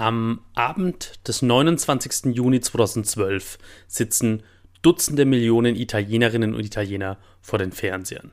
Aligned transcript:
Am 0.00 0.40
Abend 0.54 1.28
des 1.28 1.42
29. 1.42 2.34
Juni 2.34 2.62
2012 2.62 3.58
sitzen 3.86 4.42
Dutzende 4.80 5.26
Millionen 5.26 5.76
Italienerinnen 5.76 6.54
und 6.54 6.64
Italiener 6.64 7.18
vor 7.42 7.58
den 7.58 7.70
Fernsehern. 7.70 8.32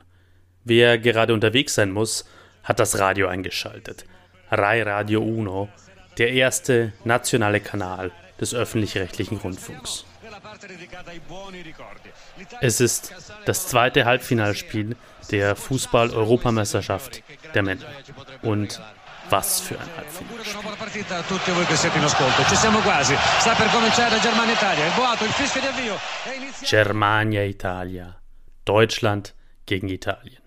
Wer 0.64 0.96
gerade 0.96 1.34
unterwegs 1.34 1.74
sein 1.74 1.90
muss, 1.90 2.24
hat 2.62 2.80
das 2.80 2.98
Radio 2.98 3.28
eingeschaltet. 3.28 4.06
Rai 4.50 4.82
Radio 4.82 5.22
Uno, 5.22 5.68
der 6.16 6.32
erste 6.32 6.94
nationale 7.04 7.60
Kanal 7.60 8.12
des 8.40 8.54
öffentlich-rechtlichen 8.54 9.36
Rundfunks. 9.36 10.06
Es 12.62 12.80
ist 12.80 13.12
das 13.44 13.68
zweite 13.68 14.06
Halbfinalspiel 14.06 14.96
der 15.30 15.54
Fußball-Europameisterschaft 15.54 17.22
der 17.54 17.62
Männer. 17.62 17.84
Und 18.40 18.80
was 19.30 19.60
für 19.60 19.78
ein 19.78 19.96
Halbfinalspiel. 19.96 20.56
Germania 26.64 27.44
Italia. 27.44 28.20
Deutschland 28.64 29.34
gegen 29.66 29.88
Italien. 29.88 30.42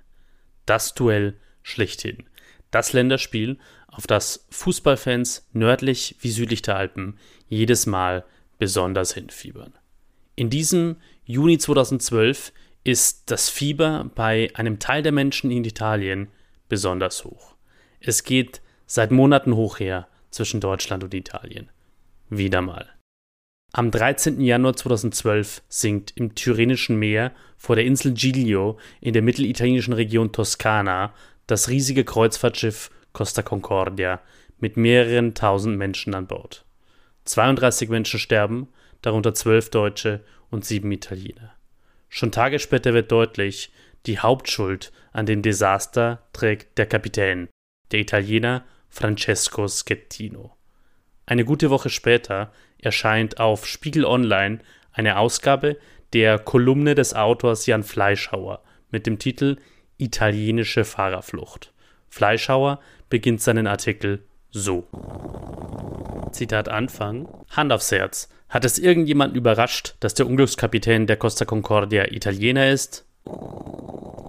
Das 0.66 0.94
Duell 0.94 1.40
schlichthin. 1.64 2.24
Das 2.72 2.94
Länderspiel, 2.94 3.60
auf 3.88 4.08
das 4.08 4.48
Fußballfans 4.50 5.50
nördlich 5.52 6.16
wie 6.22 6.32
südlich 6.32 6.62
der 6.62 6.77
Alpen 6.77 7.18
jedes 7.48 7.86
Mal 7.86 8.24
besonders 8.58 9.13
hinfiebern. 9.13 9.74
In 10.36 10.50
diesem 10.50 10.96
Juni 11.26 11.58
2012 11.58 12.54
ist 12.84 13.30
das 13.30 13.50
Fieber 13.50 14.10
bei 14.16 14.50
einem 14.55 14.80
Teil 14.80 15.04
der 15.04 15.12
Menschen 15.12 15.52
in 15.52 15.66
Italien 15.66 16.30
besonders 16.70 17.26
hoch. 17.26 17.55
Es 18.00 18.24
geht 18.24 18.62
seit 18.91 19.09
Monaten 19.09 19.55
hoch 19.55 19.80
her 19.80 20.05
zwischen 20.31 20.59
Deutschland 20.59 21.02
und 21.05 21.13
Italien. 21.13 21.70
Wieder 22.30 22.62
mal. 22.62 22.90
Am 23.72 23.90
13. 23.90 24.41
Januar 24.41 24.76
2012 24.76 25.62
sinkt 25.70 26.12
im 26.18 26.35
Tyrrhenischen 26.35 26.99
Meer 26.99 27.32
vor 27.55 27.77
der 27.77 27.85
Insel 27.85 28.13
Giglio 28.13 28.77
in 28.99 29.13
der 29.13 29.21
mittelitalienischen 29.21 29.93
Region 29.93 30.34
Toskana 30.34 31.13
das 31.48 31.70
riesige 31.70 32.04
Kreuzfahrtschiff 32.04 32.91
Costa 33.13 33.41
Concordia 33.41 34.20
mit 34.60 34.76
mehreren 34.76 35.35
tausend 35.35 35.77
Menschen 35.77 36.13
an 36.13 36.27
Bord. 36.27 36.66
32 37.23 37.88
Menschen 37.88 38.20
sterben, 38.20 38.68
darunter 39.01 39.34
zwölf 39.34 39.70
Deutsche 39.70 40.20
und 40.49 40.66
sieben 40.66 40.91
Italiener. 40.91 41.54
Schon 42.10 42.34
Tage 42.34 42.60
später 42.60 42.94
wird 42.94 43.10
deutlich, 43.10 43.71
die 44.05 44.20
Hauptschuld 44.20 44.91
an 45.13 45.26
dem 45.26 45.41
Desaster 45.41 46.27
trägt 46.34 46.77
der 46.77 46.88
Kapitän, 46.88 47.48
der 47.94 48.01
Italiener 48.01 48.66
Francesco 48.92 49.68
Schettino. 49.68 50.56
Eine 51.26 51.46
gute 51.46 51.70
Woche 51.70 51.90
später 51.90 52.52
erscheint 52.78 53.40
auf 53.40 53.66
Spiegel 53.66 54.06
Online 54.06 54.60
eine 54.92 55.18
Ausgabe 55.18 55.78
der 56.14 56.38
Kolumne 56.38 56.94
des 56.94 57.14
Autors 57.14 57.66
Jan 57.66 57.84
Fleischhauer 57.84 58.62
mit 58.92 59.08
dem 59.08 59.18
Titel 59.18 59.58
Italienische 59.98 60.84
Fahrerflucht. 60.84 61.74
Fleischhauer 62.10 62.80
beginnt 63.10 63.42
seinen 63.42 63.66
Artikel 63.66 64.25
so. 64.50 64.86
Zitat 66.31 66.68
Anfang. 66.68 67.30
Hand 67.50 67.72
aufs 67.72 67.92
Herz. 67.92 68.30
Hat 68.50 68.66
es 68.66 68.78
irgendjemanden 68.78 69.38
überrascht, 69.38 69.96
dass 70.02 70.14
der 70.14 70.28
Unglückskapitän 70.28 71.08
der 71.08 71.16
Costa 71.16 71.46
Concordia 71.46 72.12
Italiener 72.12 72.69
ist? 72.69 73.06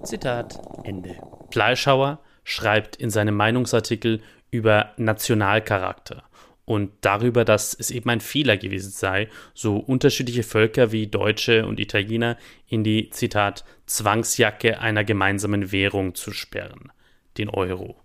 Zitat 0.03 0.57
Ende. 0.85 1.17
Fleischhauer 1.51 2.19
schreibt 2.45 2.95
in 2.95 3.09
seinem 3.09 3.35
Meinungsartikel 3.35 4.21
über 4.53 4.93
Nationalcharakter 4.97 6.23
und 6.65 6.91
darüber, 7.01 7.43
dass 7.43 7.73
es 7.73 7.91
eben 7.91 8.09
ein 8.09 8.21
Fehler 8.21 8.55
gewesen 8.55 8.91
sei, 8.91 9.27
so 9.53 9.77
unterschiedliche 9.77 10.43
Völker 10.43 10.91
wie 10.91 11.07
Deutsche 11.07 11.65
und 11.65 11.79
Italiener 11.79 12.37
in 12.67 12.83
die, 12.83 13.09
Zitat, 13.09 13.65
Zwangsjacke 13.87 14.79
einer 14.79 15.03
gemeinsamen 15.03 15.71
Währung 15.71 16.13
zu 16.13 16.31
sperren, 16.31 16.91
den 17.37 17.49
Euro. 17.49 17.99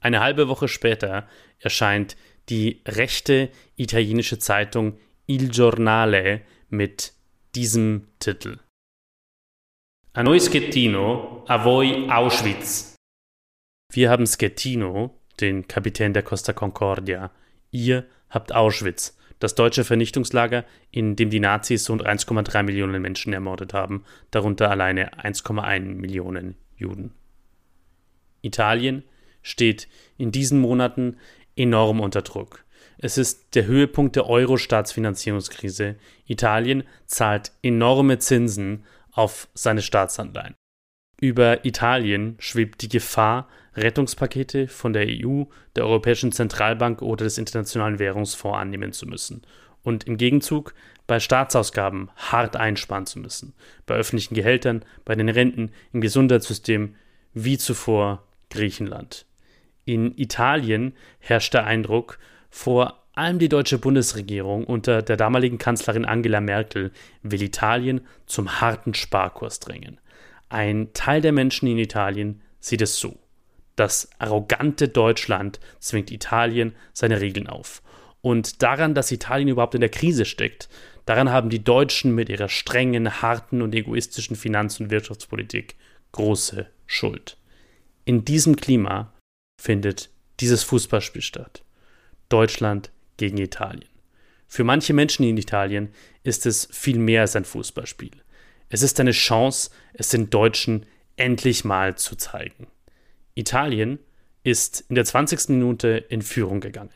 Eine 0.00 0.20
halbe 0.20 0.48
Woche 0.48 0.66
später 0.66 1.28
erscheint 1.58 2.16
die 2.48 2.80
rechte 2.86 3.50
italienische 3.76 4.38
Zeitung 4.38 4.98
Il 5.26 5.50
Giornale 5.50 6.40
mit 6.70 7.12
diesem 7.54 8.08
Titel. 8.18 8.58
A 10.14 10.22
noi 10.22 10.40
Schettino, 10.40 11.44
a 11.46 11.64
voi 11.64 12.08
Auschwitz. 12.10 12.96
Wir 13.92 14.10
haben 14.10 14.26
Schettino, 14.26 15.20
den 15.40 15.68
Kapitän 15.68 16.12
der 16.12 16.22
Costa 16.22 16.52
Concordia. 16.52 17.30
Ihr 17.70 18.04
habt 18.30 18.54
Auschwitz, 18.54 19.16
das 19.38 19.54
deutsche 19.54 19.84
Vernichtungslager, 19.84 20.64
in 20.90 21.16
dem 21.16 21.30
die 21.30 21.40
Nazis 21.40 21.88
rund 21.90 22.06
1,3 22.06 22.62
Millionen 22.62 23.02
Menschen 23.02 23.32
ermordet 23.32 23.74
haben, 23.74 24.04
darunter 24.30 24.70
alleine 24.70 25.18
1,1 25.18 25.80
Millionen 25.96 26.56
Juden. 26.76 27.12
Italien 28.42 29.02
steht 29.42 29.88
in 30.16 30.32
diesen 30.32 30.60
Monaten 30.60 31.16
enorm 31.56 32.00
unter 32.00 32.22
Druck. 32.22 32.64
Es 32.98 33.18
ist 33.18 33.54
der 33.54 33.66
Höhepunkt 33.66 34.16
der 34.16 34.28
Euro-Staatsfinanzierungskrise. 34.28 35.96
Italien 36.26 36.84
zahlt 37.06 37.52
enorme 37.62 38.18
Zinsen 38.18 38.84
auf 39.12 39.48
seine 39.54 39.82
Staatsanleihen. 39.82 40.54
Über 41.20 41.64
Italien 41.64 42.36
schwebt 42.38 42.82
die 42.82 42.88
Gefahr, 42.88 43.48
Rettungspakete 43.76 44.68
von 44.68 44.92
der 44.92 45.06
EU, 45.08 45.44
der 45.76 45.84
Europäischen 45.84 46.32
Zentralbank 46.32 47.02
oder 47.02 47.24
des 47.24 47.38
Internationalen 47.38 47.98
Währungsfonds 47.98 48.58
annehmen 48.58 48.92
zu 48.92 49.06
müssen 49.06 49.42
und 49.82 50.04
im 50.04 50.16
Gegenzug 50.16 50.74
bei 51.06 51.20
Staatsausgaben 51.20 52.10
hart 52.16 52.56
einsparen 52.56 53.06
zu 53.06 53.18
müssen, 53.18 53.54
bei 53.86 53.94
öffentlichen 53.94 54.34
Gehältern, 54.34 54.84
bei 55.04 55.14
den 55.14 55.28
Renten, 55.28 55.70
im 55.92 56.00
Gesundheitssystem, 56.00 56.94
wie 57.34 57.58
zuvor 57.58 58.22
Griechenland. 58.50 59.26
In 59.84 60.16
Italien 60.16 60.94
herrscht 61.18 61.52
der 61.52 61.66
Eindruck, 61.66 62.18
vor 62.48 63.04
allem 63.14 63.38
die 63.38 63.48
deutsche 63.48 63.78
Bundesregierung 63.78 64.64
unter 64.64 65.02
der 65.02 65.16
damaligen 65.16 65.58
Kanzlerin 65.58 66.04
Angela 66.04 66.40
Merkel 66.40 66.90
will 67.22 67.42
Italien 67.42 68.00
zum 68.26 68.60
harten 68.60 68.94
Sparkurs 68.94 69.60
drängen. 69.60 70.00
Ein 70.48 70.92
Teil 70.94 71.20
der 71.20 71.32
Menschen 71.32 71.68
in 71.68 71.78
Italien 71.78 72.40
sieht 72.60 72.82
es 72.82 72.98
so. 72.98 73.18
Das 73.76 74.08
arrogante 74.18 74.88
Deutschland 74.88 75.60
zwingt 75.80 76.10
Italien 76.10 76.74
seine 76.92 77.20
Regeln 77.20 77.48
auf. 77.48 77.82
Und 78.20 78.62
daran, 78.62 78.94
dass 78.94 79.12
Italien 79.12 79.48
überhaupt 79.48 79.74
in 79.74 79.80
der 79.80 79.90
Krise 79.90 80.24
steckt, 80.24 80.68
daran 81.04 81.30
haben 81.30 81.50
die 81.50 81.62
Deutschen 81.62 82.14
mit 82.14 82.28
ihrer 82.28 82.48
strengen, 82.48 83.20
harten 83.20 83.60
und 83.60 83.74
egoistischen 83.74 84.36
Finanz- 84.36 84.80
und 84.80 84.90
Wirtschaftspolitik 84.90 85.76
große 86.12 86.66
Schuld. 86.86 87.36
In 88.04 88.24
diesem 88.24 88.56
Klima 88.56 89.12
findet 89.60 90.10
dieses 90.40 90.62
Fußballspiel 90.62 91.22
statt. 91.22 91.64
Deutschland 92.28 92.90
gegen 93.16 93.38
Italien. 93.38 93.88
Für 94.46 94.64
manche 94.64 94.92
Menschen 94.92 95.24
in 95.24 95.36
Italien 95.36 95.92
ist 96.22 96.46
es 96.46 96.68
viel 96.70 96.98
mehr 96.98 97.22
als 97.22 97.34
ein 97.36 97.44
Fußballspiel. 97.44 98.12
Es 98.68 98.82
ist 98.82 99.00
eine 99.00 99.12
Chance, 99.12 99.70
es 99.92 100.08
den 100.08 100.30
Deutschen 100.30 100.86
endlich 101.16 101.64
mal 101.64 101.96
zu 101.96 102.16
zeigen. 102.16 102.66
Italien 103.34 103.98
ist 104.42 104.84
in 104.88 104.94
der 104.94 105.04
20. 105.04 105.48
Minute 105.50 106.04
in 106.08 106.22
Führung 106.22 106.60
gegangen. 106.60 106.90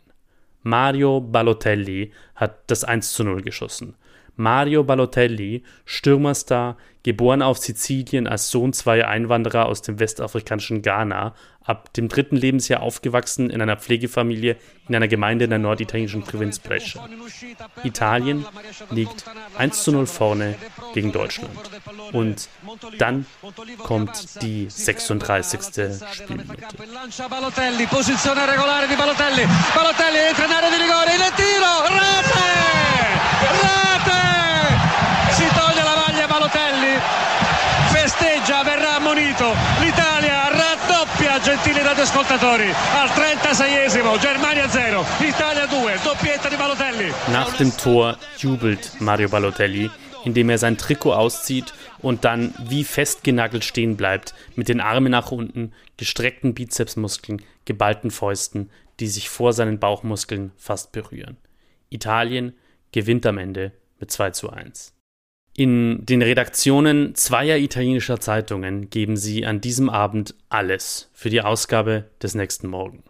Mario 0.62 1.20
Balotelli 1.20 2.12
hat 2.34 2.70
das 2.70 2.84
1 2.84 3.12
zu 3.12 3.24
0 3.24 3.42
geschossen. 3.42 3.96
Mario 4.38 4.84
Balotelli, 4.84 5.64
Stürmerstar, 5.84 6.76
geboren 7.02 7.42
auf 7.42 7.58
Sizilien 7.58 8.28
als 8.28 8.50
Sohn 8.50 8.72
zweier 8.72 9.08
Einwanderer 9.08 9.66
aus 9.66 9.82
dem 9.82 9.98
westafrikanischen 9.98 10.80
Ghana, 10.80 11.34
ab 11.64 11.92
dem 11.94 12.08
dritten 12.08 12.36
Lebensjahr 12.36 12.80
aufgewachsen 12.80 13.50
in 13.50 13.60
einer 13.60 13.76
Pflegefamilie 13.76 14.56
in 14.88 14.94
einer 14.94 15.08
Gemeinde 15.08 15.44
in 15.44 15.50
der 15.50 15.58
norditalienischen 15.58 16.22
Provinz 16.22 16.60
Brescia. 16.60 17.06
Italien 17.82 18.46
liegt 18.90 19.24
1 19.58 19.82
zu 19.82 19.92
0 19.92 20.06
vorne 20.06 20.54
gegen 20.94 21.12
Deutschland. 21.12 21.50
Und 22.12 22.48
dann 22.98 23.26
kommt 23.82 24.40
die 24.42 24.70
36. 24.70 25.60
Spielminute. 26.12 26.56
Raddoppia, 41.48 41.56
gentili 41.56 41.82
radioascoltatori, 41.82 42.68
al 42.68 43.08
36esimo, 43.08 44.18
Germania 44.18 44.66
0, 44.66 45.04
Italia 45.26 45.66
2, 45.66 45.98
doppietta 46.02 46.48
di 46.48 46.56
Balotelli. 46.56 47.12
Nach 47.32 47.56
dem 47.56 47.74
Tor 47.76 48.18
jubelt 48.36 49.00
Mario 49.00 49.28
Balotelli, 49.28 49.90
indem 50.24 50.50
er 50.50 50.58
sein 50.58 50.76
Trikot 50.76 51.14
auszieht 51.14 51.72
und 52.00 52.24
dann 52.24 52.54
wie 52.58 52.84
festgenagelt 52.84 53.64
stehen 53.64 53.96
bleibt, 53.96 54.34
mit 54.56 54.68
den 54.68 54.80
Armen 54.80 55.10
nach 55.10 55.30
unten, 55.32 55.72
gestreckten 55.96 56.54
Bizepsmuskeln, 56.54 57.42
geballten 57.64 58.10
Fäusten, 58.10 58.70
die 59.00 59.08
sich 59.08 59.28
vor 59.28 59.52
seinen 59.52 59.78
Bauchmuskeln 59.78 60.52
fast 60.56 60.92
berühren. 60.92 61.36
Italien 61.88 62.54
gewinnt 62.92 63.24
am 63.26 63.38
Ende 63.38 63.72
mit 63.98 64.10
2 64.10 64.30
zu 64.30 64.50
1. 64.50 64.97
In 65.58 66.06
den 66.06 66.22
Redaktionen 66.22 67.16
zweier 67.16 67.56
italienischer 67.58 68.20
Zeitungen 68.20 68.90
geben 68.90 69.16
sie 69.16 69.44
an 69.44 69.60
diesem 69.60 69.90
Abend 69.90 70.36
alles 70.48 71.10
für 71.12 71.30
die 71.30 71.40
Ausgabe 71.40 72.04
des 72.22 72.36
nächsten 72.36 72.68
Morgen. 72.68 73.02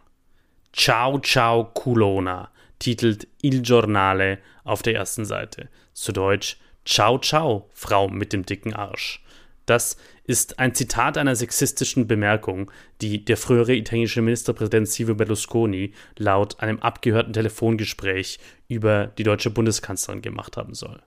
Ciao 0.73 1.19
ciao 1.19 1.65
culona 1.65 2.51
titelt 2.79 3.29
Il 3.43 3.61
Giornale 3.61 4.39
auf 4.65 4.81
der 4.81 4.95
ersten 4.95 5.27
Seite. 5.27 5.69
Zu 5.93 6.13
Deutsch 6.13 6.57
Ciao 6.87 7.19
ciao, 7.19 7.69
Frau 7.75 8.09
mit 8.09 8.33
dem 8.33 8.47
dicken 8.47 8.73
Arsch. 8.73 9.23
Das 9.67 9.99
ist 10.25 10.59
ein 10.59 10.75
Zitat 10.75 11.19
einer 11.19 11.37
sexistischen 11.37 12.07
Bemerkung, 12.07 12.71
die 13.03 13.27
der 13.27 13.37
frühere 13.37 13.75
italienische 13.75 14.23
Ministerpräsident 14.23 14.89
Silvio 14.89 15.17
Berlusconi 15.17 15.93
laut 16.17 16.61
einem 16.61 16.79
abgehörten 16.79 17.35
Telefongespräch 17.35 18.39
über 18.69 19.09
die 19.19 19.25
deutsche 19.25 19.51
Bundeskanzlerin 19.51 20.23
gemacht 20.23 20.57
haben 20.57 20.73
soll. 20.73 21.03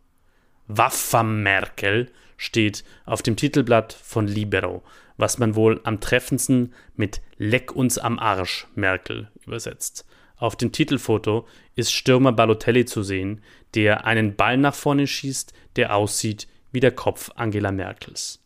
Waffa 0.77 1.23
Merkel 1.23 2.09
steht 2.37 2.83
auf 3.05 3.21
dem 3.21 3.35
Titelblatt 3.35 3.93
von 3.93 4.25
Libero, 4.27 4.83
was 5.17 5.37
man 5.37 5.55
wohl 5.55 5.81
am 5.83 5.99
treffendsten 5.99 6.73
mit 6.95 7.21
Leck 7.37 7.71
uns 7.71 7.97
am 7.97 8.19
Arsch 8.19 8.67
Merkel 8.75 9.29
übersetzt. 9.45 10.05
Auf 10.37 10.55
dem 10.55 10.71
Titelfoto 10.71 11.45
ist 11.75 11.93
Stürmer 11.93 12.31
Balotelli 12.31 12.85
zu 12.85 13.03
sehen, 13.03 13.41
der 13.75 14.05
einen 14.05 14.35
Ball 14.35 14.57
nach 14.57 14.73
vorne 14.73 15.07
schießt, 15.07 15.53
der 15.75 15.95
aussieht 15.95 16.47
wie 16.71 16.79
der 16.79 16.91
Kopf 16.91 17.29
Angela 17.35 17.71
Merkels. 17.71 18.39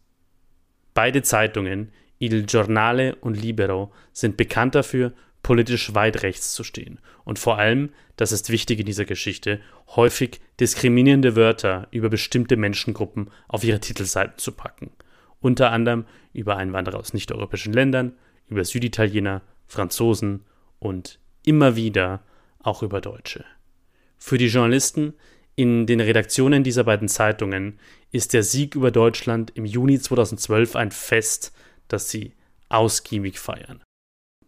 Beide 0.94 1.22
Zeitungen, 1.22 1.92
Il 2.18 2.46
Giornale 2.46 3.16
und 3.16 3.36
Libero, 3.36 3.94
sind 4.14 4.36
bekannt 4.36 4.76
dafür, 4.76 5.14
politisch 5.46 5.94
weit 5.94 6.24
rechts 6.24 6.56
zu 6.56 6.64
stehen 6.64 6.98
und 7.24 7.38
vor 7.38 7.60
allem, 7.60 7.92
das 8.16 8.32
ist 8.32 8.50
wichtig 8.50 8.80
in 8.80 8.88
dieser 8.88 9.06
Geschichte, 9.06 9.60
häufig 9.90 10.42
diskriminierende 10.60 11.36
Wörter 11.36 11.88
über 11.92 12.10
bestimmte 12.10 12.58
Menschengruppen 12.58 13.30
auf 13.48 13.64
ihre 13.64 13.80
Titelseiten 13.80 14.40
zu 14.40 14.54
packen. 14.54 14.90
Unter 15.42 15.72
anderem 15.72 16.06
über 16.34 16.58
Einwanderer 16.58 16.98
aus 16.98 17.14
nicht-europäischen 17.14 17.74
Ländern, 17.74 18.14
über 18.48 18.66
Süditaliener, 18.66 19.44
Franzosen 19.68 20.46
und 20.80 21.20
immer 21.46 21.76
wieder 21.76 22.24
auch 22.64 22.82
über 22.82 23.00
Deutsche. 23.00 23.46
Für 24.18 24.40
die 24.40 24.48
Journalisten 24.48 25.14
in 25.56 25.86
den 25.86 26.00
Redaktionen 26.00 26.64
dieser 26.64 26.86
beiden 26.86 27.08
Zeitungen 27.08 27.78
ist 28.12 28.34
der 28.34 28.42
Sieg 28.42 28.74
über 28.74 28.90
Deutschland 28.90 29.52
im 29.54 29.66
Juni 29.66 30.00
2012 30.00 30.76
ein 30.76 30.90
Fest, 30.90 31.54
das 31.88 32.10
sie 32.10 32.34
ausgiebig 32.68 33.38
feiern. 33.38 33.84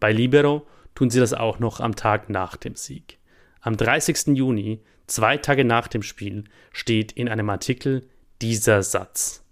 Bei 0.00 0.10
Libero 0.10 0.66
tun 0.98 1.10
sie 1.10 1.20
das 1.20 1.32
auch 1.32 1.60
noch 1.60 1.78
am 1.78 1.94
Tag 1.94 2.28
nach 2.28 2.56
dem 2.56 2.74
Sieg. 2.74 3.18
Am 3.60 3.76
30. 3.76 4.36
Juni, 4.36 4.82
zwei 5.06 5.36
Tage 5.36 5.64
nach 5.64 5.86
dem 5.86 6.02
Spiel, 6.02 6.42
steht 6.72 7.12
in 7.12 7.28
einem 7.28 7.48
Artikel 7.50 8.10
dieser 8.42 8.82
Satz. 8.82 9.44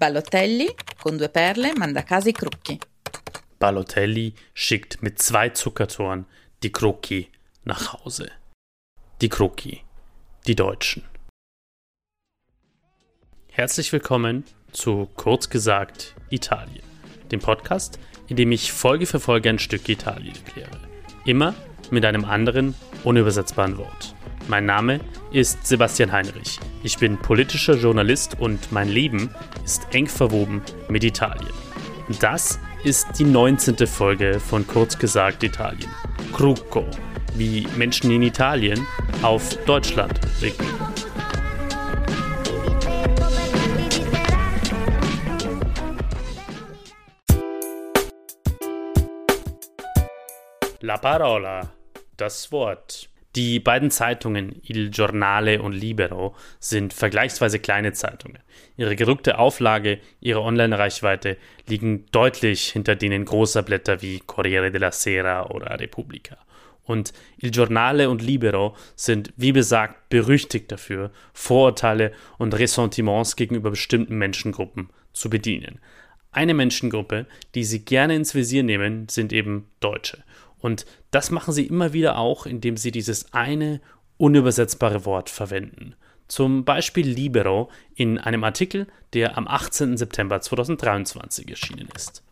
Ballotelli 0.00 0.68
con 1.00 1.16
due 1.16 1.28
perle 1.28 1.74
manda 1.76 2.02
casa 2.02 2.28
i 2.28 2.32
Crucchi. 2.32 2.80
Ballotelli 3.60 4.34
schickt 4.52 5.00
mit 5.00 5.22
zwei 5.22 5.50
Zuckertoren 5.50 6.26
die 6.64 6.72
Crocchi 6.72 7.30
nach 7.62 7.92
Hause. 7.92 8.32
Die 9.20 9.28
Crocchi, 9.28 9.84
die 10.48 10.56
Deutschen. 10.56 11.04
Herzlich 13.52 13.92
willkommen 13.92 14.42
zu 14.72 15.08
Kurz 15.14 15.48
gesagt 15.48 16.16
Italien 16.30 16.95
dem 17.32 17.40
Podcast, 17.40 17.98
in 18.28 18.36
dem 18.36 18.52
ich 18.52 18.72
Folge 18.72 19.06
für 19.06 19.20
Folge 19.20 19.48
ein 19.48 19.58
Stück 19.58 19.88
Italien 19.88 20.34
erkläre. 20.34 20.80
Immer 21.24 21.54
mit 21.90 22.04
einem 22.04 22.24
anderen, 22.24 22.74
unübersetzbaren 23.04 23.78
Wort. 23.78 24.14
Mein 24.48 24.64
Name 24.64 25.00
ist 25.32 25.66
Sebastian 25.66 26.12
Heinrich. 26.12 26.60
Ich 26.82 26.98
bin 26.98 27.18
politischer 27.18 27.74
Journalist 27.74 28.38
und 28.38 28.70
mein 28.70 28.88
Leben 28.88 29.30
ist 29.64 29.88
eng 29.92 30.06
verwoben 30.06 30.62
mit 30.88 31.02
Italien. 31.02 31.52
Das 32.20 32.60
ist 32.84 33.18
die 33.18 33.24
19. 33.24 33.86
Folge 33.86 34.38
von 34.38 34.66
Kurz 34.66 34.96
gesagt 34.96 35.42
Italien. 35.42 35.90
Crucco, 36.32 36.84
wie 37.34 37.66
Menschen 37.76 38.10
in 38.12 38.22
Italien 38.22 38.86
auf 39.22 39.56
Deutschland 39.64 40.20
blicken. 40.38 40.66
La 50.86 50.98
parola, 50.98 51.72
das 52.16 52.52
Wort. 52.52 53.08
Die 53.34 53.58
beiden 53.58 53.90
Zeitungen 53.90 54.62
Il 54.62 54.90
Giornale 54.90 55.60
und 55.60 55.72
Libero 55.72 56.36
sind 56.60 56.94
vergleichsweise 56.94 57.58
kleine 57.58 57.92
Zeitungen. 57.92 58.38
Ihre 58.76 58.94
gedruckte 58.94 59.40
Auflage, 59.40 59.98
ihre 60.20 60.42
Online-Reichweite 60.42 61.38
liegen 61.66 62.06
deutlich 62.12 62.68
hinter 62.68 62.94
denen 62.94 63.24
großer 63.24 63.64
Blätter 63.64 64.00
wie 64.00 64.20
Corriere 64.20 64.70
della 64.70 64.92
Sera 64.92 65.46
oder 65.46 65.80
Repubblica. 65.80 66.38
Und 66.84 67.12
Il 67.36 67.50
Giornale 67.50 68.08
und 68.08 68.22
Libero 68.22 68.76
sind, 68.94 69.32
wie 69.36 69.50
besagt, 69.50 70.08
berüchtigt 70.08 70.70
dafür, 70.70 71.10
Vorurteile 71.32 72.12
und 72.38 72.56
Ressentiments 72.56 73.34
gegenüber 73.34 73.70
bestimmten 73.70 74.18
Menschengruppen 74.18 74.90
zu 75.12 75.30
bedienen. 75.30 75.80
Eine 76.30 76.54
Menschengruppe, 76.54 77.26
die 77.56 77.64
sie 77.64 77.84
gerne 77.84 78.14
ins 78.14 78.36
Visier 78.36 78.62
nehmen, 78.62 79.08
sind 79.08 79.32
eben 79.32 79.68
Deutsche. 79.80 80.22
Und 80.60 80.86
das 81.10 81.30
machen 81.30 81.52
sie 81.52 81.66
immer 81.66 81.92
wieder 81.92 82.18
auch, 82.18 82.46
indem 82.46 82.76
sie 82.76 82.90
dieses 82.90 83.32
eine 83.32 83.80
unübersetzbare 84.16 85.04
Wort 85.04 85.30
verwenden. 85.30 85.94
Zum 86.28 86.64
Beispiel 86.64 87.06
Libero 87.08 87.70
in 87.94 88.18
einem 88.18 88.42
Artikel, 88.42 88.86
der 89.12 89.38
am 89.38 89.46
18. 89.46 89.96
September 89.96 90.40
2023 90.40 91.48
erschienen 91.48 91.88
ist. 91.94 92.22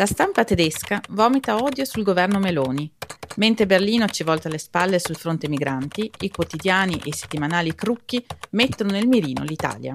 La 0.00 0.06
stampa 0.06 0.44
tedesca 0.44 1.02
vomita 1.10 1.62
odio 1.62 1.84
sul 1.84 2.04
governo 2.04 2.38
Meloni. 2.38 2.90
Mentre 3.36 3.66
Berlino 3.66 4.08
ci 4.08 4.22
volta 4.22 4.48
le 4.48 4.58
spalle 4.58 4.98
sul 4.98 5.16
fronte 5.16 5.46
migranti, 5.46 6.10
i 6.20 6.30
quotidiani 6.30 6.94
e 6.94 7.08
i 7.08 7.12
settimanali 7.12 7.74
Crucchi 7.74 8.24
mettono 8.50 8.92
nel 8.92 9.06
mirino 9.06 9.42
l'Italia. 9.44 9.92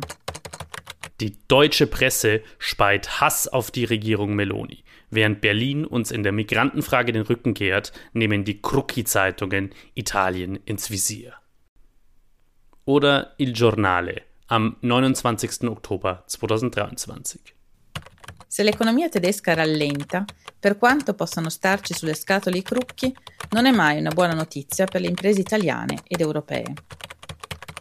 Die 1.16 1.36
deutsche 1.48 1.88
Presse 1.88 2.44
speit 2.60 3.20
Hass 3.20 3.48
auf 3.48 3.72
die 3.72 3.86
Regierung 3.86 4.36
Meloni. 4.36 4.84
Während 5.16 5.40
Berlin 5.40 5.86
uns 5.86 6.12
in 6.12 6.24
der 6.24 6.34
Migrantenfrage 6.34 7.14
den 7.14 7.22
Rücken 7.22 7.54
kehrt, 7.54 7.94
nehmen 8.12 8.44
die 8.44 8.62
Crucchi-Zeitungen 8.62 9.70
Italien 9.94 10.60
ins 10.66 10.92
Visier. 10.92 11.36
Oder 12.84 13.34
Il 13.38 13.54
Giornale 13.54 14.24
am 14.48 14.76
29. 14.82 15.70
Oktober 15.70 16.26
2023. 16.28 17.40
Se 18.46 18.64
l'economia 18.64 19.08
tedesca 19.08 19.54
rallenta, 19.54 20.26
per 20.60 20.78
quanto 20.78 21.14
possano 21.14 21.50
starci 21.50 21.94
sulle 21.94 22.14
scatole 22.14 22.58
i 22.58 22.62
crucchi, 22.62 23.16
non 23.52 23.68
è 23.68 23.72
mai 23.72 23.98
una 24.00 24.12
buona 24.12 24.34
notizia 24.34 24.84
per 24.84 25.00
le 25.00 25.08
imprese 25.08 25.40
italiane 25.40 26.04
ed 26.08 26.20
europee. 26.20 26.74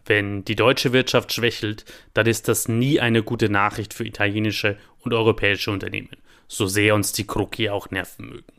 Wenn 0.06 0.44
die 0.44 0.54
deutsche 0.54 0.92
Wirtschaft 0.92 1.32
schwächelt, 1.32 1.84
dann 2.12 2.26
ist 2.26 2.46
das 2.46 2.68
nie 2.68 3.00
eine 3.00 3.24
gute 3.24 3.48
Nachricht 3.48 3.92
für 3.92 4.04
italienische 4.04 4.78
und 5.00 5.14
europäische 5.14 5.70
Unternehmen, 5.70 6.16
so 6.48 6.66
sehr 6.66 6.94
uns 6.94 7.12
die 7.12 7.26
Krucki 7.26 7.70
auch 7.70 7.90
nerven 7.90 8.28
mögen. 8.28 8.52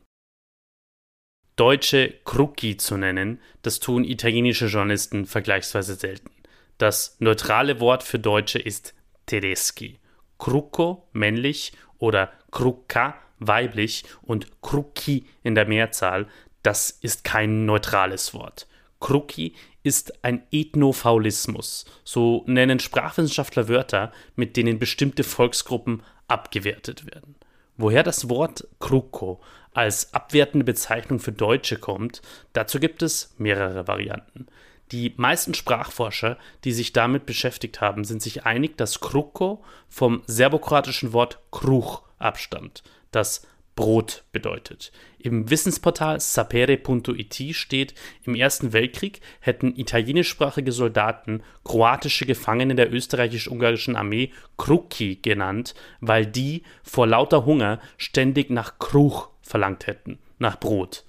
Deutsche 1.55 2.13
Krucki 2.25 2.75
zu 2.75 2.97
nennen, 2.97 3.39
das 3.61 3.79
tun 3.79 4.03
italienische 4.03 4.65
Journalisten 4.65 5.25
vergleichsweise 5.25 5.95
selten. 5.95 6.31
Das 6.77 7.15
neutrale 7.19 7.79
Wort 7.79 8.03
für 8.03 8.19
Deutsche 8.19 8.59
ist 8.59 8.93
Tedeschi. 9.25 9.99
Krucko 10.37 11.07
männlich 11.13 11.71
oder 11.97 12.33
Krucka 12.51 13.15
weiblich 13.39 14.03
und 14.21 14.61
Krucki 14.61 15.25
in 15.43 15.55
der 15.55 15.65
Mehrzahl, 15.65 16.27
das 16.61 16.89
ist 16.89 17.23
kein 17.23 17.65
neutrales 17.65 18.33
Wort. 18.33 18.67
Krucki 18.99 19.53
ist 19.83 20.23
ein 20.25 20.43
Ethnofaulismus. 20.51 21.85
So 22.03 22.43
nennen 22.47 22.79
Sprachwissenschaftler 22.79 23.67
Wörter, 23.67 24.11
mit 24.35 24.57
denen 24.57 24.79
bestimmte 24.79 25.23
Volksgruppen 25.23 26.01
abgewertet 26.27 27.05
werden. 27.05 27.35
Woher 27.77 28.03
das 28.03 28.29
Wort 28.29 28.67
Kruko 28.79 29.41
als 29.73 30.13
abwertende 30.13 30.63
Bezeichnung 30.63 31.19
für 31.19 31.33
Deutsche 31.33 31.77
kommt, 31.77 32.21
dazu 32.53 32.79
gibt 32.79 33.01
es 33.01 33.33
mehrere 33.37 33.87
Varianten. 33.87 34.47
Die 34.91 35.13
meisten 35.17 35.53
Sprachforscher, 35.53 36.37
die 36.63 36.71
sich 36.71 36.93
damit 36.93 37.25
beschäftigt 37.25 37.81
haben, 37.81 38.05
sind 38.05 38.21
sich 38.21 38.45
einig, 38.45 38.77
dass 38.77 38.99
Kruko 38.99 39.63
vom 39.89 40.21
serbokroatischen 40.27 41.11
Wort 41.11 41.39
Kruch 41.51 42.03
abstammt, 42.19 42.83
das 43.11 43.45
Brot 43.75 44.23
bedeutet. 44.31 44.91
Im 45.19 45.49
Wissensportal 45.49 46.19
sapere.it 46.19 47.55
steht, 47.55 47.93
im 48.23 48.35
Ersten 48.35 48.71
Weltkrieg 48.71 49.19
hätten 49.41 49.75
italienischsprachige 49.75 50.71
Soldaten 50.71 51.43
kroatische 51.63 52.25
Gefangene 52.25 52.75
der 52.75 52.93
österreichisch-ungarischen 52.93 53.95
Armee 53.95 54.31
Kruki 54.57 55.17
genannt, 55.21 55.75
weil 55.99 56.25
die 56.25 56.63
vor 56.83 57.05
lauter 57.05 57.45
Hunger 57.45 57.81
ständig 57.97 58.49
nach 58.49 58.79
Kruch 58.79 59.29
verlangt 59.41 59.87
hätten, 59.87 60.19
nach 60.39 60.59
Brot. 60.59 61.05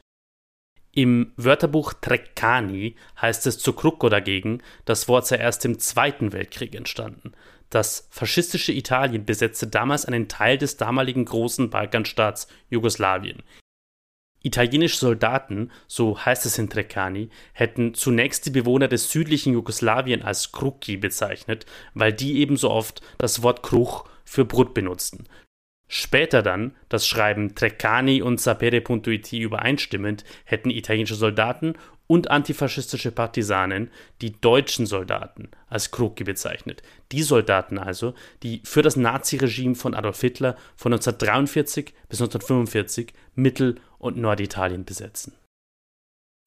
Im 0.96 1.32
Wörterbuch 1.36 1.92
Treccani 1.92 2.96
heißt 3.20 3.46
es 3.46 3.58
zu 3.58 3.74
Krucko 3.74 4.08
dagegen, 4.08 4.62
das 4.86 5.08
Wort 5.08 5.26
sei 5.26 5.36
erst 5.36 5.66
im 5.66 5.78
Zweiten 5.78 6.32
Weltkrieg 6.32 6.74
entstanden. 6.74 7.32
Das 7.70 8.08
faschistische 8.10 8.72
Italien 8.72 9.24
besetzte 9.24 9.66
damals 9.66 10.04
einen 10.04 10.28
Teil 10.28 10.58
des 10.58 10.76
damaligen 10.76 11.24
großen 11.24 11.70
Balkanstaats 11.70 12.48
Jugoslawien. 12.70 13.42
Italienische 14.42 14.98
Soldaten, 14.98 15.72
so 15.88 16.24
heißt 16.24 16.46
es 16.46 16.58
in 16.58 16.70
Treccani, 16.70 17.30
hätten 17.52 17.94
zunächst 17.94 18.46
die 18.46 18.50
Bewohner 18.50 18.86
des 18.86 19.10
südlichen 19.10 19.52
Jugoslawien 19.54 20.22
als 20.22 20.52
Kruki 20.52 20.96
bezeichnet, 20.96 21.66
weil 21.94 22.12
die 22.12 22.38
ebenso 22.38 22.70
oft 22.70 23.02
das 23.18 23.42
Wort 23.42 23.64
Kruch 23.64 24.08
für 24.24 24.44
Brot 24.44 24.72
benutzten. 24.72 25.26
Später 25.88 26.42
dann, 26.42 26.76
das 26.88 27.06
schreiben 27.06 27.54
Treccani 27.54 28.22
und 28.22 28.40
Sapere.it 28.40 29.32
übereinstimmend, 29.32 30.24
hätten 30.44 30.70
italienische 30.70 31.14
Soldaten 31.14 31.74
und 32.06 32.30
antifaschistische 32.30 33.10
Partisanen 33.10 33.90
die 34.20 34.40
deutschen 34.40 34.86
Soldaten 34.86 35.50
als 35.68 35.90
Kruki 35.90 36.24
bezeichnet. 36.24 36.82
Die 37.12 37.22
Soldaten 37.22 37.78
also, 37.78 38.14
die 38.42 38.62
für 38.64 38.82
das 38.82 38.96
Naziregime 38.96 39.74
von 39.74 39.94
Adolf 39.94 40.20
Hitler 40.20 40.56
von 40.76 40.92
1943 40.92 41.94
bis 42.08 42.20
1945 42.20 43.12
Mittel- 43.34 43.76
und 43.98 44.16
Norditalien 44.16 44.84
besetzen. 44.84 45.34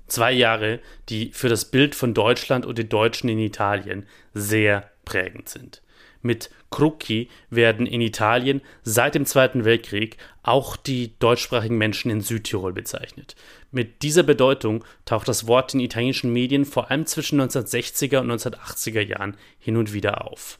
Zwei 0.07 0.31
Jahre, 0.31 0.79
die 1.09 1.31
für 1.31 1.49
das 1.49 1.65
Bild 1.65 1.93
von 1.93 2.13
Deutschland 2.13 2.65
und 2.65 2.77
den 2.77 2.89
Deutschen 2.89 3.29
in 3.29 3.39
Italien 3.39 4.07
sehr 4.33 4.91
prägend 5.05 5.49
sind. 5.49 5.83
Mit 6.21 6.49
Krucki 6.69 7.29
werden 7.49 7.85
in 7.85 8.01
Italien 8.01 8.61
seit 8.83 9.15
dem 9.15 9.25
Zweiten 9.25 9.65
Weltkrieg 9.65 10.17
auch 10.43 10.75
die 10.75 11.17
deutschsprachigen 11.19 11.77
Menschen 11.77 12.11
in 12.11 12.21
Südtirol 12.21 12.73
bezeichnet. 12.73 13.35
Mit 13.71 14.01
dieser 14.01 14.23
Bedeutung 14.23 14.83
taucht 15.05 15.27
das 15.27 15.47
Wort 15.47 15.73
in 15.73 15.79
italienischen 15.79 16.33
Medien 16.33 16.65
vor 16.65 16.91
allem 16.91 17.05
zwischen 17.05 17.39
1960er 17.41 18.19
und 18.19 18.31
1980er 18.31 19.01
Jahren 19.01 19.37
hin 19.59 19.77
und 19.77 19.93
wieder 19.93 20.25
auf. 20.25 20.59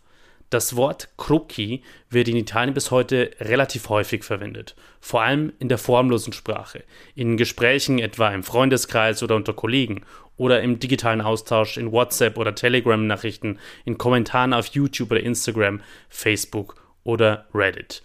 Das 0.50 0.76
Wort 0.76 1.10
Krucki 1.18 1.84
wird 2.10 2.28
in 2.28 2.36
Italien 2.36 2.74
bis 2.74 2.90
heute 2.90 3.30
relativ 3.40 3.90
häufig 3.90 4.24
verwendet, 4.24 4.76
vor 5.00 5.22
allem 5.22 5.54
in 5.60 5.70
der 5.70 5.78
formlosen 5.78 6.34
Sprache, 6.34 6.84
in 7.14 7.38
Gesprächen 7.38 8.00
etwa 8.00 8.30
im 8.30 8.42
Freundeskreis 8.42 9.22
oder 9.22 9.36
unter 9.36 9.54
Kollegen 9.54 10.02
oder 10.38 10.62
im 10.64 10.80
digitalen 10.80 11.22
Austausch 11.22 11.78
in 11.78 11.92
WhatsApp 11.92 12.38
oder 12.38 12.56
Telegram-Nachrichten, 12.56 13.60
in 13.86 14.00
Kommentaren 14.00 14.54
auf 14.54 14.68
YouTube 14.68 15.12
oder 15.12 15.22
Instagram, 15.22 15.82
Facebook 16.10 16.82
oder 17.04 17.46
Reddit. 17.54 18.02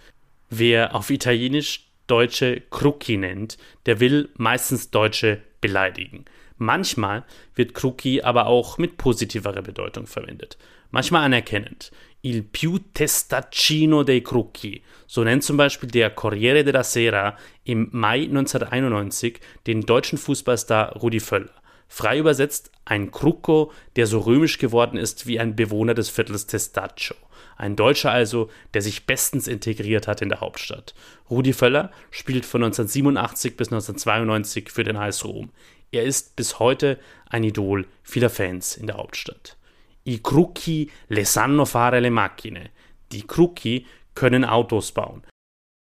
Wer 0.51 0.95
auf 0.95 1.09
Italienisch 1.09 1.87
Deutsche 2.07 2.61
Krucki 2.71 3.17
nennt, 3.17 3.57
der 3.87 4.01
will 4.01 4.29
meistens 4.37 4.91
Deutsche 4.91 5.41
beleidigen. 5.63 6.27
Manchmal 6.65 7.25
wird 7.55 7.75
Krucki 7.75 8.23
aber 8.23 8.47
auch 8.47 8.79
mit 8.79 8.97
positiverer 8.97 9.63
Bedeutung 9.63 10.07
verwendet, 10.07 10.57
manchmal 10.91 11.25
anerkennend 11.25 11.91
il 12.25 12.43
più 12.43 12.79
testaccino 12.93 14.03
dei 14.03 14.23
Crucchi. 14.23 14.83
So 15.07 15.23
nennt 15.23 15.45
zum 15.45 15.59
Beispiel 15.59 15.91
der 15.91 16.11
Corriere 16.11 16.65
della 16.65 16.83
Sera 16.83 17.37
im 17.65 17.89
Mai 17.93 18.23
1991 18.23 19.41
den 19.67 19.83
deutschen 19.83 20.17
Fußballstar 20.17 20.95
Rudi 20.97 21.21
Völler. 21.21 21.53
Frei 21.87 22.19
übersetzt 22.19 22.71
ein 22.87 23.11
Krucko, 23.11 23.73
der 23.97 24.07
so 24.07 24.21
römisch 24.21 24.59
geworden 24.59 24.97
ist 24.97 25.27
wie 25.27 25.39
ein 25.39 25.55
Bewohner 25.55 25.93
des 25.93 26.09
Viertels 26.09 26.47
Testaccio. 26.47 27.15
Ein 27.57 27.77
Deutscher 27.77 28.11
also, 28.11 28.51
der 28.73 28.83
sich 28.83 29.07
bestens 29.07 29.47
integriert 29.47 30.09
hat 30.09 30.23
in 30.23 30.31
der 30.31 30.41
Hauptstadt. 30.41 30.95
Rudi 31.31 31.53
Völler 31.53 31.93
spielt 32.11 32.47
von 32.47 32.65
1987 32.65 33.57
bis 33.57 33.69
1992 33.69 34.71
für 34.71 34.83
den 34.83 34.99
HSO 34.99 35.29
Rom. 35.29 35.51
Er 35.95 36.03
ist 36.03 36.35
bis 36.35 36.59
heute 36.59 36.99
ein 37.31 37.45
Idol 37.45 37.87
vieler 38.03 38.29
Fans 38.29 38.77
in 38.77 38.89
der 38.89 38.97
Hauptstadt. 38.97 39.57
I 40.05 40.19
Crucchi 40.19 40.91
le 41.09 41.25
sanno 41.25 41.65
fare 41.67 42.01
le 42.01 42.11
macchine. 42.11 42.71
Die 43.13 43.25
Crucchi 43.25 43.87
können 44.17 44.45
Autos 44.45 44.91
bauen. 44.91 45.23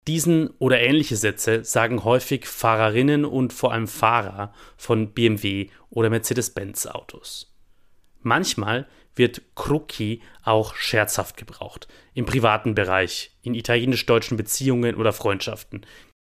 Diesen 0.06 0.50
oder 0.60 0.80
ähnliche 0.80 1.16
Sätze 1.16 1.64
sagen 1.64 2.04
häufig 2.04 2.46
Fahrerinnen 2.46 3.24
und 3.24 3.52
vor 3.52 3.72
allem 3.72 3.88
Fahrer 3.88 4.54
von 4.76 5.14
BMW 5.14 5.66
oder 5.90 6.10
Mercedes-Benz 6.10 6.86
Autos. 6.86 7.52
Manchmal 8.20 8.86
wird 9.16 9.42
Crucchi 9.56 10.22
auch 10.44 10.76
scherzhaft 10.76 11.36
gebraucht, 11.36 11.88
im 12.14 12.24
privaten 12.24 12.76
Bereich, 12.76 13.32
in 13.42 13.54
italienisch-deutschen 13.54 14.36
Beziehungen 14.36 14.94
oder 14.94 15.12
Freundschaften. 15.12 15.84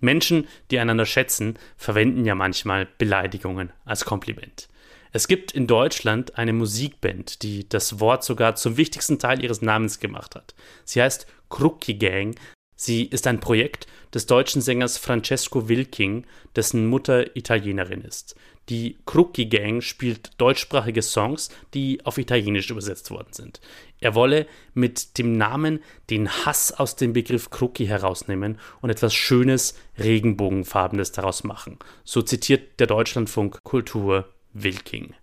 Menschen, 0.04 0.48
die 0.70 0.80
einander 0.80 1.06
schätzen, 1.06 1.58
verwenden 1.78 2.26
ja 2.26 2.36
manchmal 2.36 2.88
Beleidigungen 2.98 3.72
als 3.86 4.06
Kompliment. 4.06 4.68
Es 5.12 5.28
gibt 5.28 5.52
in 5.52 5.68
Deutschland 5.68 6.38
eine 6.40 6.54
Musikband, 6.54 7.44
die 7.44 7.70
das 7.70 8.00
Wort 8.00 8.24
sogar 8.24 8.56
zum 8.56 8.78
wichtigsten 8.78 9.20
Teil 9.20 9.44
ihres 9.44 9.62
Namens 9.62 10.00
gemacht 10.00 10.36
hat. 10.36 10.56
Sie 10.86 11.02
heißt 11.02 11.28
Krucki 11.50 11.94
Gang. 11.94 12.36
Sie 12.76 13.06
ist 13.06 13.28
ein 13.28 13.40
Projekt 13.40 13.86
des 14.14 14.26
deutschen 14.26 14.62
Sängers 14.62 14.98
Francesco 14.98 15.70
Wilking, 15.70 16.26
dessen 16.56 16.88
Mutter 16.88 17.36
Italienerin 17.36 18.02
ist. 18.02 18.36
Die 18.70 18.98
Krucki 19.06 19.46
Gang 19.46 19.84
spielt 19.84 20.32
deutschsprachige 20.40 21.02
Songs, 21.02 21.50
die 21.74 22.04
auf 22.06 22.18
Italienisch 22.18 22.72
übersetzt 22.72 23.12
worden 23.12 23.34
sind. 23.34 23.62
Er 24.04 24.16
wolle 24.16 24.48
mit 24.74 25.18
dem 25.18 25.38
Namen 25.38 25.80
den 26.10 26.30
Hass 26.30 26.74
aus 26.74 26.98
dem 26.98 27.14
Begriff 27.14 27.52
Krucki 27.52 27.86
herausnehmen 27.86 28.60
und 28.82 28.90
etwas 28.90 29.14
Schönes, 29.14 29.80
Regenbogenfarbenes 29.98 31.14
daraus 31.14 31.46
machen. 31.46 31.80
So 32.04 32.22
zitiert 32.22 32.82
der 32.82 32.88
Deutschlandfunk 32.88 33.64
Kultur 33.64 34.28
Wilking. 34.52 35.14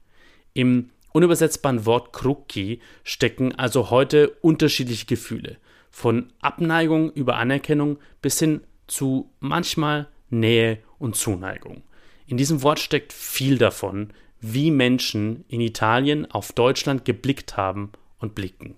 Im 0.55 0.93
unübersetzbaren 1.13 1.85
Wort 1.85 2.15
Krucki 2.15 2.81
stecken 3.05 3.55
also 3.55 3.91
heute 3.91 4.31
unterschiedliche 4.41 5.05
Gefühle, 5.05 5.59
von 5.91 6.33
Abneigung 6.41 7.13
über 7.13 7.37
Anerkennung 7.37 7.99
bis 8.23 8.39
hin 8.39 8.63
zu 8.87 9.31
manchmal 9.41 10.09
Nähe 10.31 10.79
und 10.99 11.17
Zuneigung. 11.17 11.83
In 12.27 12.39
diesem 12.39 12.63
Wort 12.63 12.81
steckt 12.81 13.13
viel 13.13 13.59
davon, 13.59 14.15
wie 14.41 14.71
Menschen 14.71 15.45
in 15.49 15.61
Italien 15.61 16.31
auf 16.31 16.53
Deutschland 16.53 17.05
geblickt 17.05 17.59
haben 17.59 17.93
und 18.21 18.35
blicken. 18.35 18.77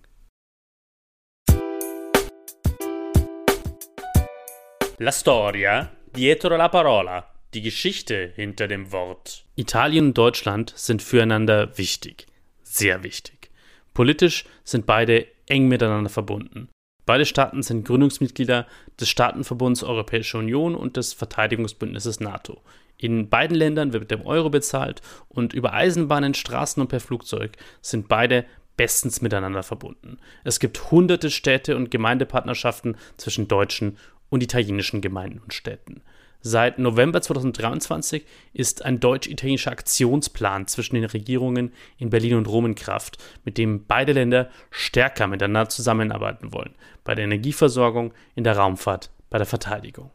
La 4.98 5.12
storia 5.12 5.90
dietro 6.14 6.56
la 6.56 6.68
parola 6.68 7.32
die 7.54 7.62
Geschichte 7.62 8.32
hinter 8.34 8.66
dem 8.66 8.92
Wort. 8.92 9.44
Italien 9.56 10.06
und 10.06 10.18
Deutschland 10.18 10.72
sind 10.74 11.02
füreinander 11.02 11.76
wichtig, 11.76 12.26
sehr 12.62 13.02
wichtig. 13.02 13.50
Politisch 13.92 14.46
sind 14.64 14.86
beide 14.86 15.26
eng 15.46 15.68
miteinander 15.68 16.08
verbunden. 16.08 16.68
Beide 17.04 17.26
Staaten 17.26 17.62
sind 17.62 17.84
Gründungsmitglieder 17.84 18.66
des 18.98 19.08
Staatenverbunds 19.08 19.82
Europäische 19.82 20.38
Union 20.38 20.74
und 20.74 20.96
des 20.96 21.12
Verteidigungsbündnisses 21.12 22.20
NATO. 22.20 22.62
In 22.96 23.28
beiden 23.28 23.56
Ländern 23.56 23.92
wird 23.92 24.04
mit 24.04 24.10
dem 24.12 24.24
Euro 24.24 24.48
bezahlt 24.48 25.02
und 25.28 25.52
über 25.52 25.72
Eisenbahnen, 25.72 26.34
Straßen 26.34 26.80
und 26.80 26.88
per 26.88 27.00
Flugzeug 27.00 27.56
sind 27.80 28.06
beide 28.06 28.46
bestens 28.82 29.22
miteinander 29.22 29.62
verbunden. 29.62 30.18
Es 30.42 30.58
gibt 30.58 30.90
hunderte 30.90 31.30
Städte 31.30 31.76
und 31.76 31.92
Gemeindepartnerschaften 31.92 32.96
zwischen 33.16 33.46
deutschen 33.46 33.96
und 34.28 34.42
italienischen 34.42 35.00
Gemeinden 35.00 35.38
und 35.38 35.54
Städten. 35.54 36.02
Seit 36.40 36.80
November 36.80 37.22
2023 37.22 38.26
ist 38.52 38.84
ein 38.84 38.98
deutsch-italienischer 38.98 39.70
Aktionsplan 39.70 40.66
zwischen 40.66 40.96
den 40.96 41.04
Regierungen 41.04 41.72
in 41.96 42.10
Berlin 42.10 42.34
und 42.34 42.48
Rom 42.48 42.66
in 42.66 42.74
Kraft, 42.74 43.18
mit 43.44 43.56
dem 43.56 43.86
beide 43.86 44.14
Länder 44.14 44.50
stärker 44.72 45.28
miteinander 45.28 45.68
zusammenarbeiten 45.68 46.52
wollen, 46.52 46.74
bei 47.04 47.14
der 47.14 47.26
Energieversorgung, 47.26 48.12
in 48.34 48.42
der 48.42 48.56
Raumfahrt, 48.56 49.10
bei 49.30 49.38
der 49.38 49.46
Verteidigung. 49.46 50.10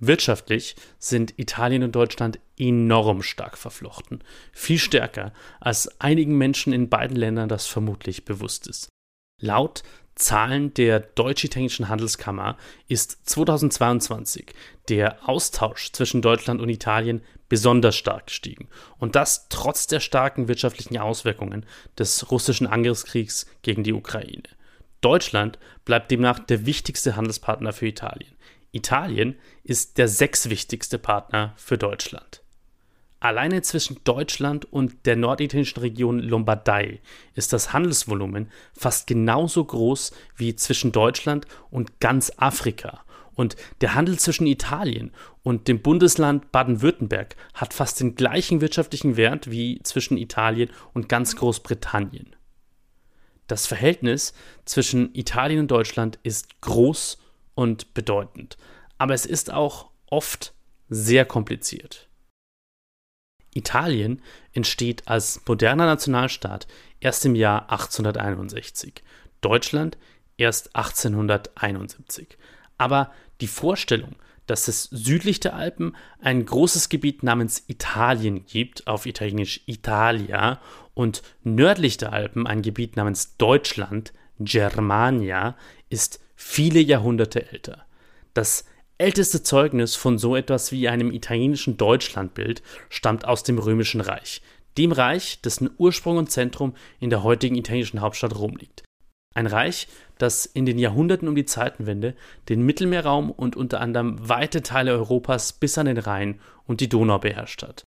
Wirtschaftlich 0.00 0.76
sind 0.98 1.38
Italien 1.38 1.82
und 1.82 1.94
Deutschland 1.94 2.40
enorm 2.58 3.22
stark 3.22 3.58
verflochten, 3.58 4.24
viel 4.52 4.78
stärker, 4.78 5.32
als 5.60 6.00
einigen 6.00 6.38
Menschen 6.38 6.72
in 6.72 6.88
beiden 6.88 7.16
Ländern 7.16 7.50
das 7.50 7.66
vermutlich 7.66 8.24
bewusst 8.24 8.66
ist. 8.66 8.88
Laut 9.40 9.82
Zahlen 10.14 10.74
der 10.74 11.00
Deutsch-Italienischen 11.00 11.88
Handelskammer 11.88 12.56
ist 12.88 13.28
2022 13.28 14.52
der 14.88 15.28
Austausch 15.28 15.92
zwischen 15.92 16.20
Deutschland 16.20 16.60
und 16.60 16.68
Italien 16.68 17.22
besonders 17.48 17.96
stark 17.96 18.26
gestiegen. 18.26 18.68
Und 18.98 19.16
das 19.16 19.48
trotz 19.48 19.86
der 19.86 20.00
starken 20.00 20.48
wirtschaftlichen 20.48 20.98
Auswirkungen 20.98 21.64
des 21.98 22.30
russischen 22.30 22.66
Angriffskriegs 22.66 23.46
gegen 23.62 23.82
die 23.82 23.94
Ukraine. 23.94 24.42
Deutschland 25.00 25.58
bleibt 25.84 26.10
demnach 26.10 26.38
der 26.38 26.66
wichtigste 26.66 27.16
Handelspartner 27.16 27.72
für 27.72 27.86
Italien. 27.86 28.34
Italien 28.72 29.36
ist 29.64 29.98
der 29.98 30.08
sechswichtigste 30.08 30.98
Partner 30.98 31.52
für 31.56 31.78
Deutschland. 31.78 32.42
Alleine 33.18 33.60
zwischen 33.60 34.00
Deutschland 34.04 34.72
und 34.72 35.04
der 35.04 35.14
norditalienischen 35.14 35.80
Region 35.80 36.20
Lombardei 36.20 37.00
ist 37.34 37.52
das 37.52 37.74
Handelsvolumen 37.74 38.50
fast 38.72 39.06
genauso 39.06 39.62
groß 39.62 40.12
wie 40.36 40.56
zwischen 40.56 40.90
Deutschland 40.90 41.46
und 41.70 42.00
ganz 42.00 42.32
Afrika. 42.38 43.04
Und 43.34 43.56
der 43.82 43.94
Handel 43.94 44.18
zwischen 44.18 44.46
Italien 44.46 45.12
und 45.42 45.68
dem 45.68 45.82
Bundesland 45.82 46.50
Baden-Württemberg 46.50 47.36
hat 47.52 47.74
fast 47.74 48.00
den 48.00 48.14
gleichen 48.14 48.62
wirtschaftlichen 48.62 49.16
Wert 49.18 49.50
wie 49.50 49.82
zwischen 49.82 50.16
Italien 50.16 50.70
und 50.94 51.08
ganz 51.10 51.36
Großbritannien. 51.36 52.34
Das 53.46 53.66
Verhältnis 53.66 54.32
zwischen 54.64 55.14
Italien 55.14 55.60
und 55.60 55.70
Deutschland 55.70 56.18
ist 56.22 56.60
groß 56.62 57.18
und 57.54 57.94
bedeutend, 57.94 58.56
aber 58.98 59.14
es 59.14 59.26
ist 59.26 59.52
auch 59.52 59.90
oft 60.06 60.54
sehr 60.88 61.24
kompliziert. 61.24 62.08
Italien 63.54 64.22
entsteht 64.52 65.08
als 65.08 65.40
moderner 65.46 65.86
Nationalstaat 65.86 66.66
erst 67.00 67.24
im 67.24 67.34
Jahr 67.34 67.70
1861, 67.70 69.02
Deutschland 69.40 69.98
erst 70.36 70.74
1871. 70.76 72.38
Aber 72.78 73.12
die 73.40 73.46
Vorstellung, 73.46 74.16
dass 74.46 74.68
es 74.68 74.84
südlich 74.84 75.40
der 75.40 75.54
Alpen 75.54 75.96
ein 76.20 76.44
großes 76.44 76.88
Gebiet 76.88 77.22
namens 77.22 77.64
Italien 77.68 78.46
gibt, 78.46 78.86
auf 78.86 79.06
Italienisch 79.06 79.60
Italia, 79.66 80.60
und 80.94 81.22
nördlich 81.42 81.98
der 81.98 82.12
Alpen 82.12 82.46
ein 82.46 82.62
Gebiet 82.62 82.96
namens 82.96 83.36
Deutschland, 83.36 84.12
Germania, 84.38 85.56
ist 85.88 86.20
viele 86.40 86.80
Jahrhunderte 86.80 87.52
älter. 87.52 87.84
Das 88.32 88.64
älteste 88.96 89.42
Zeugnis 89.42 89.94
von 89.94 90.16
so 90.16 90.34
etwas 90.34 90.72
wie 90.72 90.88
einem 90.88 91.12
italienischen 91.12 91.76
Deutschlandbild 91.76 92.62
stammt 92.88 93.26
aus 93.26 93.42
dem 93.42 93.58
Römischen 93.58 94.00
Reich, 94.00 94.40
dem 94.78 94.90
Reich, 94.90 95.42
dessen 95.42 95.70
Ursprung 95.76 96.16
und 96.16 96.30
Zentrum 96.30 96.74
in 96.98 97.10
der 97.10 97.22
heutigen 97.22 97.56
italienischen 97.56 98.00
Hauptstadt 98.00 98.36
Rom 98.38 98.56
liegt. 98.56 98.84
Ein 99.34 99.46
Reich, 99.46 99.86
das 100.16 100.46
in 100.46 100.64
den 100.64 100.78
Jahrhunderten 100.78 101.28
um 101.28 101.34
die 101.34 101.44
Zeitenwende 101.44 102.16
den 102.48 102.62
Mittelmeerraum 102.62 103.30
und 103.30 103.54
unter 103.54 103.80
anderem 103.80 104.16
weite 104.26 104.62
Teile 104.62 104.92
Europas 104.92 105.52
bis 105.52 105.76
an 105.76 105.86
den 105.86 105.98
Rhein 105.98 106.40
und 106.66 106.80
die 106.80 106.88
Donau 106.88 107.18
beherrscht 107.18 107.62
hat. 107.62 107.84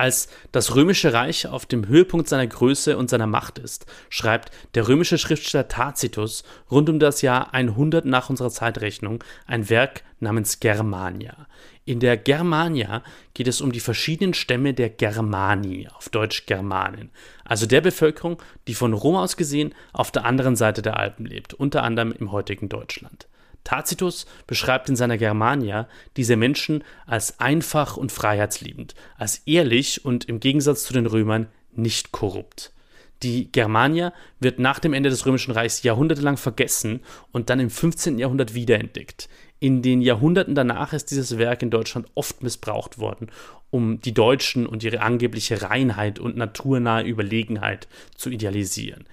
Als 0.00 0.28
das 0.50 0.76
römische 0.76 1.12
Reich 1.12 1.46
auf 1.46 1.66
dem 1.66 1.86
Höhepunkt 1.86 2.26
seiner 2.26 2.46
Größe 2.46 2.96
und 2.96 3.10
seiner 3.10 3.26
Macht 3.26 3.58
ist, 3.58 3.84
schreibt 4.08 4.50
der 4.74 4.88
römische 4.88 5.18
Schriftsteller 5.18 5.68
Tacitus 5.68 6.42
rund 6.70 6.88
um 6.88 6.98
das 6.98 7.20
Jahr 7.20 7.52
100 7.52 8.06
nach 8.06 8.30
unserer 8.30 8.48
Zeitrechnung 8.48 9.22
ein 9.46 9.68
Werk 9.68 10.02
namens 10.18 10.58
Germania. 10.58 11.46
In 11.84 12.00
der 12.00 12.16
Germania 12.16 13.02
geht 13.34 13.46
es 13.46 13.60
um 13.60 13.72
die 13.72 13.80
verschiedenen 13.80 14.32
Stämme 14.32 14.72
der 14.72 14.88
Germani, 14.88 15.86
auf 15.94 16.08
Deutsch 16.08 16.46
Germanen, 16.46 17.10
also 17.44 17.66
der 17.66 17.82
Bevölkerung, 17.82 18.40
die 18.68 18.74
von 18.74 18.94
Rom 18.94 19.16
aus 19.16 19.36
gesehen 19.36 19.74
auf 19.92 20.10
der 20.10 20.24
anderen 20.24 20.56
Seite 20.56 20.80
der 20.80 20.98
Alpen 20.98 21.26
lebt, 21.26 21.52
unter 21.52 21.82
anderem 21.82 22.12
im 22.12 22.32
heutigen 22.32 22.70
Deutschland. 22.70 23.28
Tacitus 23.64 24.26
beschreibt 24.46 24.88
in 24.88 24.96
seiner 24.96 25.18
Germania 25.18 25.88
diese 26.16 26.36
Menschen 26.36 26.84
als 27.06 27.40
einfach 27.40 27.96
und 27.96 28.12
freiheitsliebend, 28.12 28.94
als 29.16 29.42
ehrlich 29.46 30.04
und 30.04 30.24
im 30.26 30.40
Gegensatz 30.40 30.84
zu 30.84 30.92
den 30.92 31.06
Römern 31.06 31.48
nicht 31.72 32.12
korrupt. 32.12 32.72
Die 33.22 33.52
Germania 33.52 34.14
wird 34.38 34.58
nach 34.58 34.78
dem 34.78 34.94
Ende 34.94 35.10
des 35.10 35.26
Römischen 35.26 35.52
Reichs 35.52 35.82
jahrhundertelang 35.82 36.38
vergessen 36.38 37.00
und 37.32 37.50
dann 37.50 37.60
im 37.60 37.68
15. 37.68 38.18
Jahrhundert 38.18 38.54
wiederentdeckt. 38.54 39.28
In 39.58 39.82
den 39.82 40.00
Jahrhunderten 40.00 40.54
danach 40.54 40.94
ist 40.94 41.10
dieses 41.10 41.36
Werk 41.36 41.62
in 41.62 41.68
Deutschland 41.68 42.06
oft 42.14 42.42
missbraucht 42.42 42.98
worden, 42.98 43.30
um 43.68 44.00
die 44.00 44.14
Deutschen 44.14 44.66
und 44.66 44.82
ihre 44.82 45.02
angebliche 45.02 45.60
Reinheit 45.60 46.18
und 46.18 46.36
naturnahe 46.36 47.04
Überlegenheit 47.04 47.88
zu 48.16 48.30
idealisieren. 48.30 49.04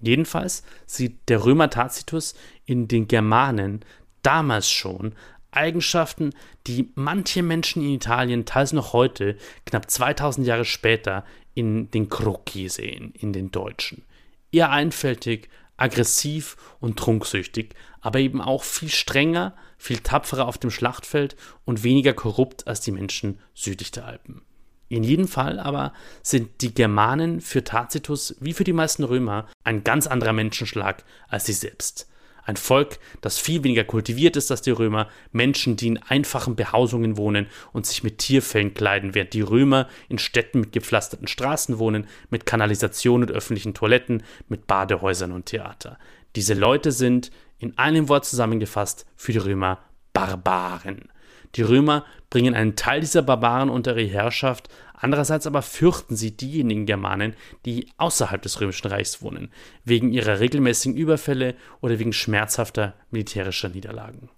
Jedenfalls 0.00 0.62
sieht 0.86 1.28
der 1.28 1.44
Römer 1.44 1.68
Tacitus 1.70 2.34
in 2.66 2.88
den 2.88 3.08
Germanen 3.08 3.84
damals 4.22 4.70
schon 4.70 5.14
Eigenschaften, 5.50 6.34
die 6.66 6.92
manche 6.94 7.42
Menschen 7.42 7.82
in 7.82 7.94
Italien 7.94 8.44
teils 8.44 8.72
noch 8.72 8.92
heute, 8.92 9.36
knapp 9.64 9.90
2000 9.90 10.46
Jahre 10.46 10.64
später, 10.64 11.24
in 11.54 11.90
den 11.90 12.10
Crocchi 12.10 12.68
sehen, 12.68 13.14
in 13.18 13.32
den 13.32 13.50
Deutschen. 13.50 14.04
Eher 14.52 14.70
einfältig, 14.70 15.48
aggressiv 15.78 16.56
und 16.80 16.98
trunksüchtig, 16.98 17.74
aber 18.00 18.18
eben 18.18 18.40
auch 18.40 18.62
viel 18.62 18.90
strenger, 18.90 19.56
viel 19.78 19.98
tapferer 19.98 20.46
auf 20.46 20.58
dem 20.58 20.70
Schlachtfeld 20.70 21.36
und 21.64 21.82
weniger 21.82 22.12
korrupt 22.12 22.66
als 22.66 22.80
die 22.80 22.92
Menschen 22.92 23.38
südlich 23.54 23.90
der 23.90 24.06
Alpen. 24.06 24.42
In 24.88 25.02
jedem 25.02 25.26
Fall 25.26 25.58
aber 25.58 25.92
sind 26.22 26.60
die 26.60 26.72
Germanen 26.72 27.40
für 27.40 27.64
Tacitus 27.64 28.36
wie 28.38 28.52
für 28.52 28.64
die 28.64 28.72
meisten 28.72 29.02
Römer 29.02 29.46
ein 29.64 29.82
ganz 29.82 30.06
anderer 30.06 30.32
Menschenschlag 30.32 31.04
als 31.28 31.46
sie 31.46 31.52
selbst. 31.52 32.08
Ein 32.46 32.56
Volk, 32.56 33.00
das 33.22 33.38
viel 33.38 33.64
weniger 33.64 33.82
kultiviert 33.82 34.36
ist 34.36 34.52
als 34.52 34.62
die 34.62 34.70
Römer, 34.70 35.08
Menschen, 35.32 35.76
die 35.76 35.88
in 35.88 35.98
einfachen 35.98 36.54
Behausungen 36.54 37.16
wohnen 37.16 37.48
und 37.72 37.86
sich 37.86 38.04
mit 38.04 38.18
Tierfällen 38.18 38.72
kleiden, 38.72 39.16
während 39.16 39.34
die 39.34 39.40
Römer 39.40 39.88
in 40.08 40.18
Städten 40.18 40.60
mit 40.60 40.72
gepflasterten 40.72 41.26
Straßen 41.26 41.80
wohnen, 41.80 42.06
mit 42.30 42.46
Kanalisation 42.46 43.22
und 43.22 43.32
öffentlichen 43.32 43.74
Toiletten, 43.74 44.22
mit 44.48 44.68
Badehäusern 44.68 45.32
und 45.32 45.46
Theater. 45.46 45.98
Diese 46.36 46.54
Leute 46.54 46.92
sind, 46.92 47.32
in 47.58 47.76
einem 47.78 48.08
Wort 48.08 48.26
zusammengefasst, 48.26 49.06
für 49.16 49.32
die 49.32 49.38
Römer 49.38 49.80
Barbaren. 50.12 51.08
Die 51.56 51.62
Römer 51.62 52.04
bringen 52.30 52.54
einen 52.54 52.76
Teil 52.76 53.00
dieser 53.00 53.22
Barbaren 53.22 53.70
unter 53.70 53.96
ihre 53.96 54.08
Herrschaft, 54.08 54.68
andererseits 54.96 55.46
aber 55.46 55.62
fürchten 55.62 56.16
sie 56.16 56.36
diejenigen 56.36 56.86
Germanen, 56.86 57.34
die 57.64 57.88
außerhalb 57.96 58.42
des 58.42 58.60
Römischen 58.60 58.88
Reichs 58.88 59.22
wohnen, 59.22 59.50
wegen 59.84 60.12
ihrer 60.12 60.40
regelmäßigen 60.40 60.96
Überfälle 60.96 61.54
oder 61.80 61.98
wegen 61.98 62.12
schmerzhafter 62.12 62.94
militärischer 63.10 63.68
Niederlagen. 63.68 64.28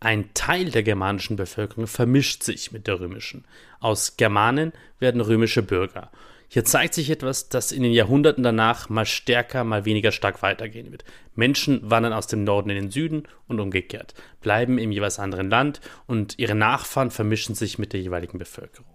Ein 0.00 0.34
Teil 0.34 0.70
der 0.70 0.82
germanischen 0.82 1.36
Bevölkerung 1.36 1.86
vermischt 1.86 2.42
sich 2.42 2.72
mit 2.72 2.86
der 2.86 3.00
römischen. 3.00 3.46
Aus 3.80 4.16
Germanen 4.16 4.72
werden 4.98 5.20
römische 5.20 5.62
Bürger 5.62 6.10
hier 6.54 6.64
zeigt 6.64 6.94
sich 6.94 7.10
etwas, 7.10 7.48
das 7.48 7.72
in 7.72 7.82
den 7.82 7.92
Jahrhunderten 7.92 8.44
danach 8.44 8.88
mal 8.88 9.06
stärker, 9.06 9.64
mal 9.64 9.84
weniger 9.84 10.12
stark 10.12 10.40
weitergehen 10.40 10.92
wird. 10.92 11.04
Menschen 11.34 11.80
wandern 11.90 12.12
aus 12.12 12.28
dem 12.28 12.44
Norden 12.44 12.70
in 12.70 12.76
den 12.76 12.90
Süden 12.92 13.24
und 13.48 13.58
umgekehrt, 13.58 14.14
bleiben 14.40 14.78
im 14.78 14.92
jeweils 14.92 15.18
anderen 15.18 15.50
Land 15.50 15.80
und 16.06 16.38
ihre 16.38 16.54
Nachfahren 16.54 17.10
vermischen 17.10 17.56
sich 17.56 17.80
mit 17.80 17.92
der 17.92 18.00
jeweiligen 18.00 18.38
Bevölkerung. 18.38 18.93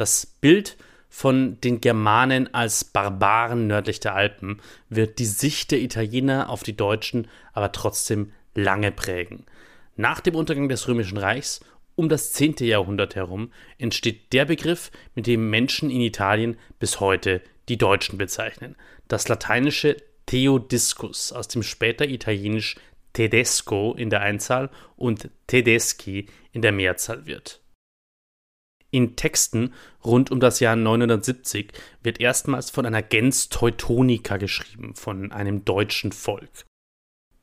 Das 0.00 0.24
Bild 0.24 0.78
von 1.10 1.60
den 1.60 1.82
Germanen 1.82 2.54
als 2.54 2.84
Barbaren 2.84 3.66
nördlich 3.66 4.00
der 4.00 4.14
Alpen 4.14 4.62
wird 4.88 5.18
die 5.18 5.26
Sicht 5.26 5.72
der 5.72 5.80
Italiener 5.82 6.48
auf 6.48 6.62
die 6.62 6.74
Deutschen 6.74 7.28
aber 7.52 7.70
trotzdem 7.72 8.32
lange 8.54 8.92
prägen. 8.92 9.44
Nach 9.96 10.20
dem 10.20 10.36
Untergang 10.36 10.70
des 10.70 10.88
Römischen 10.88 11.18
Reichs 11.18 11.60
um 11.96 12.08
das 12.08 12.32
10. 12.32 12.54
Jahrhundert 12.60 13.14
herum 13.14 13.52
entsteht 13.76 14.32
der 14.32 14.46
Begriff, 14.46 14.90
mit 15.14 15.26
dem 15.26 15.50
Menschen 15.50 15.90
in 15.90 16.00
Italien 16.00 16.56
bis 16.78 16.98
heute 17.00 17.42
die 17.68 17.76
Deutschen 17.76 18.16
bezeichnen. 18.16 18.76
Das 19.06 19.28
lateinische 19.28 19.98
Theodiscus, 20.24 21.30
aus 21.30 21.48
dem 21.48 21.62
später 21.62 22.08
italienisch 22.08 22.76
Tedesco 23.12 23.92
in 23.92 24.08
der 24.08 24.22
Einzahl 24.22 24.70
und 24.96 25.28
Tedeschi 25.46 26.24
in 26.52 26.62
der 26.62 26.72
Mehrzahl 26.72 27.26
wird. 27.26 27.59
In 28.90 29.16
Texten 29.16 29.72
rund 30.04 30.30
um 30.30 30.40
das 30.40 30.60
Jahr 30.60 30.76
970 30.76 31.72
wird 32.02 32.20
erstmals 32.20 32.70
von 32.70 32.86
einer 32.86 33.02
Gens 33.02 33.48
Teutonica 33.48 34.36
geschrieben, 34.36 34.94
von 34.94 35.30
einem 35.32 35.64
deutschen 35.64 36.12
Volk. 36.12 36.66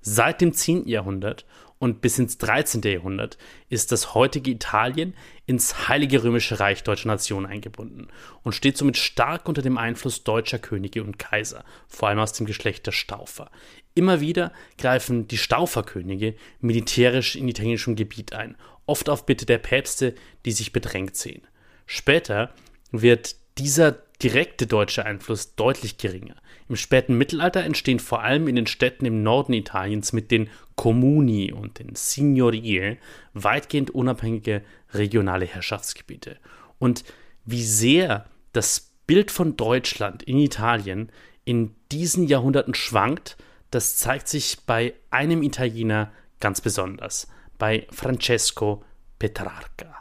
Seit 0.02 0.42
dem 0.42 0.54
10. 0.54 0.88
Jahrhundert 0.88 1.46
und 1.80 2.02
bis 2.02 2.18
ins 2.18 2.38
13. 2.38 2.82
Jahrhundert 2.82 3.38
ist 3.70 3.92
das 3.92 4.14
heutige 4.14 4.52
Italien 4.52 5.14
ins 5.46 5.88
Heilige 5.88 6.24
Römische 6.24 6.60
Reich 6.60 6.84
deutscher 6.84 7.08
Nation 7.08 7.46
eingebunden 7.46 8.08
und 8.44 8.54
steht 8.54 8.78
somit 8.78 8.98
stark 8.98 9.48
unter 9.48 9.62
dem 9.62 9.78
Einfluss 9.78 10.24
deutscher 10.24 10.60
Könige 10.60 11.04
und 11.04 11.20
Kaiser, 11.20 11.64
vor 11.88 12.10
allem 12.10 12.20
aus 12.20 12.34
dem 12.34 12.46
Geschlecht 12.46 12.88
der 12.88 12.92
Staufer. 12.92 13.52
Immer 13.94 14.22
wieder 14.22 14.52
greifen 14.78 15.28
die 15.28 15.38
Stauferkönige 15.38 16.36
militärisch 16.62 17.36
in 17.36 17.48
italienischem 17.48 17.96
Gebiet 17.96 18.34
ein, 18.34 18.56
oft 18.88 19.10
auf 19.10 19.26
Bitte 19.26 19.46
der 19.46 19.60
Päpste, 19.60 20.16
die 20.46 20.52
sich 20.52 20.74
bedrängt 20.74 21.16
sehen. 21.16 21.44
Später 21.86 22.52
wird 22.92 23.36
dieser 23.58 23.92
direkte 24.22 24.66
deutsche 24.66 25.06
Einfluss 25.06 25.56
deutlich 25.56 25.98
geringer. 25.98 26.36
Im 26.70 26.76
späten 26.76 27.18
Mittelalter 27.18 27.64
entstehen 27.64 28.00
vor 28.00 28.24
allem 28.24 28.48
in 28.48 28.56
den 28.56 28.68
Städten 28.68 29.06
im 29.06 29.24
Norden 29.24 29.54
Italiens 29.54 30.12
mit 30.12 30.32
den 30.32 30.50
Comuni 30.76 31.52
und 31.52 31.80
den 31.80 31.96
Signorie 31.96 32.98
weitgehend 33.34 33.92
unabhängige 33.92 34.64
regionale 34.94 35.46
Herrschaftsgebiete. 35.46 36.38
Und 36.80 37.04
wie 37.46 37.64
sehr 37.64 38.26
das 38.54 38.92
Bild 39.06 39.32
von 39.32 39.56
Deutschland 39.56 40.24
in 40.24 40.40
Italien 40.40 41.10
in 41.46 41.76
diesen 41.92 42.28
Jahrhunderten 42.28 42.74
schwankt, 42.74 43.38
das 43.72 43.98
zeigt 43.98 44.28
sich 44.28 44.60
bei 44.66 44.94
einem 45.12 45.44
Italiener 45.44 46.12
ganz 46.40 46.60
besonders. 46.60 47.28
Bei 47.58 47.88
Francesco 47.92 48.84
Petrarca. 49.20 49.96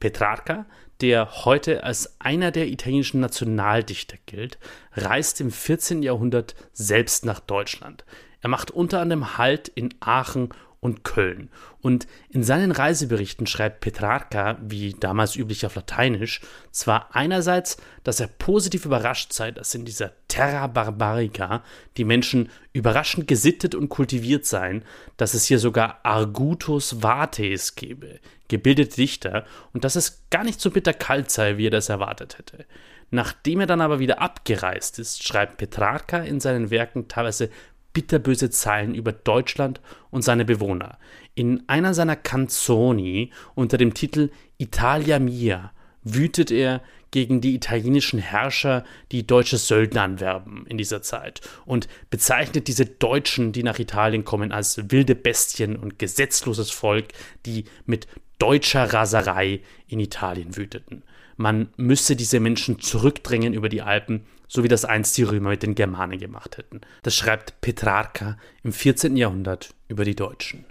Petrarca, 0.00 0.66
der 1.00 1.44
heute 1.44 1.84
als 1.84 2.20
einer 2.20 2.50
der 2.50 2.68
italienischen 2.68 3.20
Nationaldichter 3.20 4.16
gilt, 4.26 4.58
reist 4.94 5.40
im 5.40 5.50
14. 5.50 6.02
Jahrhundert 6.02 6.54
selbst 6.72 7.24
nach 7.24 7.40
Deutschland. 7.40 8.04
Er 8.40 8.48
macht 8.48 8.70
unter 8.70 9.00
anderem 9.00 9.36
Halt 9.36 9.68
in 9.68 9.94
Aachen 10.00 10.50
und 10.80 11.04
Köln. 11.04 11.50
Und 11.80 12.06
in 12.28 12.42
seinen 12.42 12.70
Reiseberichten 12.70 13.46
schreibt 13.46 13.80
Petrarca, 13.80 14.58
wie 14.60 14.94
damals 14.94 15.36
üblich 15.36 15.66
auf 15.66 15.74
Lateinisch, 15.74 16.40
zwar 16.70 17.14
einerseits, 17.14 17.76
dass 18.04 18.20
er 18.20 18.28
positiv 18.28 18.84
überrascht 18.84 19.32
sei, 19.32 19.50
dass 19.50 19.74
in 19.74 19.84
dieser 19.84 20.12
Terra 20.28 20.66
Barbarica 20.66 21.62
die 21.96 22.04
Menschen 22.04 22.50
überraschend 22.72 23.26
gesittet 23.26 23.74
und 23.74 23.88
kultiviert 23.88 24.46
seien, 24.46 24.84
dass 25.16 25.34
es 25.34 25.44
hier 25.46 25.58
sogar 25.58 26.00
Argutus 26.04 26.96
Vates 27.00 27.74
gebe, 27.74 28.20
gebildete 28.48 28.96
Dichter, 28.96 29.44
und 29.72 29.84
dass 29.84 29.96
es 29.96 30.24
gar 30.30 30.44
nicht 30.44 30.60
so 30.60 30.70
bitter 30.70 30.92
kalt 30.92 31.30
sei, 31.30 31.56
wie 31.56 31.66
er 31.66 31.70
das 31.70 31.88
erwartet 31.88 32.38
hätte. 32.38 32.66
Nachdem 33.10 33.60
er 33.60 33.66
dann 33.66 33.80
aber 33.80 33.98
wieder 33.98 34.20
abgereist 34.20 34.98
ist, 34.98 35.22
schreibt 35.22 35.58
Petrarca 35.58 36.18
in 36.18 36.40
seinen 36.40 36.70
Werken 36.70 37.08
teilweise 37.08 37.50
bitterböse 37.96 38.50
Zeilen 38.50 38.94
über 38.94 39.10
Deutschland 39.12 39.80
und 40.10 40.20
seine 40.20 40.44
Bewohner. 40.44 40.98
In 41.34 41.66
einer 41.66 41.94
seiner 41.94 42.14
Canzoni 42.14 43.30
unter 43.54 43.78
dem 43.78 43.94
Titel 43.94 44.28
Italia 44.58 45.18
Mia 45.18 45.72
wütet 46.02 46.50
er 46.50 46.82
gegen 47.10 47.40
die 47.40 47.54
italienischen 47.54 48.18
Herrscher, 48.18 48.84
die 49.12 49.26
deutsche 49.26 49.56
Söldner 49.56 50.02
anwerben 50.02 50.66
in 50.68 50.76
dieser 50.76 51.00
Zeit 51.00 51.40
und 51.64 51.88
bezeichnet 52.10 52.68
diese 52.68 52.84
Deutschen, 52.84 53.52
die 53.52 53.62
nach 53.62 53.78
Italien 53.78 54.26
kommen, 54.26 54.52
als 54.52 54.90
wilde 54.90 55.14
Bestien 55.14 55.74
und 55.74 55.98
gesetzloses 55.98 56.70
Volk, 56.70 57.06
die 57.46 57.64
mit 57.86 58.08
deutscher 58.38 58.92
Raserei 58.92 59.62
in 59.88 60.00
Italien 60.00 60.54
wüteten. 60.54 61.02
Man 61.38 61.70
müsse 61.78 62.14
diese 62.14 62.40
Menschen 62.40 62.78
zurückdrängen 62.78 63.54
über 63.54 63.70
die 63.70 63.80
Alpen 63.80 64.26
so 64.48 64.64
wie 64.64 64.68
das 64.68 64.84
einst 64.84 65.16
die 65.16 65.22
Römer 65.22 65.50
mit 65.50 65.62
den 65.62 65.74
Germanen 65.74 66.18
gemacht 66.18 66.58
hätten. 66.58 66.80
Das 67.02 67.14
schreibt 67.14 67.60
Petrarca 67.60 68.36
im 68.62 68.72
14. 68.72 69.16
Jahrhundert 69.16 69.74
über 69.88 70.04
die 70.04 70.16
Deutschen. 70.16 70.64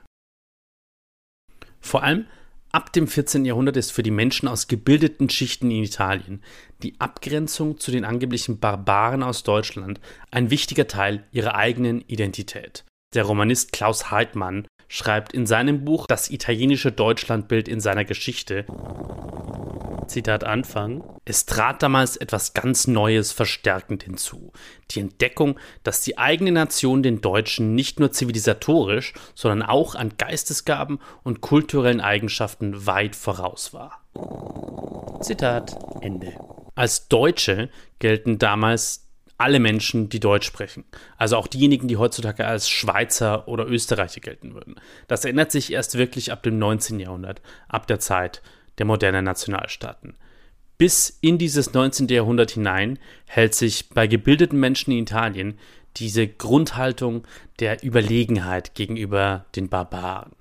Vor 1.80 2.04
allem 2.04 2.26
ab 2.72 2.92
dem 2.94 3.08
14. 3.08 3.46
Jahrhundert 3.46 3.78
ist 3.78 3.92
für 3.92 4.04
die 4.04 4.12
Menschen 4.12 4.48
aus 4.48 4.68
gebildeten 4.68 5.30
Schichten 5.30 5.72
in 5.72 5.84
Italien 5.84 6.42
die 6.84 7.00
Abgrenzung 7.00 7.80
zu 7.80 7.92
den 7.92 8.06
angeblichen 8.06 8.60
Barbaren 8.60 9.24
aus 9.24 9.44
Deutschland 9.44 10.00
ein 10.32 10.50
wichtiger 10.50 10.88
Teil 10.88 11.24
ihrer 11.32 11.56
eigenen 11.56 12.02
Identität. 12.02 12.84
Der 13.14 13.24
Romanist 13.24 13.72
Klaus 13.72 14.12
Heidmann 14.12 14.68
schreibt 14.88 15.34
in 15.34 15.46
seinem 15.46 15.86
Buch 15.86 16.06
Das 16.08 16.30
italienische 16.30 16.92
Deutschlandbild 16.92 17.68
in 17.68 17.80
seiner 17.80 18.04
Geschichte 18.04 18.66
Zitat 20.08 20.44
Anfang, 20.44 21.04
es 21.26 21.46
trat 21.46 21.82
damals 21.82 22.18
etwas 22.18 22.54
ganz 22.54 22.88
Neues 22.88 23.32
verstärkend 23.32 24.04
hinzu. 24.04 24.52
Die 24.92 25.00
Entdeckung, 25.00 25.60
dass 25.84 26.02
die 26.02 26.18
eigene 26.18 26.52
Nation 26.52 27.04
den 27.04 27.22
Deutschen 27.22 27.76
nicht 27.76 28.00
nur 28.00 28.12
zivilisatorisch, 28.12 29.14
sondern 29.34 29.68
auch 29.68 29.96
an 29.96 30.14
Geistesgaben 30.18 31.00
und 31.24 31.42
kulturellen 31.42 32.02
Eigenschaften 32.02 32.86
weit 32.86 33.16
voraus 33.16 33.74
war. 33.74 34.02
Zitat 35.22 35.78
Ende. 36.02 36.34
Als 36.76 37.08
Deutsche 37.08 37.70
gelten 38.00 38.38
damals 38.38 39.06
alle 39.38 39.60
Menschen, 39.60 40.10
die 40.10 40.20
Deutsch 40.20 40.48
sprechen. 40.48 40.86
Also 41.18 41.36
auch 41.38 41.48
diejenigen, 41.48 41.88
die 41.88 41.98
heutzutage 41.98 42.46
als 42.46 42.70
Schweizer 42.70 43.48
oder 43.48 43.68
Österreicher 43.68 44.22
gelten 44.22 44.54
würden. 44.54 44.76
Das 45.08 45.26
ändert 45.26 45.52
sich 45.52 45.74
erst 45.74 45.98
wirklich 45.98 46.32
ab 46.32 46.44
dem 46.44 46.58
19. 46.58 47.00
Jahrhundert, 47.00 47.42
ab 47.68 47.88
der 47.88 48.00
Zeit 48.00 48.42
der 48.78 48.86
modernen 48.86 49.26
Nationalstaaten. 49.26 50.16
Bis 50.78 51.18
in 51.22 51.38
dieses 51.38 51.74
19. 51.74 52.08
Jahrhundert 52.10 52.52
hinein 52.52 53.00
hält 53.26 53.56
sich 53.56 53.90
bei 53.90 54.08
gebildeten 54.08 54.60
Menschen 54.60 54.92
in 54.92 55.00
Italien 55.00 55.58
diese 55.98 56.28
Grundhaltung 56.28 57.26
der 57.60 57.84
Überlegenheit 57.84 58.76
gegenüber 58.76 59.46
den 59.56 59.70
Barbaren. 59.70 60.34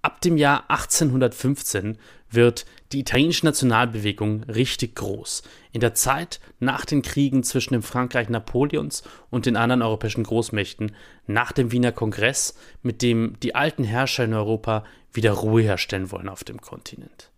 Ab 0.00 0.20
dem 0.20 0.36
Jahr 0.36 0.70
1815 0.70 1.98
wird 2.30 2.66
die 2.92 3.00
italienische 3.00 3.46
Nationalbewegung 3.46 4.44
richtig 4.44 4.96
groß. 4.96 5.42
In 5.72 5.80
der 5.80 5.94
Zeit 5.94 6.40
nach 6.60 6.84
den 6.84 7.02
Kriegen 7.02 7.42
zwischen 7.42 7.74
dem 7.74 7.82
Frankreich 7.82 8.28
Napoleons 8.28 9.02
und 9.30 9.46
den 9.46 9.56
anderen 9.56 9.82
europäischen 9.82 10.24
Großmächten, 10.24 10.94
nach 11.26 11.52
dem 11.52 11.72
Wiener 11.72 11.92
Kongress, 11.92 12.56
mit 12.82 13.02
dem 13.02 13.36
die 13.42 13.54
alten 13.54 13.84
Herrscher 13.84 14.24
in 14.24 14.34
Europa 14.34 14.84
wieder 15.12 15.32
Ruhe 15.32 15.62
herstellen 15.62 16.10
wollen 16.10 16.28
auf 16.28 16.44
dem 16.44 16.60
Kontinent. 16.60 17.30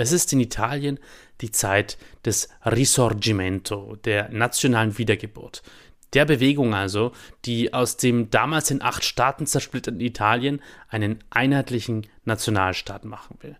Es 0.00 0.12
ist 0.12 0.32
in 0.32 0.38
Italien 0.38 1.00
die 1.40 1.50
Zeit 1.50 1.98
des 2.24 2.48
Risorgimento, 2.64 3.96
der 4.04 4.28
nationalen 4.30 4.96
Wiedergeburt. 4.96 5.62
Der 6.14 6.24
Bewegung 6.24 6.72
also, 6.72 7.12
die 7.44 7.74
aus 7.74 7.96
dem 7.96 8.30
damals 8.30 8.70
in 8.70 8.80
acht 8.80 9.04
Staaten 9.04 9.44
zersplitterten 9.44 10.00
Italien 10.00 10.62
einen 10.88 11.18
einheitlichen 11.30 12.06
Nationalstaat 12.24 13.04
machen 13.04 13.38
will. 13.40 13.56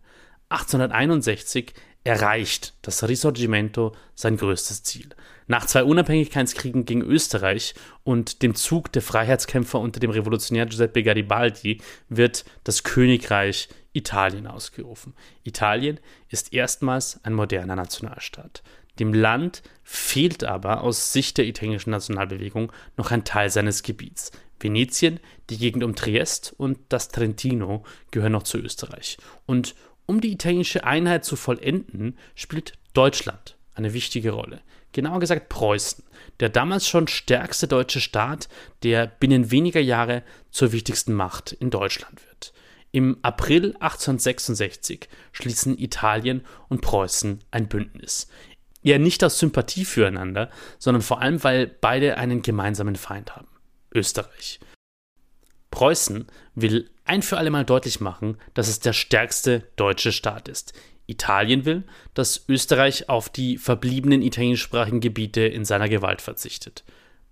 1861 0.49 1.75
erreicht 2.05 2.75
das 2.83 3.07
Risorgimento 3.07 3.95
sein 4.15 4.37
größtes 4.37 4.85
Ziel. 4.85 5.09
Nach 5.47 5.67
zwei 5.67 5.83
Unabhängigkeitskriegen 5.83 6.85
gegen 6.85 7.03
Österreich 7.03 7.75
und 8.05 8.43
dem 8.43 8.55
Zug 8.55 8.93
der 8.93 9.03
Freiheitskämpfer 9.03 9.81
unter 9.81 9.99
dem 9.99 10.11
Revolutionär 10.11 10.67
Giuseppe 10.67 11.03
Garibaldi 11.03 11.81
wird 12.09 12.45
das 12.65 12.85
Königreich 12.85 13.69
Italien 13.93 14.47
ausgerufen. 14.47 15.15
Italien 15.45 15.99
ist 16.29 16.53
erstmals 16.53 17.23
ein 17.25 17.35
moderner 17.35 17.77
Nationalstaat. 17.77 18.63
Dem 18.99 19.15
Land 19.15 19.63
fehlt 19.85 20.45
aber 20.45 20.83
aus 20.83 21.13
Sicht 21.13 21.39
der 21.39 21.47
italienischen 21.47 21.91
Nationalbewegung 21.91 22.73
noch 22.97 23.11
ein 23.11 23.25
Teil 23.25 23.51
seines 23.51 23.83
Gebiets. 23.83 24.33
Venetien, 24.61 25.21
die 25.51 25.59
Gegend 25.59 25.85
um 25.85 25.95
Triest 25.95 26.55
und 26.57 26.79
das 26.89 27.09
Trentino 27.09 27.85
gehören 28.11 28.33
noch 28.33 28.43
zu 28.43 28.59
Österreich. 28.59 29.19
Und 29.47 29.77
um 30.07 30.21
die 30.21 30.33
italienische 30.33 30.85
Einheit 30.85 31.25
zu 31.25 31.37
vollenden, 31.37 32.19
spielt 32.35 32.73
Deutschland 32.93 33.57
eine 33.75 33.93
wichtige 33.93 34.33
Rolle. 34.33 34.61
Genauer 34.93 35.21
gesagt 35.21 35.49
Preußen, 35.49 36.03
der 36.41 36.49
damals 36.49 36.89
schon 36.89 37.07
stärkste 37.09 37.69
deutsche 37.69 38.01
Staat, 38.01 38.49
der 38.83 39.07
binnen 39.07 39.51
weniger 39.51 39.81
Jahre 39.81 40.23
zur 40.51 40.73
wichtigsten 40.73 41.13
Macht 41.13 41.53
in 41.53 41.71
Deutschland 41.71 42.27
wird. 42.27 42.53
Im 42.91 43.19
April 43.23 43.75
1866 43.81 45.09
schließen 45.33 45.79
Italien 45.79 46.45
und 46.69 46.81
Preußen 46.81 47.41
ein 47.51 47.69
Bündnis. 47.69 48.29
Eher 48.83 48.99
nicht 48.99 49.23
aus 49.23 49.39
Sympathie 49.39 49.85
füreinander, 49.85 50.51
sondern 50.79 51.03
vor 51.03 51.21
allem, 51.21 51.43
weil 51.45 51.67
beide 51.67 52.17
einen 52.17 52.43
gemeinsamen 52.43 52.97
Feind 52.97 53.37
haben. 53.37 53.49
Österreich. 53.95 54.61
Preußen 55.71 56.27
will 56.55 56.91
ein 57.05 57.23
für 57.23 57.37
alle 57.37 57.51
Mal 57.51 57.65
deutlich 57.65 58.01
machen, 58.01 58.39
dass 58.55 58.69
es 58.69 58.81
der 58.81 58.93
stärkste 58.93 59.69
deutsche 59.77 60.13
Staat 60.13 60.49
ist. 60.49 60.73
Italien 61.07 61.65
will, 61.65 61.85
dass 62.15 62.45
Österreich 62.49 63.09
auf 63.09 63.29
die 63.29 63.59
verbliebenen 63.59 64.23
italienischsprachigen 64.23 65.01
Gebiete 65.01 65.41
in 65.41 65.65
seiner 65.65 65.89
Gewalt 65.89 66.21
verzichtet. 66.23 66.85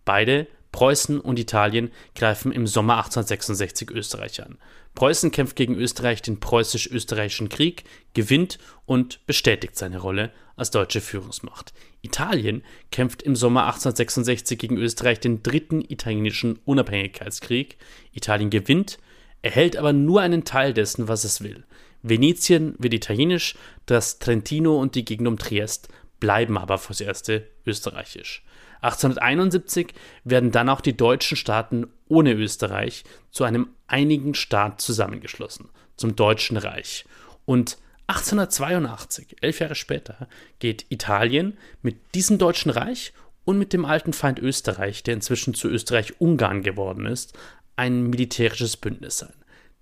Beide 0.04 0.46
Preußen 0.76 1.20
und 1.20 1.38
Italien 1.38 1.90
greifen 2.14 2.52
im 2.52 2.66
Sommer 2.66 2.98
1866 2.98 3.90
Österreich 3.92 4.42
an. 4.42 4.58
Preußen 4.94 5.30
kämpft 5.30 5.56
gegen 5.56 5.74
Österreich 5.74 6.20
den 6.20 6.38
preußisch-österreichischen 6.38 7.48
Krieg, 7.48 7.84
gewinnt 8.12 8.58
und 8.84 9.24
bestätigt 9.24 9.74
seine 9.74 9.96
Rolle 9.96 10.32
als 10.54 10.70
deutsche 10.70 11.00
Führungsmacht. 11.00 11.72
Italien 12.02 12.62
kämpft 12.90 13.22
im 13.22 13.36
Sommer 13.36 13.62
1866 13.62 14.58
gegen 14.58 14.76
Österreich 14.76 15.18
den 15.18 15.42
dritten 15.42 15.80
italienischen 15.80 16.58
Unabhängigkeitskrieg. 16.66 17.78
Italien 18.12 18.50
gewinnt, 18.50 18.98
erhält 19.40 19.78
aber 19.78 19.94
nur 19.94 20.20
einen 20.20 20.44
Teil 20.44 20.74
dessen, 20.74 21.08
was 21.08 21.24
es 21.24 21.42
will. 21.42 21.64
Venetien 22.02 22.74
wird 22.76 22.92
italienisch, 22.92 23.54
das 23.86 24.18
Trentino 24.18 24.78
und 24.78 24.94
die 24.94 25.06
Gegend 25.06 25.26
um 25.26 25.38
Triest 25.38 25.88
bleiben 26.20 26.58
aber 26.58 26.76
fürs 26.76 27.00
Erste 27.00 27.48
österreichisch. 27.64 28.44
1871 28.86 29.94
werden 30.24 30.52
dann 30.52 30.68
auch 30.68 30.80
die 30.80 30.96
deutschen 30.96 31.36
Staaten 31.36 31.88
ohne 32.08 32.32
Österreich 32.32 33.04
zu 33.30 33.44
einem 33.44 33.68
einigen 33.86 34.34
Staat 34.34 34.80
zusammengeschlossen, 34.80 35.68
zum 35.96 36.16
Deutschen 36.16 36.56
Reich. 36.56 37.04
Und 37.44 37.78
1882, 38.08 39.36
elf 39.40 39.58
Jahre 39.58 39.74
später, 39.74 40.28
geht 40.58 40.86
Italien 40.88 41.58
mit 41.82 41.96
diesem 42.14 42.38
Deutschen 42.38 42.70
Reich 42.70 43.12
und 43.44 43.58
mit 43.58 43.72
dem 43.72 43.84
alten 43.84 44.12
Feind 44.12 44.38
Österreich, 44.38 45.02
der 45.02 45.14
inzwischen 45.14 45.54
zu 45.54 45.68
Österreich-Ungarn 45.68 46.62
geworden 46.62 47.06
ist, 47.06 47.36
ein 47.74 48.04
militärisches 48.04 48.76
Bündnis 48.76 49.22
ein, 49.22 49.34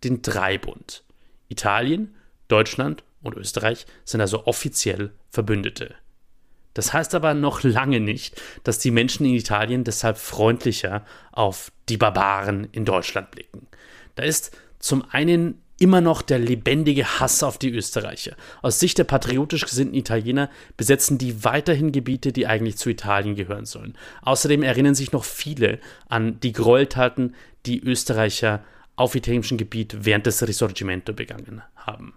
den 0.02 0.22
Dreibund. 0.22 1.04
Italien, 1.48 2.14
Deutschland 2.48 3.04
und 3.22 3.36
Österreich 3.36 3.86
sind 4.04 4.20
also 4.20 4.46
offiziell 4.46 5.12
Verbündete. 5.30 5.94
Das 6.74 6.92
heißt 6.92 7.14
aber 7.14 7.34
noch 7.34 7.62
lange 7.62 8.00
nicht, 8.00 8.40
dass 8.64 8.78
die 8.78 8.90
Menschen 8.90 9.24
in 9.24 9.34
Italien 9.34 9.84
deshalb 9.84 10.18
freundlicher 10.18 11.04
auf 11.32 11.72
die 11.88 11.96
Barbaren 11.96 12.68
in 12.72 12.84
Deutschland 12.84 13.30
blicken. 13.30 13.66
Da 14.16 14.24
ist 14.24 14.56
zum 14.78 15.04
einen 15.10 15.62
immer 15.78 16.00
noch 16.00 16.22
der 16.22 16.38
lebendige 16.38 17.20
Hass 17.20 17.42
auf 17.42 17.58
die 17.58 17.70
Österreicher. 17.70 18.36
Aus 18.62 18.78
Sicht 18.78 18.98
der 18.98 19.04
patriotisch 19.04 19.64
gesinnten 19.64 19.94
Italiener 19.94 20.50
besetzen 20.76 21.18
die 21.18 21.44
weiterhin 21.44 21.90
Gebiete, 21.90 22.32
die 22.32 22.46
eigentlich 22.46 22.76
zu 22.76 22.90
Italien 22.90 23.34
gehören 23.34 23.66
sollen. 23.66 23.96
Außerdem 24.22 24.62
erinnern 24.62 24.94
sich 24.94 25.12
noch 25.12 25.24
viele 25.24 25.80
an 26.08 26.38
die 26.40 26.52
Gräueltaten, 26.52 27.34
die 27.66 27.80
Österreicher 27.80 28.62
auf 28.96 29.14
italienischem 29.14 29.58
Gebiet 29.58 29.96
während 30.04 30.26
des 30.26 30.46
Risorgimento 30.46 31.12
begangen 31.12 31.62
haben. 31.76 32.14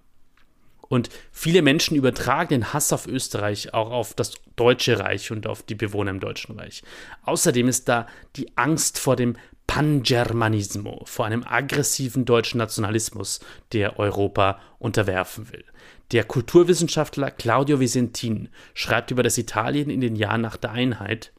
Und 0.90 1.10
viele 1.32 1.62
Menschen 1.62 1.96
übertragen 1.96 2.50
den 2.50 2.74
Hass 2.74 2.94
auf 2.94 3.08
Österreich 3.08 3.74
auch 3.74 3.92
auf 3.92 4.14
das 4.14 4.34
Deutsche 4.56 5.00
Reich 5.00 5.32
und 5.32 5.48
auf 5.48 5.64
die 5.64 5.76
Bewohner 5.76 6.12
im 6.12 6.20
Deutschen 6.20 6.58
Reich. 6.58 6.84
Außerdem 7.24 7.68
ist 7.68 7.90
da 7.90 8.08
die 8.36 8.56
Angst 8.58 9.00
vor 9.00 9.16
dem 9.16 9.36
Pangermanismo, 9.68 11.04
vor 11.06 11.26
einem 11.26 11.44
aggressiven 11.44 12.24
deutschen 12.24 12.58
Nationalismus, 12.58 13.42
der 13.74 14.00
Europa 14.00 14.60
unterwerfen 14.80 15.52
will. 15.52 15.66
Der 16.12 16.24
Kulturwissenschaftler 16.24 17.32
Claudio 17.32 17.82
Visentin 17.82 18.48
schreibt 18.74 19.12
über 19.12 19.24
das 19.24 19.38
Italien 19.38 19.90
in 19.90 20.00
den 20.00 20.16
Jahren 20.16 20.42
nach 20.42 20.56
der 20.56 20.72
Einheit, 20.72 21.34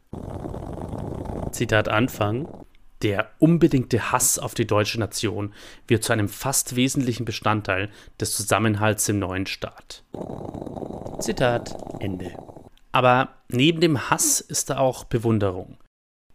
Zitat 1.52 1.88
Anfang, 1.88 2.46
der 3.02 3.30
unbedingte 3.38 4.12
Hass 4.12 4.38
auf 4.38 4.54
die 4.54 4.66
deutsche 4.66 4.98
Nation 4.98 5.52
wird 5.87 6.04
zu 6.04 6.12
einem 6.12 6.28
fast 6.28 6.76
wesentlichen 6.76 7.24
Bestandteil 7.24 7.90
des 8.20 8.34
Zusammenhalts 8.34 9.08
im 9.08 9.18
neuen 9.18 9.46
Staat. 9.46 10.04
Zitat 11.20 11.76
Ende. 12.00 12.32
Aber 12.92 13.34
neben 13.48 13.80
dem 13.80 14.11
Hass 14.11 14.40
ist 14.40 14.70
da 14.70 14.78
auch 14.78 15.04
Bewunderung. 15.04 15.78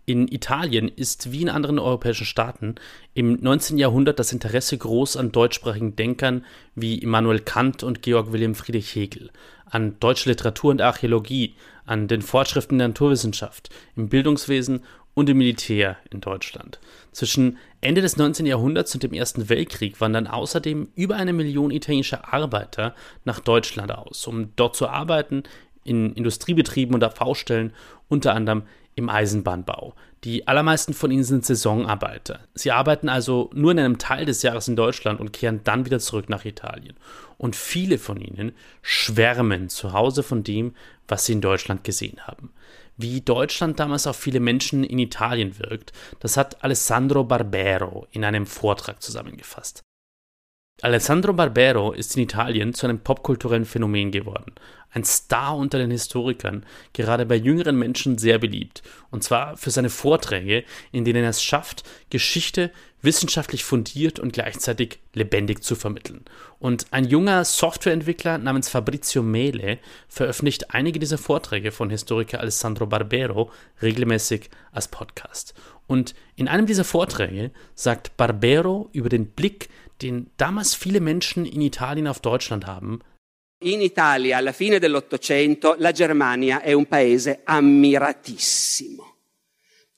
In 0.06 0.28
Italien 0.28 0.89
ist 0.89 1.32
wie 1.32 1.43
in 1.43 1.49
anderen 1.49 1.80
europäischen 1.80 2.26
Staaten 2.26 2.76
im 3.13 3.39
19. 3.39 3.78
Jahrhundert 3.78 4.19
das 4.19 4.34
Interesse 4.34 4.78
groß 4.78 5.15
an 5.15 5.32
deutschsprachigen 5.32 5.95
Denkern 5.95 6.43
wie 6.76 6.97
Immanuel 6.97 7.39
Kant 7.39 7.84
und 7.84 8.02
Georg 8.02 8.34
Wilhelm 8.34 8.54
Friedrich 8.54 8.93
Hegel, 8.95 9.32
an 9.65 9.97
deutsche 10.02 10.28
Literatur 10.28 10.71
und 10.71 10.82
Archäologie, 10.82 11.56
an 11.86 12.10
den 12.10 12.21
Fortschriften 12.21 12.80
der 12.80 12.89
Naturwissenschaft, 12.89 13.69
im 13.95 14.10
Bildungswesen 14.10 14.84
und 15.13 15.30
im 15.30 15.38
Militär 15.38 15.97
in 16.10 16.21
Deutschland. 16.21 16.80
Zwischen 17.12 17.58
Ende 17.82 18.02
des 18.02 18.17
19. 18.17 18.45
Jahrhunderts 18.45 18.93
und 18.93 19.04
dem 19.04 19.13
Ersten 19.13 19.49
Weltkrieg 19.49 20.02
wandern 20.02 20.28
außerdem 20.28 20.89
über 20.95 21.15
eine 21.15 21.34
Million 21.34 21.71
italienischer 21.71 22.34
Arbeiter 22.34 22.95
nach 23.26 23.39
Deutschland 23.39 23.91
aus, 23.91 24.26
um 24.28 24.56
dort 24.56 24.76
zu 24.76 24.88
arbeiten 24.88 25.43
in 25.84 26.13
Industriebetrieben 26.13 26.95
und 26.95 27.04
auf 27.04 27.15
Baustellen, 27.15 27.73
unter 28.08 28.34
anderem 28.34 28.63
im 28.95 29.10
Eisenbahnbau. 29.10 29.95
Die 30.23 30.47
allermeisten 30.47 30.93
von 30.93 31.12
ihnen 31.12 31.23
sind 31.23 31.45
Saisonarbeiter. 31.45 32.39
Sie 32.54 32.71
arbeiten 32.71 33.10
also 33.10 33.49
nur 33.54 33.71
in 33.71 33.80
einem 33.80 33.97
Teil 33.97 34.26
des 34.26 34.41
Jahres 34.41 34.67
in 34.67 34.76
Deutschland 34.76 35.19
und 35.19 35.34
kehren 35.34 35.62
dann 35.63 35.86
wieder 35.86 35.99
zurück 35.99 36.30
nach 36.30 36.45
Italien. 36.45 36.95
Und 37.38 37.56
viele 37.56 37.97
von 37.97 38.21
ihnen 38.21 38.54
schwärmen 38.82 39.67
zu 39.67 39.91
Hause 39.91 40.23
von 40.23 40.43
dem, 40.43 40.76
was 41.08 41.26
sie 41.26 41.34
in 41.34 41.41
Deutschland 41.41 41.84
gesehen 41.84 42.26
haben. 42.26 42.52
Wie 42.97 43.21
Deutschland 43.21 43.79
damals 43.79 44.06
auf 44.08 44.17
viele 44.17 44.39
Menschen 44.39 44.84
in 44.84 44.99
Italien 44.99 45.58
wirkt, 45.60 45.93
das 46.19 46.38
hat 46.38 46.63
Alessandro 46.63 47.23
Barbero 47.23 48.08
in 48.12 48.23
einem 48.23 48.45
Vortrag 48.45 49.01
zusammengefasst. 49.01 49.82
Alessandro 50.84 51.32
Barbero 51.32 51.93
ist 51.93 52.17
in 52.17 52.24
Italien 52.24 52.74
zu 52.74 52.86
einem 52.86 53.00
popkulturellen 53.00 53.63
Phänomen 53.63 54.12
geworden. 54.12 54.52
Ein 54.91 55.06
Star 55.06 55.56
unter 55.56 55.78
den 55.78 55.91
Historikern, 55.91 56.65
gerade 56.91 57.26
bei 57.26 57.36
jüngeren 57.38 57.80
Menschen 57.80 58.17
sehr 58.17 58.38
beliebt. 58.38 58.84
Und 59.10 59.24
zwar 59.24 59.56
für 59.56 59.72
seine 59.72 59.89
Vorträge, 59.89 60.65
in 60.91 61.06
denen 61.06 61.24
er 61.24 61.30
es 61.30 61.41
schafft, 61.41 61.84
Geschichte 62.10 62.69
wissenschaftlich 63.02 63.63
fundiert 63.63 64.19
und 64.19 64.34
gleichzeitig 64.34 65.00
lebendig 65.13 65.63
zu 65.63 65.76
vermitteln. 65.76 66.26
Und 66.60 66.88
ein 66.91 67.06
junger 67.06 67.46
Softwareentwickler 67.46 68.38
namens 68.38 68.67
Fabrizio 68.67 69.24
Mele 69.24 69.80
veröffentlicht 70.10 70.74
einige 70.74 71.00
dieser 71.00 71.17
Vorträge 71.17 71.72
von 71.72 71.89
Historiker 71.89 72.41
Alessandro 72.41 72.88
Barbero 72.88 73.52
regelmäßig 73.82 74.50
als 74.74 74.89
Podcast. 74.89 75.54
Und 75.88 76.15
in 76.36 76.48
einem 76.48 76.65
dieser 76.65 76.86
Vorträge 76.86 77.52
sagt 77.76 78.15
Barbero 78.15 78.89
über 78.93 79.10
den 79.10 79.28
Blick, 79.28 79.69
den 80.04 80.32
damals 80.38 80.76
viele 80.76 81.00
Menschen 81.00 81.46
in 81.46 81.62
Italien 81.62 82.08
auf 82.08 82.20
Deutschland 82.20 82.68
haben. 82.68 83.00
In 83.63 83.82
Italia 83.82 84.38
alla 84.38 84.52
fine 84.52 84.78
dell'Ottocento 84.78 85.76
la 85.78 85.92
Germania 85.92 86.62
è 86.62 86.74
un 86.74 86.86
paese 86.86 87.42
ammiratissimo. 87.46 89.16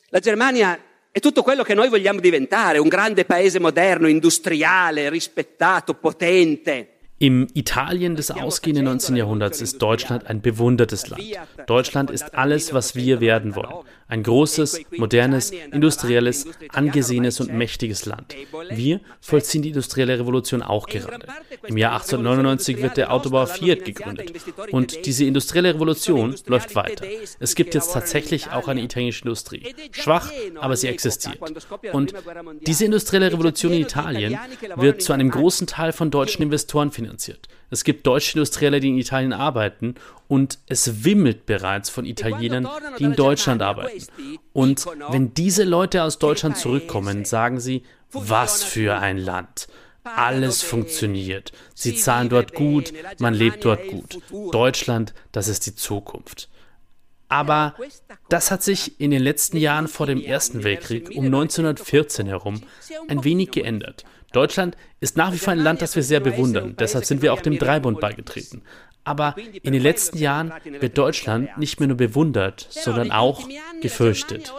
La 0.09 0.19
Germania 0.19 0.79
è 1.11 1.19
tutto 1.19 1.41
quello 1.41 1.63
che 1.63 1.73
noi 1.73 1.89
vogliamo 1.89 2.19
diventare, 2.19 2.77
un 2.77 2.87
grande 2.87 3.25
paese 3.25 3.59
moderno, 3.59 4.07
industriale, 4.07 5.09
rispettato, 5.09 5.95
potente. 5.95 6.94
Im 7.17 7.47
Italien 7.53 8.17
des 8.17 8.29
ausgehenden 8.29 8.85
19. 8.85 9.15
Jahrhunderts 9.15 9.61
ist 9.61 9.81
Deutschland 9.81 10.27
ein 10.27 10.41
bewundertes 10.41 11.07
Land. 11.07 11.23
Deutschland 11.65 12.11
ist 12.11 12.35
alles, 12.35 12.73
was 12.73 12.93
wir 12.93 13.21
werden 13.21 13.55
wollen. 13.55 13.73
Ein 14.07 14.21
großes, 14.21 14.81
modernes, 14.97 15.51
industrielles, 15.71 16.45
angesehenes 16.69 17.39
und 17.39 17.53
mächtiges 17.53 18.05
Land. 18.05 18.35
Wir 18.69 18.99
vollziehen 19.21 19.61
die 19.61 19.69
industrielle 19.69 20.19
Revolution 20.19 20.61
auch 20.61 20.87
gerade. 20.87 21.25
Im 21.65 21.77
Jahr 21.77 21.93
1899 21.93 22.81
wird 22.81 22.97
der 22.97 23.13
Autobauer 23.13 23.47
Fiat 23.47 23.85
gegründet. 23.85 24.33
Und 24.71 25.05
diese 25.05 25.23
industrielle 25.23 25.73
Revolution 25.73 26.35
läuft 26.47 26.75
weiter. 26.75 27.05
Es 27.39 27.55
gibt 27.55 27.73
jetzt 27.73 27.93
tatsächlich 27.93 28.51
auch 28.51 28.67
eine 28.67 28.81
italienische 28.81 29.23
Industrie. 29.23 29.73
Schwach, 29.91 30.31
aber 30.59 30.75
sie 30.75 30.89
existiert. 30.89 31.39
Und 31.93 32.13
diese 32.67 32.85
industrielle 32.85 33.31
Revolution 33.31 33.71
in 33.71 33.81
Italien 33.81 34.37
wird 34.75 35.01
zu 35.01 35.13
einem 35.13 35.31
großen 35.31 35.65
Teil 35.65 35.93
von 35.93 36.11
deutschen 36.11 36.43
Investoren 36.43 36.91
finanziert 36.91 37.05
finanziert. 37.15 37.47
Es 37.69 37.83
gibt 37.83 38.05
deutsche 38.05 38.37
Industrielle, 38.37 38.79
die 38.79 38.89
in 38.89 38.97
Italien 38.97 39.33
arbeiten 39.33 39.95
und 40.27 40.59
es 40.67 41.03
wimmelt 41.03 41.45
bereits 41.45 41.89
von 41.89 42.05
Italienern, 42.05 42.67
die 42.99 43.03
in 43.05 43.15
Deutschland 43.15 43.61
arbeiten. 43.61 44.05
Und 44.53 44.85
wenn 45.09 45.33
diese 45.33 45.63
Leute 45.63 46.03
aus 46.03 46.19
Deutschland 46.19 46.57
zurückkommen, 46.57 47.25
sagen 47.25 47.59
sie, 47.59 47.83
was 48.11 48.63
für 48.63 48.97
ein 48.97 49.17
Land. 49.17 49.67
Alles 50.03 50.61
funktioniert. 50.61 51.51
Sie 51.73 51.95
zahlen 51.95 52.29
dort 52.29 52.53
gut, 52.53 52.93
man 53.17 53.33
lebt 53.33 53.65
dort 53.65 53.87
gut. 53.87 54.19
Deutschland, 54.51 55.13
das 55.31 55.47
ist 55.47 55.65
die 55.65 55.75
Zukunft. 55.75 56.47
Aber 57.27 57.73
das 58.29 58.51
hat 58.51 58.61
sich 58.61 58.99
in 59.01 59.09
den 59.09 59.23
letzten 59.23 59.57
Jahren 59.57 59.87
vor 59.87 60.05
dem 60.05 60.21
Ersten 60.21 60.63
Weltkrieg 60.63 61.09
um 61.09 61.25
1914 61.25 62.27
herum 62.27 62.61
ein 63.07 63.23
wenig 63.23 63.49
geändert. 63.49 64.05
Deutschland 64.35 64.75
ist 64.99 65.15
nach 65.17 65.31
wie 65.31 65.37
vor 65.37 65.53
ein 65.53 65.59
Land, 65.59 65.81
das 65.81 65.95
wir 65.95 66.03
sehr 66.03 66.19
bewundern. 66.19 66.75
Deshalb 66.77 67.05
sind 67.05 67.21
wir 67.21 67.33
auch 67.33 67.41
dem 67.41 67.57
Dreibund 67.57 67.99
beigetreten. 67.99 68.63
Aber 69.05 69.35
in 69.61 69.71
den 69.71 69.81
letzten 69.81 70.17
Jahren 70.17 70.51
wird 70.63 70.97
Deutschland 70.97 71.57
nicht 71.57 71.79
mehr 71.79 71.87
nur 71.87 71.97
bewundert, 71.97 72.67
sondern 72.69 73.11
auch 73.11 73.47
gefürchtet. 73.81 74.51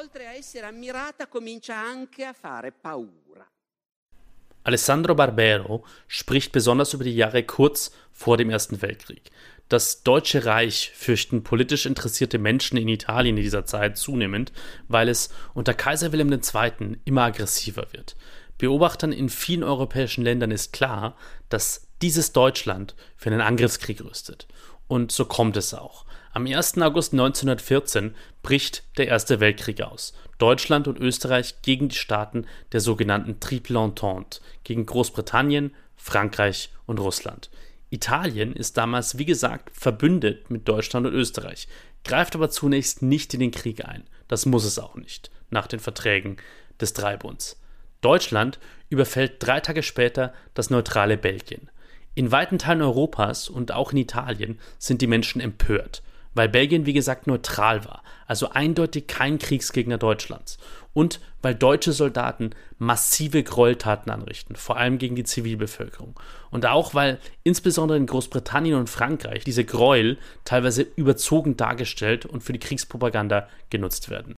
Alessandro 4.62 5.14
Barbero 5.14 5.84
spricht 6.08 6.52
besonders 6.52 6.94
über 6.94 7.04
die 7.04 7.14
Jahre 7.14 7.42
kurz 7.42 7.92
vor 8.12 8.36
dem 8.36 8.50
Ersten 8.50 8.82
Weltkrieg. 8.82 9.30
Das 9.68 10.04
Deutsche 10.04 10.44
Reich 10.44 10.92
fürchten 10.94 11.42
politisch 11.42 11.86
interessierte 11.86 12.38
Menschen 12.38 12.76
in 12.76 12.86
Italien 12.86 13.36
in 13.36 13.42
dieser 13.42 13.66
Zeit 13.66 13.98
zunehmend, 13.98 14.52
weil 14.86 15.08
es 15.08 15.28
unter 15.54 15.74
Kaiser 15.74 16.12
Wilhelm 16.12 16.32
II. 16.32 16.98
immer 17.04 17.22
aggressiver 17.22 17.88
wird. 17.92 18.16
Beobachtern 18.58 19.12
in 19.12 19.28
vielen 19.28 19.62
europäischen 19.62 20.24
Ländern 20.24 20.50
ist 20.50 20.72
klar, 20.72 21.16
dass 21.48 21.88
dieses 22.02 22.32
Deutschland 22.32 22.94
für 23.16 23.30
einen 23.30 23.40
Angriffskrieg 23.40 24.02
rüstet. 24.02 24.46
Und 24.88 25.12
so 25.12 25.24
kommt 25.24 25.56
es 25.56 25.74
auch. 25.74 26.04
Am 26.32 26.46
1. 26.46 26.78
August 26.78 27.12
1914 27.12 28.14
bricht 28.42 28.84
der 28.98 29.08
Erste 29.08 29.40
Weltkrieg 29.40 29.80
aus. 29.80 30.12
Deutschland 30.38 30.86
und 30.86 30.98
Österreich 30.98 31.62
gegen 31.62 31.88
die 31.88 31.96
Staaten 31.96 32.46
der 32.72 32.80
sogenannten 32.80 33.40
Triple 33.40 33.82
Entente, 33.82 34.40
gegen 34.62 34.84
Großbritannien, 34.84 35.74
Frankreich 35.96 36.70
und 36.84 37.00
Russland. 37.00 37.50
Italien 37.88 38.52
ist 38.52 38.76
damals, 38.76 39.16
wie 39.16 39.24
gesagt, 39.24 39.70
verbündet 39.72 40.50
mit 40.50 40.68
Deutschland 40.68 41.06
und 41.06 41.14
Österreich, 41.14 41.68
greift 42.04 42.34
aber 42.34 42.50
zunächst 42.50 43.00
nicht 43.00 43.32
in 43.32 43.40
den 43.40 43.50
Krieg 43.50 43.84
ein. 43.84 44.04
Das 44.28 44.44
muss 44.44 44.64
es 44.64 44.78
auch 44.78 44.96
nicht, 44.96 45.30
nach 45.50 45.66
den 45.66 45.80
Verträgen 45.80 46.36
des 46.80 46.92
Dreibunds. 46.92 47.58
Deutschland 48.00 48.58
überfällt 48.88 49.36
drei 49.38 49.60
Tage 49.60 49.82
später 49.82 50.32
das 50.54 50.70
neutrale 50.70 51.16
Belgien. 51.16 51.70
In 52.14 52.32
weiten 52.32 52.58
Teilen 52.58 52.82
Europas 52.82 53.48
und 53.48 53.72
auch 53.72 53.92
in 53.92 53.98
Italien 53.98 54.58
sind 54.78 55.02
die 55.02 55.06
Menschen 55.06 55.40
empört, 55.40 56.02
weil 56.34 56.48
Belgien, 56.48 56.86
wie 56.86 56.92
gesagt, 56.92 57.26
neutral 57.26 57.84
war, 57.84 58.02
also 58.26 58.50
eindeutig 58.50 59.06
kein 59.06 59.38
Kriegsgegner 59.38 59.98
Deutschlands. 59.98 60.58
Und 60.94 61.20
weil 61.42 61.54
deutsche 61.54 61.92
Soldaten 61.92 62.50
massive 62.78 63.42
Gräueltaten 63.42 64.10
anrichten, 64.10 64.56
vor 64.56 64.78
allem 64.78 64.96
gegen 64.96 65.14
die 65.14 65.24
Zivilbevölkerung. 65.24 66.18
Und 66.50 66.64
auch 66.64 66.94
weil 66.94 67.18
insbesondere 67.42 67.98
in 67.98 68.06
Großbritannien 68.06 68.78
und 68.78 68.88
Frankreich 68.88 69.44
diese 69.44 69.64
Gräuel 69.64 70.16
teilweise 70.44 70.82
überzogen 70.96 71.58
dargestellt 71.58 72.24
und 72.24 72.42
für 72.42 72.54
die 72.54 72.58
Kriegspropaganda 72.58 73.46
genutzt 73.68 74.08
werden. 74.08 74.36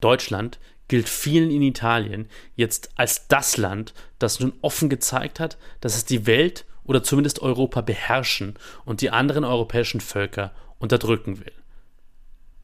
Deutschland 0.00 0.60
gilt 0.88 1.08
vielen 1.08 1.50
in 1.50 1.62
Italien 1.62 2.28
jetzt 2.54 2.90
als 2.96 3.28
das 3.28 3.56
Land, 3.56 3.94
das 4.18 4.40
nun 4.40 4.52
offen 4.62 4.88
gezeigt 4.88 5.40
hat, 5.40 5.58
dass 5.80 5.96
es 5.96 6.04
die 6.04 6.26
Welt 6.26 6.64
oder 6.84 7.02
zumindest 7.02 7.42
Europa 7.42 7.80
beherrschen 7.80 8.54
und 8.84 9.00
die 9.00 9.10
anderen 9.10 9.44
europäischen 9.44 10.00
Völker 10.00 10.52
unterdrücken 10.78 11.40
will. 11.40 11.52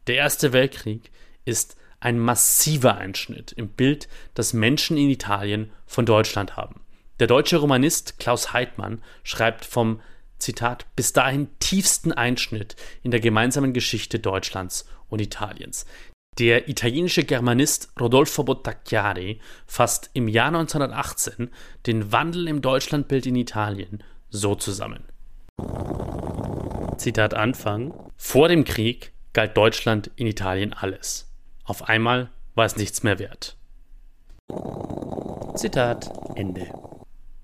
Der 0.07 0.17
Erste 0.17 0.53
Weltkrieg 0.53 1.11
ist 1.45 1.77
ein 2.01 2.19
massiver 2.19 2.97
Einschnitt 2.97 3.53
im 3.53 3.69
Bild, 3.69 4.09
das 4.35 4.53
Menschen 4.53 4.97
in 4.97 5.11
Italien 5.11 5.71
von 5.87 6.05
Deutschland 6.05 6.57
haben. 6.57 6.81
Der 7.21 7.29
deutsche 7.29 7.59
Romanist 7.59 8.19
Klaus 8.19 8.53
Heidmann 8.53 9.03
schreibt 9.23 9.65
vom 9.65 10.01
Zitat 10.39 10.87
bis 10.97 11.13
dahin 11.13 11.49
tiefsten 11.61 12.13
Einschnitt 12.13 12.75
in 13.03 13.13
der 13.13 13.21
gemeinsamen 13.21 13.73
Geschichte 13.73 14.19
Deutschlands 14.19 14.89
und 15.09 15.21
Italiens. 15.21 15.87
Der 16.39 16.67
italienische 16.71 17.25
Germanist 17.25 17.93
Rodolfo 18.01 18.43
Bottacchiari 18.43 19.39
fasst 19.67 20.09
im 20.15 20.29
Jahr 20.29 20.49
1918 20.49 21.51
den 21.87 22.11
Wandel 22.11 22.49
im 22.49 22.63
Deutschlandbild 22.63 23.27
in 23.27 23.37
Italien 23.37 24.03
so 24.31 24.55
zusammen. 24.55 25.05
Zitat 26.97 27.35
Anfang. 27.35 27.93
Vor 28.17 28.49
dem 28.49 28.65
Krieg 28.65 29.13
galt 29.35 29.59
Deutschland 29.59 30.11
in 30.17 30.27
Italien 30.27 30.73
alles. 30.73 31.31
Auf 31.65 31.89
einmal 31.91 32.31
war 32.55 32.65
es 32.65 32.77
nichts 32.77 33.03
mehr 33.03 33.19
wert. 33.19 33.57
Zitat 35.55 36.11
Ende. 36.35 36.67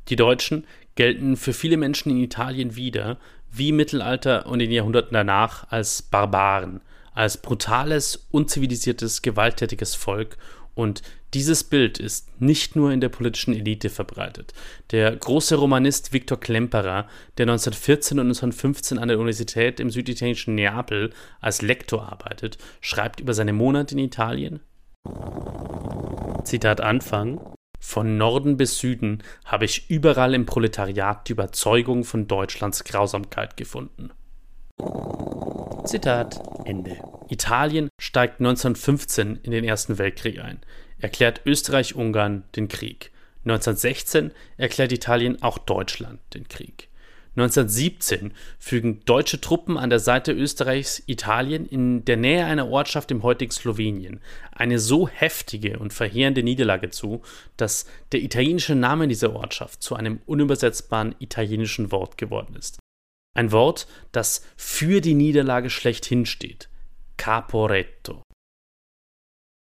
Die 0.08 0.16
Deutschen 0.16 0.66
gelten 0.94 1.36
für 1.36 1.52
viele 1.52 1.76
Menschen 1.76 2.10
in 2.10 2.22
Italien 2.22 2.74
wieder, 2.74 3.18
wie 3.50 3.68
im 3.68 3.76
Mittelalter 3.76 4.46
und 4.46 4.60
in 4.60 4.70
den 4.70 4.76
Jahrhunderten 4.76 5.12
danach, 5.12 5.70
als 5.70 6.00
Barbaren, 6.00 6.80
als 7.18 7.36
brutales, 7.36 8.28
unzivilisiertes, 8.30 9.22
gewalttätiges 9.22 9.96
Volk 9.96 10.38
und 10.76 11.02
dieses 11.34 11.64
Bild 11.64 11.98
ist 11.98 12.40
nicht 12.40 12.76
nur 12.76 12.92
in 12.92 13.00
der 13.00 13.08
politischen 13.08 13.52
Elite 13.52 13.90
verbreitet. 13.90 14.54
Der 14.92 15.16
große 15.16 15.56
Romanist 15.56 16.12
Viktor 16.12 16.38
Klemperer, 16.38 17.08
der 17.36 17.46
1914 17.46 18.20
und 18.20 18.26
1915 18.26 18.98
an 19.00 19.08
der 19.08 19.18
Universität 19.18 19.80
im 19.80 19.90
süditalienischen 19.90 20.54
Neapel 20.54 21.10
als 21.40 21.60
Lektor 21.60 22.08
arbeitet, 22.08 22.56
schreibt 22.80 23.18
über 23.18 23.34
seine 23.34 23.52
Monate 23.52 23.96
in 23.96 23.98
Italien. 23.98 24.60
Zitat 26.44 26.80
Anfang. 26.80 27.40
Von 27.80 28.16
Norden 28.16 28.56
bis 28.56 28.78
Süden 28.78 29.24
habe 29.44 29.64
ich 29.64 29.90
überall 29.90 30.34
im 30.34 30.46
Proletariat 30.46 31.28
die 31.28 31.32
Überzeugung 31.32 32.04
von 32.04 32.28
Deutschlands 32.28 32.84
Grausamkeit 32.84 33.56
gefunden. 33.56 34.12
Zitat 35.84 36.42
Ende. 36.66 36.98
Italien 37.30 37.88
steigt 37.98 38.40
1915 38.40 39.40
in 39.42 39.52
den 39.52 39.64
Ersten 39.64 39.96
Weltkrieg 39.96 40.38
ein, 40.38 40.60
erklärt 40.98 41.40
Österreich-Ungarn 41.46 42.44
den 42.56 42.68
Krieg. 42.68 43.10
1916 43.44 44.32
erklärt 44.58 44.92
Italien 44.92 45.42
auch 45.42 45.56
Deutschland 45.56 46.20
den 46.34 46.46
Krieg. 46.46 46.88
1917 47.36 48.32
fügen 48.58 49.00
deutsche 49.04 49.40
Truppen 49.40 49.78
an 49.78 49.90
der 49.90 50.00
Seite 50.00 50.32
Österreichs 50.32 51.02
Italien 51.06 51.66
in 51.66 52.04
der 52.04 52.16
Nähe 52.16 52.44
einer 52.44 52.68
Ortschaft 52.68 53.10
im 53.10 53.22
heutigen 53.22 53.52
Slowenien 53.52 54.20
eine 54.52 54.78
so 54.78 55.08
heftige 55.08 55.78
und 55.78 55.92
verheerende 55.92 56.42
Niederlage 56.42 56.90
zu, 56.90 57.22
dass 57.56 57.86
der 58.12 58.22
italienische 58.22 58.74
Name 58.74 59.08
dieser 59.08 59.34
Ortschaft 59.34 59.82
zu 59.82 59.94
einem 59.94 60.20
unübersetzbaren 60.26 61.14
italienischen 61.20 61.92
Wort 61.92 62.18
geworden 62.18 62.56
ist. 62.56 62.78
Ein 63.38 63.52
Wort, 63.52 63.86
das 64.10 64.42
für 64.56 65.00
die 65.00 65.14
Niederlage 65.14 65.70
schlechthin 65.70 66.26
steht. 66.26 66.68
Caporetto. 67.18 68.24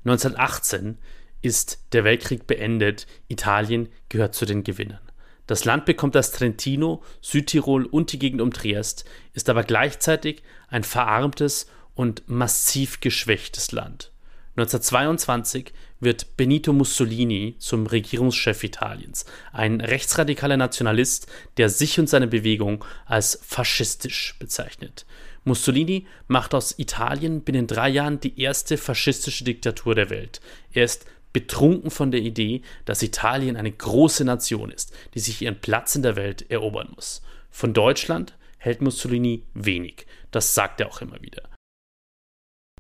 1918 0.04 0.98
ist 1.44 1.94
der 1.94 2.04
Weltkrieg 2.04 2.48
beendet, 2.48 3.06
Italien 3.28 3.90
gehört 4.10 4.34
zu 4.34 4.48
den 4.48 4.64
Gewinnern. 4.64 5.08
Das 5.46 5.64
Land 5.64 5.86
bekommt 5.86 6.16
das 6.16 6.32
Trentino, 6.32 7.04
Südtirol 7.22 7.86
und 7.86 8.12
die 8.12 8.18
Gegend 8.18 8.42
um 8.42 8.52
Triest, 8.52 9.06
ist 9.34 9.48
aber 9.48 9.64
gleichzeitig 9.64 10.42
ein 10.68 10.84
verarmtes 10.84 11.68
und 11.94 12.28
massiv 12.28 13.00
geschwächtes 13.00 13.72
Land. 13.72 14.12
1922 14.56 15.72
wird 16.02 16.36
Benito 16.36 16.74
Mussolini 16.74 17.56
zum 17.60 17.88
Regierungschef 17.88 18.64
Italiens, 18.64 19.26
ein 19.54 19.80
rechtsradikaler 19.80 20.58
Nationalist, 20.58 21.28
der 21.58 21.70
sich 21.70 22.00
und 22.00 22.10
seine 22.10 22.28
Bewegung 22.28 22.84
als 23.06 23.40
faschistisch 23.44 24.36
bezeichnet. 24.40 25.06
Mussolini 25.44 26.06
macht 26.28 26.54
aus 26.54 26.78
Italien 26.78 27.42
binnen 27.42 27.68
drei 27.68 27.90
Jahren 27.90 28.20
die 28.20 28.40
erste 28.40 28.78
faschistische 28.78 29.44
Diktatur 29.44 29.96
der 29.96 30.10
Welt. 30.10 30.42
Er 30.74 30.84
ist 30.84 31.06
betrunken 31.34 31.92
von 31.92 32.12
der 32.12 32.22
Idee, 32.22 32.62
dass 32.86 33.02
Italien 33.02 33.56
eine 33.56 33.72
große 33.72 34.26
Nation 34.26 34.72
ist, 34.72 34.94
die 35.14 35.20
sich 35.20 35.42
ihren 35.42 35.60
Platz 35.60 35.96
in 35.96 36.04
der 36.04 36.16
Welt 36.16 36.50
erobern 36.52 36.90
muss. 36.94 37.22
Von 37.50 37.74
Deutschland 37.74 38.36
hält 38.58 38.82
Mussolini 38.82 39.44
wenig, 39.54 40.06
das 40.32 40.54
sagt 40.54 40.82
er 40.82 40.88
auch 40.88 41.02
immer 41.02 41.22
wieder. 41.22 41.44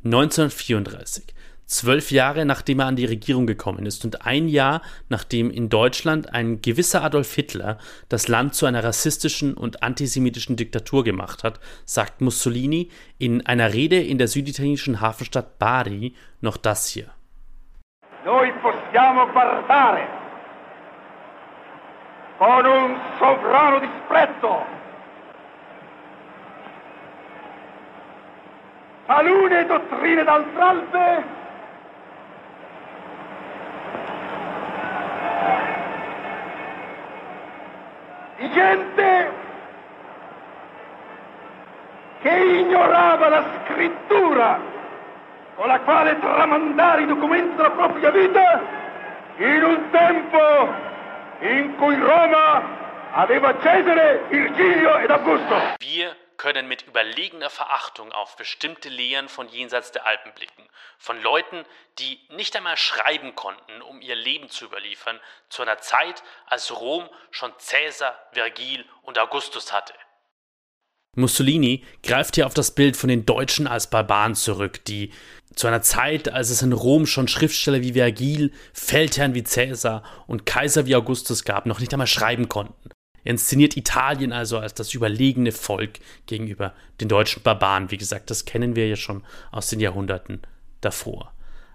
1934 0.04 1.26
zwölf 1.72 2.12
Jahre 2.12 2.46
nachdem 2.46 2.80
er 2.82 2.88
an 2.88 2.96
die 2.96 3.06
Regierung 3.06 3.48
gekommen 3.48 3.86
ist 3.86 4.04
und 4.04 4.26
ein 4.26 4.48
Jahr 4.48 4.82
nachdem 5.10 5.50
in 5.50 5.70
Deutschland 5.70 6.34
ein 6.34 6.62
gewisser 6.62 7.04
Adolf 7.04 7.34
Hitler 7.34 7.78
das 8.10 8.28
Land 8.28 8.56
zu 8.56 8.66
einer 8.66 8.84
rassistischen 8.84 9.54
und 9.54 9.82
antisemitischen 9.82 10.58
Diktatur 10.58 11.04
gemacht 11.04 11.44
hat, 11.44 11.60
sagt 11.86 12.20
Mussolini 12.22 12.90
in 13.18 13.46
einer 13.46 13.74
Rede 13.74 14.02
in 14.02 14.18
der 14.18 14.28
süditalienischen 14.28 15.00
Hafenstadt 15.00 15.58
Bari 15.60 16.14
noch 16.42 16.58
das 16.58 16.88
hier. 16.88 17.08
Noi 18.26 18.52
possiamo 18.62 19.26
guardare 19.32 20.08
con 22.38 22.66
un 22.66 22.96
sovrano 23.18 23.80
disprezzo 23.80 24.66
talune 29.08 29.66
dottrine 29.68 30.24
d'altralbe 33.92 34.22
gente 38.54 39.32
che 42.22 42.30
ignorava 42.30 43.30
la 43.30 43.44
scrittura 43.66 44.60
con 45.56 45.68
la 45.68 45.80
quale 45.80 46.20
tramandare 46.20 47.04
i 47.04 47.06
documenti 47.06 47.56
della 47.56 47.72
propria 47.72 48.12
vita 48.12 48.62
in 49.38 49.64
un 49.64 49.90
tempo 49.90 50.90
in 51.40 51.76
cui 51.78 51.98
Roma 51.98 52.62
aveva 53.12 53.60
Cesare, 53.60 54.24
Virgilio 54.30 54.98
ed 54.98 55.10
Augusto. 55.10 55.56
Wir 55.80 56.16
können 56.42 56.68
mit 56.68 56.82
überlegener 56.88 57.52
Verachtung 57.52 58.12
auf 58.12 58.36
bestimmte 58.36 58.90
Lehren 58.90 59.30
von 59.30 59.48
jenseits 59.48 59.92
der 59.92 60.08
Alpen 60.08 60.34
blicken, 60.34 60.68
von 60.98 61.22
Leuten, 61.22 61.66
die 62.00 62.20
nicht 62.30 62.56
einmal 62.56 62.78
schreiben 62.78 63.36
konnten, 63.36 63.84
um 63.84 64.02
ihr 64.02 64.16
Leben 64.16 64.50
zu 64.50 64.66
überliefern, 64.66 65.20
zu 65.50 65.62
einer 65.62 65.78
Zeit, 65.78 66.24
als 66.48 66.76
Rom 66.76 67.08
schon 67.30 67.54
Cäsar, 67.60 68.18
Vergil 68.34 68.84
und 69.04 69.20
Augustus 69.20 69.72
hatte. 69.72 69.94
Mussolini 71.16 71.86
greift 72.02 72.34
hier 72.34 72.48
auf 72.48 72.56
das 72.56 72.74
Bild 72.74 72.98
von 72.98 73.10
den 73.10 73.28
Deutschen 73.28 73.68
als 73.68 73.92
Barbaren 73.92 74.34
zurück, 74.34 74.84
die 74.86 75.14
zu 75.54 75.68
einer 75.68 75.84
Zeit, 75.84 76.28
als 76.28 76.50
es 76.50 76.64
in 76.64 76.74
Rom 76.74 77.06
schon 77.06 77.28
Schriftsteller 77.28 77.82
wie 77.82 77.94
Vergil, 77.94 78.52
Feldherren 78.74 79.36
wie 79.36 79.44
Cäsar 79.44 80.04
und 80.26 80.48
Kaiser 80.48 80.88
wie 80.88 80.96
Augustus 80.96 81.44
gab, 81.44 81.68
noch 81.68 81.80
nicht 81.80 81.94
einmal 81.94 82.08
schreiben 82.08 82.50
konnten. 82.50 82.90
Er 83.24 83.32
inszeniert 83.32 83.78
Italien 83.78 84.32
also 84.32 84.58
als 84.58 84.74
das 84.74 84.94
überlegene 84.94 85.52
Volk 85.52 86.00
gegenüber 86.26 86.74
den 87.00 87.08
deutschen 87.08 87.44
Barbaren. 87.44 87.92
Wie 87.92 87.98
gesagt, 87.98 88.30
das 88.30 88.46
kennen 88.46 88.76
wir 88.76 88.88
ja 88.88 88.96
schon 88.96 89.24
aus 89.52 89.68
den 89.68 89.80
Jahrhunderten 89.80 90.42
davor. 90.82 91.34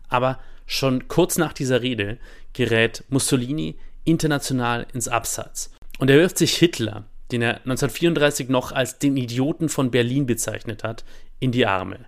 Aber 0.09 0.39
schon 0.67 1.09
kurz 1.09 1.39
nach 1.39 1.53
dieser 1.53 1.83
Rede 1.83 2.19
gerät 2.53 3.05
Mussolini 3.09 3.79
international 4.05 4.87
ins 4.93 5.09
Abseits. 5.09 5.73
Und 5.99 6.11
er 6.11 6.19
wirft 6.19 6.39
sich 6.39 6.57
Hitler, 6.57 7.05
den 7.33 7.43
er 7.43 7.57
1934 7.59 8.49
noch 8.49 8.73
als 8.73 8.99
den 8.99 9.17
Idioten 9.17 9.69
von 9.69 9.91
Berlin 9.91 10.27
bezeichnet 10.27 10.85
hat, 10.85 11.05
in 11.39 11.53
die 11.53 11.67
Arme. 11.67 12.07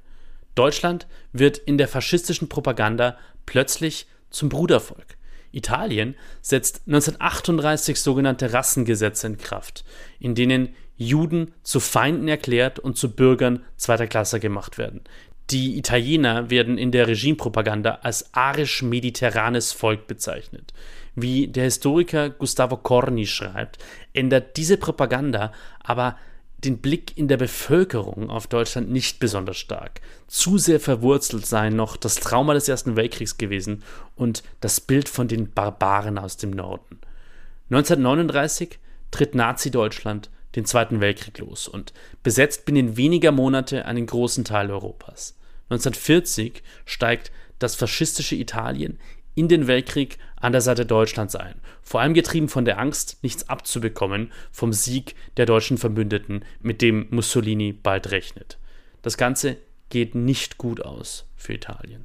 Deutschland 0.54 1.06
wird 1.32 1.58
in 1.58 1.78
der 1.78 1.88
faschistischen 1.88 2.48
Propaganda 2.48 3.16
plötzlich 3.46 4.06
zum 4.30 4.48
Brudervolk. 4.48 5.17
Italien 5.52 6.14
setzt 6.42 6.82
1938 6.86 8.00
sogenannte 8.00 8.52
Rassengesetze 8.52 9.26
in 9.26 9.38
Kraft, 9.38 9.84
in 10.18 10.34
denen 10.34 10.74
Juden 10.96 11.52
zu 11.62 11.80
Feinden 11.80 12.28
erklärt 12.28 12.78
und 12.78 12.96
zu 12.96 13.14
Bürgern 13.14 13.64
zweiter 13.76 14.06
Klasse 14.06 14.40
gemacht 14.40 14.78
werden. 14.78 15.02
Die 15.50 15.78
Italiener 15.78 16.50
werden 16.50 16.76
in 16.76 16.92
der 16.92 17.06
Regimepropaganda 17.06 18.00
als 18.02 18.34
arisch-mediterranes 18.34 19.72
Volk 19.72 20.06
bezeichnet. 20.06 20.74
Wie 21.14 21.48
der 21.48 21.64
Historiker 21.64 22.28
Gustavo 22.28 22.76
Corni 22.76 23.26
schreibt, 23.26 23.78
ändert 24.12 24.58
diese 24.58 24.76
Propaganda 24.76 25.52
aber 25.82 26.18
den 26.64 26.78
Blick 26.78 27.16
in 27.16 27.28
der 27.28 27.36
Bevölkerung 27.36 28.30
auf 28.30 28.48
Deutschland 28.48 28.90
nicht 28.90 29.20
besonders 29.20 29.56
stark. 29.56 30.00
Zu 30.26 30.58
sehr 30.58 30.80
verwurzelt 30.80 31.46
sei 31.46 31.70
noch 31.70 31.96
das 31.96 32.16
Trauma 32.16 32.54
des 32.54 32.68
Ersten 32.68 32.96
Weltkriegs 32.96 33.38
gewesen 33.38 33.84
und 34.16 34.42
das 34.60 34.80
Bild 34.80 35.08
von 35.08 35.28
den 35.28 35.50
Barbaren 35.52 36.18
aus 36.18 36.36
dem 36.36 36.50
Norden. 36.50 36.98
1939 37.70 38.78
tritt 39.10 39.34
Nazi-Deutschland 39.34 40.30
den 40.56 40.64
Zweiten 40.64 41.00
Weltkrieg 41.00 41.38
los 41.38 41.68
und 41.68 41.92
besetzt 42.22 42.64
binnen 42.64 42.96
weniger 42.96 43.30
Monate 43.30 43.84
einen 43.84 44.06
großen 44.06 44.44
Teil 44.44 44.70
Europas. 44.70 45.36
1940 45.70 46.62
steigt 46.86 47.30
das 47.58 47.74
faschistische 47.74 48.36
Italien 48.36 48.98
in 49.38 49.46
den 49.46 49.68
Weltkrieg 49.68 50.18
an 50.34 50.50
der 50.50 50.60
Seite 50.60 50.84
Deutschlands 50.84 51.36
ein, 51.36 51.54
vor 51.80 52.00
allem 52.00 52.12
getrieben 52.12 52.48
von 52.48 52.64
der 52.64 52.80
Angst, 52.80 53.18
nichts 53.22 53.48
abzubekommen 53.48 54.32
vom 54.50 54.72
Sieg 54.72 55.14
der 55.36 55.46
deutschen 55.46 55.78
Verbündeten, 55.78 56.44
mit 56.60 56.82
dem 56.82 57.06
Mussolini 57.10 57.72
bald 57.72 58.10
rechnet. 58.10 58.58
Das 59.02 59.16
Ganze 59.16 59.56
geht 59.90 60.16
nicht 60.16 60.58
gut 60.58 60.80
aus 60.80 61.24
für 61.36 61.54
Italien. 61.54 62.04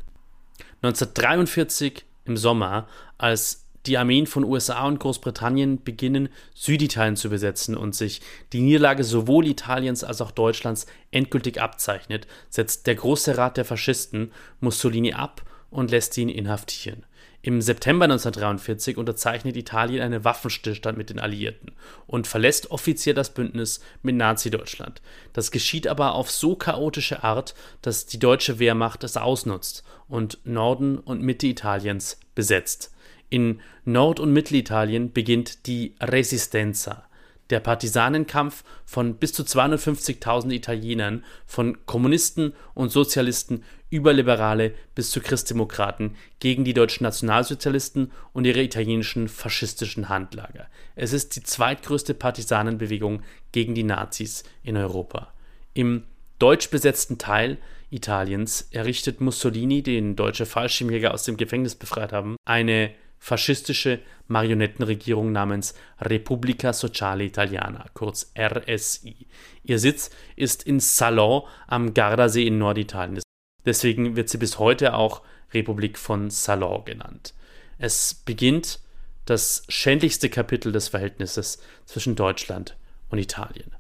1943 0.84 2.06
im 2.26 2.38
Sommer, 2.38 2.88
als 3.18 3.66
die 3.88 3.98
Armeen 3.98 4.28
von 4.28 4.44
USA 4.44 4.86
und 4.86 5.00
Großbritannien 5.00 5.84
beginnen, 5.84 6.30
Süditalien 6.54 7.16
zu 7.16 7.32
besetzen 7.32 7.76
und 7.76 7.96
sich 7.96 8.22
die 8.54 8.62
Niederlage 8.62 9.04
sowohl 9.04 9.48
Italiens 9.48 10.04
als 10.04 10.22
auch 10.22 10.32
Deutschlands 10.32 10.86
endgültig 11.10 11.60
abzeichnet, 11.60 12.28
setzt 12.52 12.86
der 12.86 12.94
Große 12.94 13.40
Rat 13.40 13.58
der 13.58 13.66
Faschisten 13.66 14.32
Mussolini 14.60 15.14
ab 15.14 15.42
und 15.72 15.90
lässt 15.90 16.16
ihn 16.18 16.30
inhaftieren. 16.30 17.08
Im 17.46 17.62
September 17.62 18.06
1943 18.06 18.96
unterzeichnet 18.96 19.58
Italien 19.58 20.02
einen 20.02 20.24
Waffenstillstand 20.24 20.98
mit 20.98 21.10
den 21.10 21.20
Alliierten 21.20 21.74
und 22.08 22.26
verlässt 22.26 22.72
offiziell 22.72 23.14
das 23.14 23.34
Bündnis 23.34 23.82
mit 24.02 24.16
Nazi-Deutschland. 24.16 25.02
Das 25.34 25.52
geschieht 25.52 25.86
aber 25.88 26.16
auf 26.16 26.32
so 26.32 26.56
chaotische 26.56 27.26
Art, 27.26 27.54
dass 27.82 28.06
die 28.06 28.18
deutsche 28.18 28.60
Wehrmacht 28.60 29.04
es 29.04 29.18
ausnutzt 29.18 29.84
und 30.08 30.40
Norden 30.46 30.98
und 30.98 31.22
Mitte 31.22 31.48
Italiens 31.48 32.18
besetzt. 32.34 32.94
In 33.30 33.60
Nord- 33.84 34.22
und 34.22 34.32
Mittelitalien 34.32 35.12
beginnt 35.12 35.68
die 35.68 35.96
Resistenza, 36.00 37.10
der 37.50 37.60
Partisanenkampf 37.60 38.64
von 38.86 39.16
bis 39.16 39.34
zu 39.34 39.44
250.000 39.44 40.52
Italienern, 40.52 41.26
von 41.46 41.86
Kommunisten 41.86 42.54
und 42.74 42.90
Sozialisten 42.90 43.64
über 43.94 44.12
Liberale 44.12 44.74
bis 44.96 45.12
zu 45.12 45.22
Christdemokraten 45.22 46.16
gegen 46.40 46.64
die 46.64 46.74
deutschen 46.74 47.04
Nationalsozialisten 47.04 48.12
und 48.34 48.46
ihre 48.46 48.64
italienischen 48.64 49.28
faschistischen 49.28 50.10
Handlager. 50.10 50.66
Es 50.96 51.14
ist 51.14 51.36
die 51.36 51.44
zweitgrößte 51.44 52.16
Partisanenbewegung 52.16 53.22
gegen 53.52 53.76
die 53.76 53.84
Nazis 53.84 54.46
in 54.64 54.78
Europa. 54.78 55.32
Im 55.76 56.06
deutsch 56.40 56.72
besetzten 56.72 57.20
Teil 57.20 57.60
Italiens 57.92 58.68
errichtet 58.72 59.22
Mussolini, 59.22 59.84
den 59.84 60.16
deutsche 60.16 60.48
Fallschirmjäger 60.48 61.14
aus 61.14 61.26
dem 61.26 61.38
Gefängnis 61.38 61.76
befreit 61.76 62.14
haben, 62.14 62.36
eine 62.46 62.96
faschistische 63.20 64.00
Marionettenregierung 64.28 65.32
namens 65.32 65.76
Repubblica 66.02 66.74
Sociale 66.74 67.26
Italiana, 67.26 67.86
kurz 67.94 68.34
RSI. 68.36 69.28
Ihr 69.64 69.78
Sitz 69.78 70.10
ist 70.36 70.64
in 70.64 70.80
Salò 70.80 71.46
am 71.68 71.94
Gardasee 71.94 72.48
in 72.48 72.58
Norditalien. 72.58 73.23
Deswegen 73.66 74.16
wird 74.16 74.30
sie 74.30 74.38
bis 74.38 74.60
heute 74.60 74.94
auch 74.94 75.22
Republik 75.54 75.98
von 75.98 76.30
Salò 76.30 76.84
genannt. 76.84 77.34
Es 77.78 78.14
beginnt 78.14 78.80
das 79.26 79.64
schändlichste 79.70 80.30
Kapitel 80.30 80.72
des 80.72 80.90
Verhältnisses 80.90 81.60
zwischen 81.86 82.16
Deutschland 82.16 82.76
und 83.10 83.20
Italien. 83.20 83.72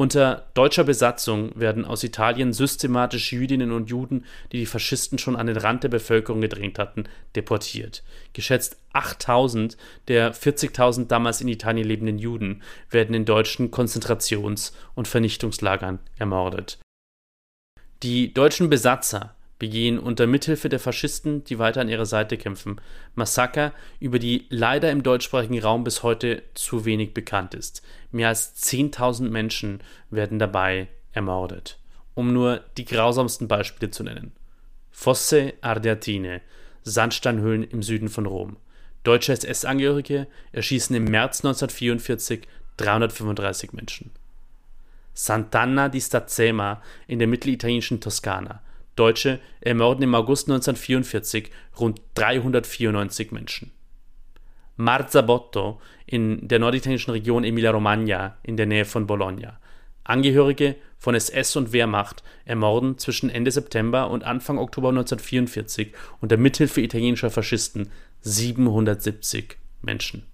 Unter 0.00 0.48
deutscher 0.54 0.84
Besatzung 0.84 1.52
werden 1.60 1.84
aus 1.84 2.04
Italien 2.04 2.54
systematisch 2.54 3.32
Jüdinnen 3.32 3.70
und 3.70 3.90
Juden, 3.90 4.24
die 4.50 4.58
die 4.60 4.66
Faschisten 4.66 5.18
schon 5.18 5.36
an 5.36 5.46
den 5.46 5.58
Rand 5.58 5.84
der 5.84 5.90
Bevölkerung 5.90 6.40
gedrängt 6.40 6.78
hatten, 6.78 7.04
deportiert. 7.36 8.02
Geschätzt 8.32 8.78
8000 8.94 9.76
der 10.08 10.32
40.000 10.34 11.08
damals 11.08 11.42
in 11.42 11.48
Italien 11.48 11.86
lebenden 11.86 12.18
Juden 12.18 12.62
werden 12.88 13.14
in 13.14 13.26
deutschen 13.26 13.70
Konzentrations- 13.70 14.72
und 14.94 15.06
Vernichtungslagern 15.06 15.98
ermordet. 16.16 16.78
Die 18.02 18.32
deutschen 18.32 18.70
Besatzer 18.70 19.34
begehen 19.58 19.98
unter 19.98 20.26
Mithilfe 20.26 20.70
der 20.70 20.80
Faschisten, 20.80 21.44
die 21.44 21.58
weiter 21.58 21.82
an 21.82 21.90
ihrer 21.90 22.06
Seite 22.06 22.38
kämpfen, 22.38 22.80
Massaker, 23.14 23.74
über 23.98 24.18
die 24.18 24.46
leider 24.48 24.90
im 24.90 25.02
deutschsprachigen 25.02 25.60
Raum 25.60 25.84
bis 25.84 26.02
heute 26.02 26.42
zu 26.54 26.86
wenig 26.86 27.12
bekannt 27.12 27.52
ist. 27.52 27.82
Mehr 28.10 28.28
als 28.28 28.56
10.000 28.64 29.28
Menschen 29.28 29.82
werden 30.08 30.38
dabei 30.38 30.88
ermordet. 31.12 31.78
Um 32.14 32.32
nur 32.32 32.64
die 32.78 32.86
grausamsten 32.86 33.48
Beispiele 33.48 33.90
zu 33.90 34.02
nennen. 34.02 34.32
Fosse 34.90 35.52
Ardeatine, 35.60 36.40
Sandsteinhöhlen 36.82 37.64
im 37.64 37.82
Süden 37.82 38.08
von 38.08 38.24
Rom. 38.24 38.56
Deutsche 39.04 39.32
SS-Angehörige 39.32 40.26
erschießen 40.52 40.96
im 40.96 41.04
März 41.04 41.44
1944 41.44 42.46
335 42.78 43.74
Menschen. 43.74 44.10
Sant'Anna 45.14 45.88
di 45.88 46.00
Stazzema 46.00 46.82
in 47.06 47.18
der 47.18 47.28
mittelitalienischen 47.28 48.00
Toskana. 48.00 48.62
Deutsche 48.96 49.40
ermorden 49.60 50.02
im 50.02 50.14
August 50.14 50.48
1944 50.48 51.50
rund 51.78 52.00
394 52.14 53.32
Menschen. 53.32 53.72
Marzabotto 54.76 55.80
in 56.06 56.48
der 56.48 56.58
norditalienischen 56.58 57.12
Region 57.12 57.44
Emilia-Romagna 57.44 58.36
in 58.42 58.56
der 58.56 58.66
Nähe 58.66 58.84
von 58.84 59.06
Bologna. 59.06 59.58
Angehörige 60.04 60.76
von 60.98 61.14
SS 61.14 61.56
und 61.56 61.72
Wehrmacht 61.72 62.22
ermorden 62.44 62.98
zwischen 62.98 63.30
Ende 63.30 63.50
September 63.50 64.10
und 64.10 64.24
Anfang 64.24 64.58
Oktober 64.58 64.88
1944 64.88 65.92
unter 66.20 66.36
Mithilfe 66.36 66.80
italienischer 66.80 67.30
Faschisten 67.30 67.90
770 68.22 69.56
Menschen. 69.82 70.26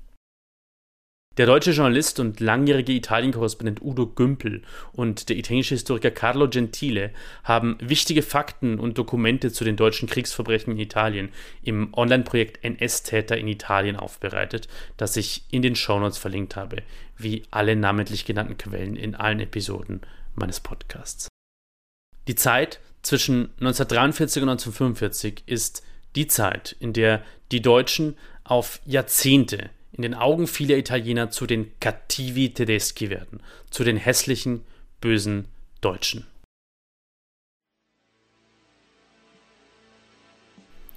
Der 1.37 1.45
deutsche 1.45 1.73
Journalist 1.73 2.19
und 2.19 2.41
langjährige 2.41 2.93
Italien-Korrespondent 2.93 3.83
Udo 3.83 4.07
Gümpel 4.07 4.63
und 4.93 5.29
der 5.29 5.37
italienische 5.37 5.75
Historiker 5.75 6.11
Carlo 6.11 6.49
Gentile 6.49 7.11
haben 7.45 7.77
wichtige 7.79 8.23
Fakten 8.23 8.79
und 8.79 8.97
Dokumente 8.97 9.53
zu 9.53 9.63
den 9.63 9.77
deutschen 9.77 10.09
Kriegsverbrechen 10.09 10.73
in 10.73 10.79
Italien 10.79 11.29
im 11.63 11.93
Online-Projekt 11.93 12.65
NS-Täter 12.65 13.37
in 13.37 13.49
Italien 13.49 13.97
aufbereitet, 13.97 14.69
das 14.97 15.19
ich 15.19 15.45
in 15.51 15.61
den 15.61 15.77
Shownotes 15.77 16.17
verlinkt 16.17 16.57
habe, 16.57 16.79
wie 17.19 17.43
alle 17.51 17.77
namentlich 17.77 18.25
genannten 18.25 18.57
Quellen 18.57 18.97
in 18.97 19.15
allen 19.15 19.41
Episoden 19.41 20.01
meines 20.37 20.61
Podcasts. 20.61 21.29
Die 22.29 22.35
Zeit 22.35 22.81
zwischen 23.03 23.51
1943 23.61 24.43
und 24.43 24.49
1945 24.49 25.43
ist 25.45 25.85
die 26.15 26.29
Zeit, 26.29 26.75
in 26.81 26.95
der 26.95 27.23
die 27.53 27.61
Deutschen 27.61 28.17
auf 28.43 28.81
Jahrzehnte 28.87 29.69
in 29.97 30.03
den 30.03 30.15
Augen 30.15 30.47
vieler 30.47 30.77
Italiener 30.77 31.31
zu 31.31 31.47
den 31.47 31.73
Cattivi 31.81 32.53
Tedeschi 32.53 33.11
werden, 33.11 33.41
zu 33.71 33.83
den 33.83 33.97
hässlichen, 33.97 34.63
bösen 35.01 35.47
Deutschen. 35.81 36.27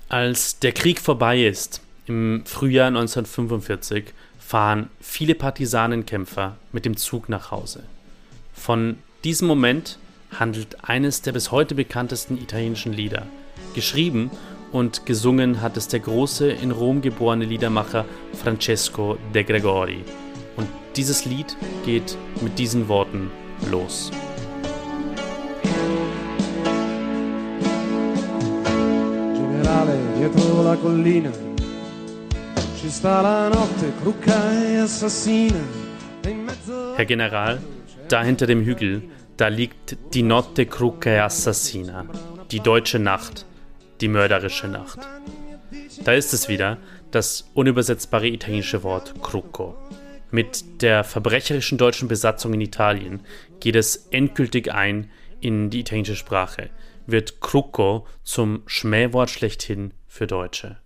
Als 0.10 0.60
der 0.60 0.72
Krieg 0.72 1.00
vorbei 1.00 1.46
ist, 1.46 1.82
im 2.08 2.44
Frühjahr 2.46 2.88
1945, 2.88 4.06
fahren 4.40 4.90
viele 5.00 5.36
Partisanenkämpfer 5.36 6.58
mit 6.72 6.86
dem 6.86 6.98
Zug 6.98 7.30
nach 7.30 7.52
Hause. 7.52 7.84
Von 8.54 8.98
diesem 9.24 9.48
Moment 9.48 10.00
handelt 10.32 10.84
eines 10.84 11.22
der 11.22 11.32
bis 11.32 11.52
heute 11.52 11.76
bekanntesten 11.76 12.38
italienischen 12.38 12.94
Lieder, 12.94 13.28
geschrieben 13.76 14.32
und 14.72 15.06
gesungen 15.06 15.62
hat 15.62 15.78
es 15.78 15.88
der 15.88 16.00
große 16.00 16.52
in 16.52 16.72
Rom 16.72 17.02
geborene 17.02 17.46
Liedermacher 17.46 18.06
Francesco 18.34 19.18
de 19.34 19.44
Gregori. 19.44 20.04
Und 20.58 20.68
dieses 20.96 21.26
Lied 21.26 21.56
geht 21.86 22.18
mit 22.42 22.58
diesen 22.60 22.88
Worten 22.88 23.32
los. 23.72 24.12
Generale, 29.34 29.98
dietro 30.18 30.64
la 30.64 30.76
collina 30.76 31.32
ci 32.80 32.90
sta 32.90 33.22
la 33.22 33.50
notte 33.50 33.92
crucca 34.02 34.54
e 34.64 34.78
assassina. 34.78 35.60
Herr 36.96 37.06
General, 37.06 37.60
da 38.08 38.24
hinter 38.24 38.48
dem 38.48 38.64
Hügel, 38.64 39.04
da 39.36 39.48
liegt 39.48 39.98
die 40.14 40.24
Notte 40.24 40.66
crucca 40.66 41.10
e 41.10 41.20
assassina, 41.20 42.06
die 42.52 42.62
deutsche 42.62 42.98
Nacht 42.98 43.46
die 44.02 44.08
mörderische 44.08 44.68
Nacht. 44.68 45.00
Da 46.04 46.14
ist 46.14 46.34
es 46.34 46.48
wieder, 46.48 46.78
das 47.12 47.50
unübersetzbare 47.54 48.28
italienische 48.28 48.84
Wort 48.84 49.22
Crucco. 49.22 49.76
Mit 50.32 50.82
der 50.82 51.04
verbrecherischen 51.04 51.78
deutschen 51.78 52.08
Besatzung 52.08 52.54
in 52.54 52.62
Italien 52.62 53.22
geht 53.60 53.76
es 53.76 54.08
endgültig 54.12 54.72
ein 54.72 55.10
in 55.42 55.70
die 55.70 55.80
italienische 55.80 56.16
Sprache, 56.16 56.70
wird 57.08 57.42
Crucco 57.42 58.06
zum 58.24 58.62
Schmähwort 58.68 59.30
schlechthin 59.30 59.94
für 60.08 60.28
Deutsche. 60.28 60.78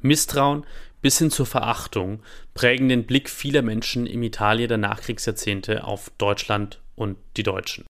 Misstrauen 0.00 0.64
bis 1.02 1.18
hin 1.18 1.30
zur 1.30 1.46
Verachtung 1.46 2.22
prägen 2.54 2.88
den 2.88 3.06
Blick 3.06 3.28
vieler 3.28 3.62
Menschen 3.62 4.06
im 4.06 4.22
Italien 4.22 4.68
der 4.68 4.78
Nachkriegsjahrzehnte 4.78 5.84
auf 5.84 6.10
Deutschland 6.18 6.80
und 6.94 7.18
die 7.36 7.42
Deutschen. 7.42 7.84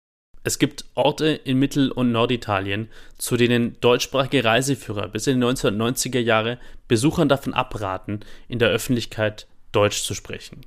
Es 0.47 0.61
gibt 0.61 0.85
Orte 0.95 1.27
in 1.27 1.59
Mittel- 1.59 1.91
und 1.91 2.13
Norditalien, 2.13 2.89
zu 3.19 3.37
denen 3.37 3.81
deutschsprachige 3.81 4.45
Reiseführer 4.45 5.09
bis 5.09 5.27
in 5.27 5.41
die 5.41 5.45
1990er 5.45 6.21
Jahre 6.21 6.61
Besuchern 6.87 7.29
davon 7.29 7.53
abraten, 7.53 8.21
in 8.47 8.61
der 8.61 8.69
Öffentlichkeit 8.69 9.49
Deutsch 9.73 10.05
zu 10.05 10.15
sprechen. 10.15 10.61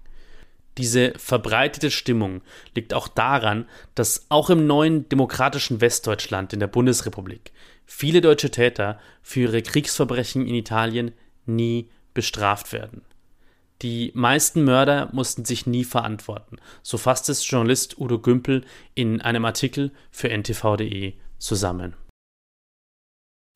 Diese 0.77 1.13
verbreitete 1.15 1.91
Stimmung 1.91 2.41
liegt 2.75 2.93
auch 2.93 3.07
daran, 3.07 3.69
dass 3.95 4.25
auch 4.27 4.49
im 4.49 4.67
neuen 4.67 5.07
demokratischen 5.07 5.79
Westdeutschland 5.79 6.51
in 6.51 6.59
der 6.59 6.67
Bundesrepublik 6.67 7.53
viele 7.85 8.19
deutsche 8.19 8.51
Täter 8.51 8.99
für 9.21 9.39
ihre 9.39 9.61
Kriegsverbrechen 9.61 10.45
in 10.45 10.55
Italien 10.55 11.13
nie 11.45 11.89
bestraft 12.13 12.73
werden. 12.73 13.05
Die 13.81 14.11
meisten 14.13 14.63
Mörder 14.63 15.09
mussten 15.13 15.45
sich 15.45 15.65
nie 15.65 15.85
verantworten, 15.85 16.57
so 16.83 16.97
fasst 16.97 17.29
es 17.29 17.49
Journalist 17.49 17.97
Udo 17.97 18.19
Gümpel 18.19 18.65
in 18.93 19.21
einem 19.21 19.45
Artikel 19.45 19.91
für 20.11 20.29
ntv.de 20.29 21.13
zusammen. 21.37 21.95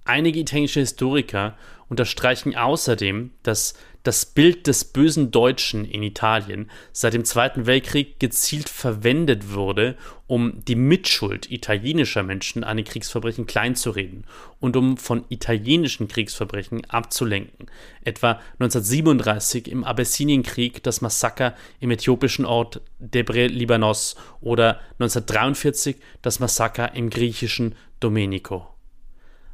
Einige 0.06 0.40
italienische 0.40 0.82
Historiker 0.82 1.58
unterstreichen 1.90 2.56
außerdem, 2.56 3.32
dass 3.44 3.74
das 4.04 4.26
Bild 4.26 4.68
des 4.68 4.84
bösen 4.84 5.32
Deutschen 5.32 5.86
in 5.86 6.04
Italien 6.04 6.70
seit 6.92 7.14
dem 7.14 7.24
Zweiten 7.24 7.66
Weltkrieg 7.66 8.20
gezielt 8.20 8.68
verwendet 8.68 9.54
wurde, 9.54 9.96
um 10.28 10.64
die 10.66 10.76
Mitschuld 10.76 11.50
italienischer 11.50 12.22
Menschen 12.22 12.66
an 12.66 12.78
den 12.78 12.86
Kriegsverbrechen 12.86 13.46
kleinzureden 13.46 14.26
und 14.60 14.76
um 14.76 14.98
von 14.98 15.24
italienischen 15.30 16.10
Kriegsverbrechen 16.10 16.84
abzulenken. 16.90 17.68
Etwa 18.04 18.42
1937 18.60 19.70
im 19.70 19.86
Abessinienkrieg 19.86 20.84
das 20.84 21.00
Massaker 21.00 21.56
im 21.80 21.92
äthiopischen 21.92 22.46
Ort 22.46 22.82
Debre 23.00 23.48
Libanos 23.48 24.16
oder 24.42 24.82
1943 25.00 25.96
das 26.22 26.40
Massaker 26.40 26.94
im 26.94 27.10
griechischen 27.10 27.76
Domenico. 28.02 28.68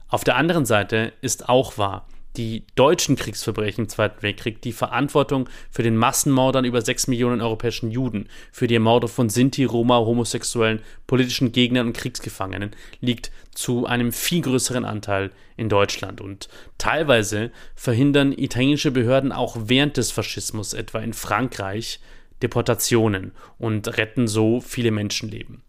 Auf 0.08 0.24
der 0.24 0.38
anderen 0.38 0.66
Seite 0.66 1.14
ist 1.22 1.50
auch 1.50 1.78
wahr, 1.78 2.08
die 2.38 2.64
deutschen 2.76 3.16
Kriegsverbrechen 3.16 3.86
im 3.86 3.90
Zweiten 3.90 4.22
Weltkrieg 4.22 4.62
die 4.62 4.72
Verantwortung 4.72 5.50
für 5.72 5.84
den 5.84 5.98
Massenmord 5.98 6.56
an 6.56 6.66
über 6.66 6.82
sechs 6.82 7.08
Millionen 7.08 7.42
europäischen 7.42 7.92
Juden, 7.92 8.30
für 8.52 8.68
die 8.68 8.76
Ermorde 8.76 9.08
von 9.08 9.30
Sinti, 9.30 9.64
Roma, 9.64 9.98
Homosexuellen, 9.98 10.82
politischen 11.08 11.52
Gegnern 11.52 11.88
und 11.88 11.94
Kriegsgefangenen 11.94 12.72
liegt 13.02 13.32
zu 13.54 13.86
einem 13.86 14.12
viel 14.12 14.42
größeren 14.42 14.86
Anteil 14.86 15.32
in 15.58 15.70
Deutschland. 15.70 16.22
Und 16.22 16.50
teilweise 16.78 17.52
verhindern 17.76 18.32
italienische 18.32 18.92
Behörden 18.92 19.32
auch 19.32 19.58
während 19.66 19.98
des 19.98 20.12
Faschismus, 20.12 20.74
etwa 20.74 21.00
in 21.00 21.14
Frankreich, 21.14 22.00
Deportationen 22.42 23.34
und 23.58 23.98
retten 23.98 24.28
so 24.28 24.62
viele 24.62 24.92
Menschenleben. 24.92 25.62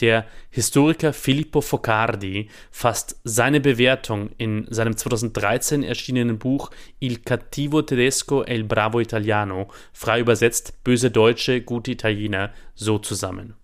Der 0.00 0.26
Historiker 0.50 1.12
Filippo 1.12 1.60
Focardi 1.60 2.48
fasst 2.70 3.20
seine 3.24 3.60
Bewertung 3.60 4.30
in 4.38 4.66
seinem 4.70 4.96
2013 4.96 5.82
erschienenen 5.82 6.38
Buch 6.38 6.70
Il 7.00 7.22
cattivo 7.22 7.82
tedesco 7.82 8.44
e 8.44 8.54
il 8.54 8.64
bravo 8.64 9.00
italiano, 9.00 9.68
frei 9.92 10.20
übersetzt 10.20 10.84
Böse 10.84 11.10
Deutsche, 11.10 11.62
gute 11.62 11.90
Italiener, 11.90 12.52
so 12.74 12.98
zusammen. 12.98 13.54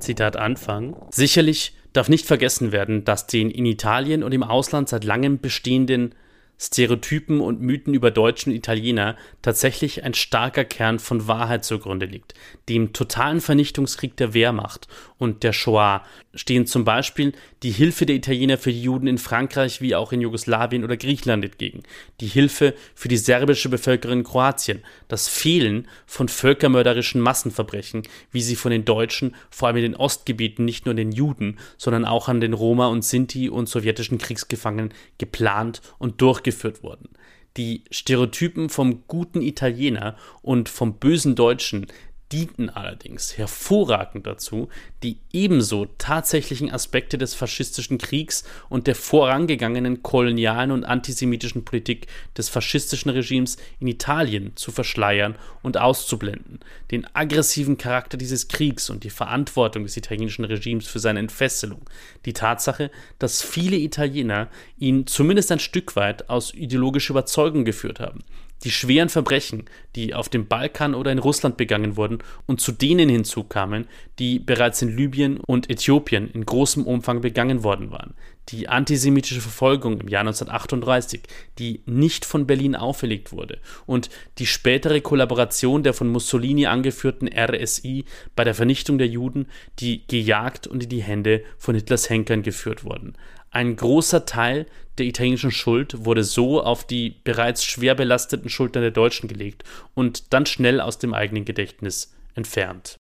Zitat 0.00 0.36
Anfang. 0.36 0.96
Sicherlich 1.10 1.76
darf 1.92 2.08
nicht 2.08 2.24
vergessen 2.24 2.72
werden, 2.72 3.04
dass 3.04 3.26
den 3.26 3.50
in 3.50 3.66
Italien 3.66 4.22
und 4.22 4.32
im 4.32 4.42
Ausland 4.42 4.88
seit 4.88 5.04
langem 5.04 5.40
bestehenden 5.40 6.14
Stereotypen 6.60 7.40
und 7.40 7.60
Mythen 7.60 7.94
über 7.94 8.10
Deutschen 8.10 8.50
und 8.50 8.56
Italiener 8.56 9.16
tatsächlich 9.42 10.02
ein 10.02 10.14
starker 10.14 10.64
Kern 10.64 10.98
von 10.98 11.28
Wahrheit 11.28 11.64
zugrunde 11.64 12.06
liegt. 12.06 12.34
Dem 12.68 12.92
totalen 12.92 13.40
Vernichtungskrieg 13.40 14.16
der 14.16 14.34
Wehrmacht 14.34 14.88
und 15.18 15.42
der 15.42 15.52
Shoah 15.52 16.02
stehen 16.34 16.66
zum 16.66 16.84
Beispiel 16.84 17.32
die 17.62 17.70
Hilfe 17.70 18.06
der 18.06 18.16
Italiener 18.16 18.56
für 18.56 18.72
die 18.72 18.82
Juden 18.82 19.06
in 19.06 19.18
Frankreich 19.18 19.80
wie 19.80 19.94
auch 19.94 20.12
in 20.12 20.20
Jugoslawien 20.20 20.84
oder 20.84 20.96
Griechenland 20.96 21.44
entgegen, 21.44 21.82
die 22.20 22.26
Hilfe 22.26 22.74
für 22.94 23.08
die 23.08 23.16
serbische 23.16 23.68
Bevölkerung 23.68 24.18
in 24.18 24.24
Kroatien, 24.24 24.82
das 25.08 25.28
Fehlen 25.28 25.88
von 26.06 26.28
völkermörderischen 26.28 27.20
Massenverbrechen, 27.20 28.02
wie 28.30 28.42
sie 28.42 28.56
von 28.56 28.70
den 28.70 28.84
Deutschen, 28.84 29.34
vor 29.50 29.68
allem 29.68 29.78
in 29.78 29.82
den 29.82 29.96
Ostgebieten, 29.96 30.64
nicht 30.64 30.86
nur 30.86 30.94
den 30.94 31.12
Juden, 31.12 31.58
sondern 31.76 32.04
auch 32.04 32.28
an 32.28 32.40
den 32.40 32.52
Roma 32.52 32.86
und 32.86 33.04
Sinti 33.04 33.48
und 33.48 33.68
sowjetischen 33.68 34.18
Kriegsgefangenen 34.18 34.94
geplant 35.18 35.82
und 35.98 36.20
durchgeführt 36.20 36.82
wurden. 36.82 37.08
Die 37.56 37.82
Stereotypen 37.90 38.68
vom 38.68 39.02
guten 39.08 39.42
Italiener 39.42 40.16
und 40.42 40.68
vom 40.68 40.98
bösen 40.98 41.34
Deutschen 41.34 41.88
dienten 42.32 42.68
allerdings 42.68 43.38
hervorragend 43.38 44.26
dazu, 44.26 44.68
die 45.02 45.18
ebenso 45.32 45.86
tatsächlichen 45.98 46.70
Aspekte 46.70 47.16
des 47.16 47.34
faschistischen 47.34 47.98
Kriegs 47.98 48.44
und 48.68 48.86
der 48.86 48.94
vorangegangenen 48.94 50.02
kolonialen 50.02 50.70
und 50.70 50.84
antisemitischen 50.84 51.64
Politik 51.64 52.06
des 52.36 52.48
faschistischen 52.48 53.10
Regimes 53.10 53.56
in 53.80 53.88
Italien 53.88 54.52
zu 54.56 54.72
verschleiern 54.72 55.36
und 55.62 55.78
auszublenden, 55.78 56.60
den 56.90 57.06
aggressiven 57.14 57.78
Charakter 57.78 58.18
dieses 58.18 58.48
Kriegs 58.48 58.90
und 58.90 59.04
die 59.04 59.10
Verantwortung 59.10 59.84
des 59.84 59.96
italienischen 59.96 60.44
Regimes 60.44 60.86
für 60.86 60.98
seine 60.98 61.20
Entfesselung, 61.20 61.82
die 62.26 62.34
Tatsache, 62.34 62.90
dass 63.18 63.42
viele 63.42 63.76
Italiener 63.76 64.48
ihn 64.78 65.06
zumindest 65.06 65.50
ein 65.50 65.60
Stück 65.60 65.96
weit 65.96 66.28
aus 66.28 66.52
ideologischer 66.52 67.12
Überzeugung 67.12 67.64
geführt 67.64 68.00
haben, 68.00 68.20
die 68.64 68.70
schweren 68.70 69.08
Verbrechen, 69.08 69.64
die 69.94 70.14
auf 70.14 70.28
dem 70.28 70.46
Balkan 70.46 70.94
oder 70.94 71.12
in 71.12 71.18
Russland 71.18 71.56
begangen 71.56 71.96
wurden 71.96 72.18
und 72.46 72.60
zu 72.60 72.72
denen 72.72 73.08
hinzukamen, 73.08 73.86
die 74.18 74.38
bereits 74.38 74.82
in 74.82 74.96
Libyen 74.96 75.38
und 75.38 75.70
Äthiopien 75.70 76.30
in 76.30 76.44
großem 76.44 76.84
Umfang 76.84 77.20
begangen 77.20 77.62
worden 77.62 77.90
waren. 77.90 78.14
Die 78.48 78.68
antisemitische 78.68 79.42
Verfolgung 79.42 80.00
im 80.00 80.08
Jahr 80.08 80.22
1938, 80.22 81.20
die 81.58 81.82
nicht 81.84 82.24
von 82.24 82.46
Berlin 82.46 82.74
auferlegt 82.74 83.30
wurde, 83.30 83.58
und 83.84 84.08
die 84.38 84.46
spätere 84.46 85.02
Kollaboration 85.02 85.82
der 85.82 85.92
von 85.92 86.08
Mussolini 86.08 86.66
angeführten 86.66 87.28
RSI 87.28 88.06
bei 88.34 88.44
der 88.44 88.54
Vernichtung 88.54 88.96
der 88.96 89.08
Juden, 89.08 89.48
die 89.80 90.06
gejagt 90.06 90.66
und 90.66 90.84
in 90.84 90.88
die 90.88 91.02
Hände 91.02 91.44
von 91.58 91.74
Hitlers 91.74 92.08
Henkern 92.08 92.42
geführt 92.42 92.84
wurden. 92.84 93.14
Ein 93.50 93.76
großer 93.76 94.26
Teil 94.26 94.66
der 94.98 95.06
italienischen 95.06 95.50
Schuld 95.50 96.04
wurde 96.04 96.24
so 96.24 96.62
auf 96.62 96.86
die 96.86 97.10
bereits 97.24 97.64
schwer 97.64 97.94
belasteten 97.94 98.50
Schultern 98.50 98.82
der 98.82 98.90
Deutschen 98.90 99.28
gelegt 99.28 99.64
und 99.94 100.32
dann 100.32 100.46
schnell 100.46 100.80
aus 100.80 100.98
dem 100.98 101.14
eigenen 101.14 101.44
Gedächtnis 101.44 102.12
entfernt. 102.34 102.96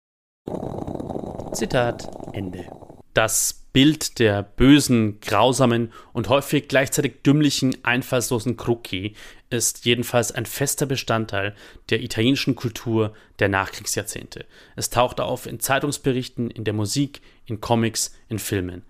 Zitat 1.53 2.09
Ende. 2.33 2.67
Das 3.15 3.63
Bild 3.73 4.19
der 4.19 4.43
bösen, 4.43 5.21
grausamen 5.21 5.93
und 6.13 6.29
häufig 6.29 6.69
gleichzeitig 6.69 7.23
dümmlichen, 7.23 7.77
einfallslosen 7.85 8.57
Crocchi 8.57 9.15
ist 9.51 9.85
jedenfalls 9.85 10.33
ein 10.33 10.47
fester 10.47 10.87
Bestandteil 10.87 11.55
der 11.91 12.03
italienischen 12.03 12.55
Kultur 12.55 13.15
der 13.39 13.49
Nachkriegsjahrzehnte. 13.49 14.47
Es 14.77 14.91
taucht 14.91 15.21
auf 15.21 15.47
in 15.47 15.61
Zeitungsberichten, 15.61 16.51
in 16.51 16.65
der 16.65 16.75
Musik, 16.75 17.21
in 17.47 17.61
Comics, 17.61 18.15
in 18.29 18.39
Filmen. 18.39 18.83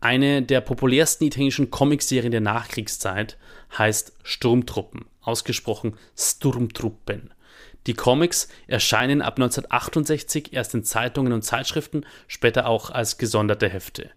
Eine 0.00 0.42
der 0.42 0.60
populärsten 0.60 1.26
italienischen 1.26 1.70
Comicserien 1.70 2.30
der 2.30 2.40
Nachkriegszeit 2.40 3.36
heißt 3.76 4.12
Sturmtruppen, 4.22 5.06
ausgesprochen 5.20 5.96
Sturmtruppen. 6.16 7.34
Die 7.86 7.94
Comics 7.94 8.48
erscheinen 8.66 9.22
ab 9.22 9.36
1968 9.36 10.52
erst 10.52 10.74
in 10.74 10.84
Zeitungen 10.84 11.32
und 11.32 11.42
Zeitschriften, 11.42 12.04
später 12.28 12.66
auch 12.66 12.90
als 12.90 13.18
gesonderte 13.18 13.68
Hefte. 13.68 14.10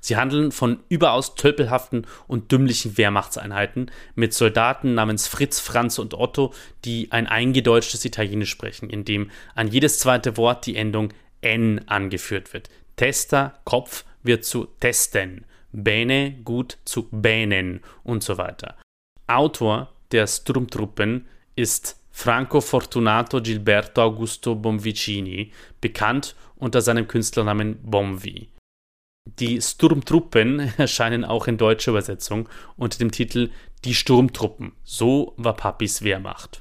Sie 0.00 0.16
handeln 0.16 0.52
von 0.52 0.80
überaus 0.88 1.34
tölpelhaften 1.34 2.06
und 2.28 2.52
dümmlichen 2.52 2.96
Wehrmachtseinheiten 2.96 3.90
mit 4.14 4.32
Soldaten 4.32 4.94
namens 4.94 5.26
Fritz, 5.26 5.58
Franz 5.58 5.98
und 5.98 6.14
Otto, 6.14 6.54
die 6.84 7.10
ein 7.10 7.26
eingedeutschtes 7.26 8.04
Italienisch 8.04 8.50
sprechen, 8.50 8.90
in 8.90 9.04
dem 9.04 9.30
an 9.54 9.68
jedes 9.68 9.98
zweite 9.98 10.36
Wort 10.36 10.66
die 10.66 10.76
Endung 10.76 11.12
N 11.40 11.86
angeführt 11.88 12.52
wird. 12.52 12.70
Testa, 12.96 13.58
Kopf, 13.64 14.04
wird 14.22 14.44
zu 14.44 14.66
testen, 14.80 15.44
bene 15.72 16.32
gut 16.44 16.78
zu 16.84 17.08
benen 17.10 17.80
und 18.04 18.22
so 18.22 18.38
weiter. 18.38 18.76
Autor 19.26 19.92
der 20.12 20.26
Sturmtruppen 20.26 21.26
ist 21.54 22.00
Franco 22.10 22.60
Fortunato 22.60 23.40
Gilberto 23.40 24.02
Augusto 24.02 24.54
Bonvicini, 24.54 25.52
bekannt 25.80 26.34
unter 26.56 26.80
seinem 26.80 27.06
Künstlernamen 27.06 27.78
Bonvi. 27.82 28.48
Die 29.38 29.60
Sturmtruppen 29.60 30.72
erscheinen 30.78 31.24
auch 31.24 31.46
in 31.46 31.58
deutscher 31.58 31.92
Übersetzung 31.92 32.48
unter 32.76 32.98
dem 32.98 33.12
Titel 33.12 33.50
Die 33.84 33.94
Sturmtruppen. 33.94 34.72
So 34.82 35.34
war 35.36 35.54
Papis 35.54 36.02
Wehrmacht. 36.02 36.60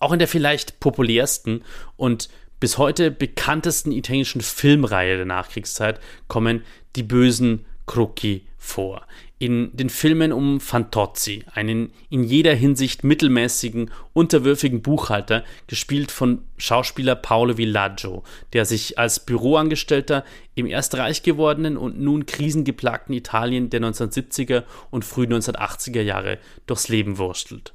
Auch 0.00 0.12
in 0.12 0.18
der 0.18 0.28
vielleicht 0.28 0.80
populärsten 0.80 1.64
und 1.96 2.28
bis 2.62 2.78
heute 2.78 3.10
bekanntesten 3.10 3.90
italienischen 3.90 4.40
Filmreihe 4.40 5.16
der 5.16 5.26
Nachkriegszeit 5.26 5.98
kommen 6.28 6.62
die 6.94 7.02
bösen 7.02 7.64
Crocchi 7.86 8.46
vor. 8.56 9.04
In 9.40 9.76
den 9.76 9.90
Filmen 9.90 10.32
um 10.32 10.60
Fantozzi, 10.60 11.44
einen 11.52 11.90
in 12.08 12.22
jeder 12.22 12.54
Hinsicht 12.54 13.02
mittelmäßigen, 13.02 13.90
unterwürfigen 14.12 14.80
Buchhalter, 14.80 15.42
gespielt 15.66 16.12
von 16.12 16.44
Schauspieler 16.56 17.16
Paolo 17.16 17.58
Villaggio, 17.58 18.22
der 18.52 18.64
sich 18.64 18.96
als 18.96 19.18
Büroangestellter 19.18 20.24
im 20.54 20.66
erst 20.66 20.94
reich 20.94 21.24
gewordenen 21.24 21.76
und 21.76 22.00
nun 22.00 22.26
krisengeplagten 22.26 23.12
Italien 23.12 23.70
der 23.70 23.80
1970er 23.80 24.62
und 24.92 25.04
frühen 25.04 25.32
1980er 25.32 26.02
Jahre 26.02 26.38
durchs 26.68 26.86
Leben 26.86 27.18
wurstelt. 27.18 27.72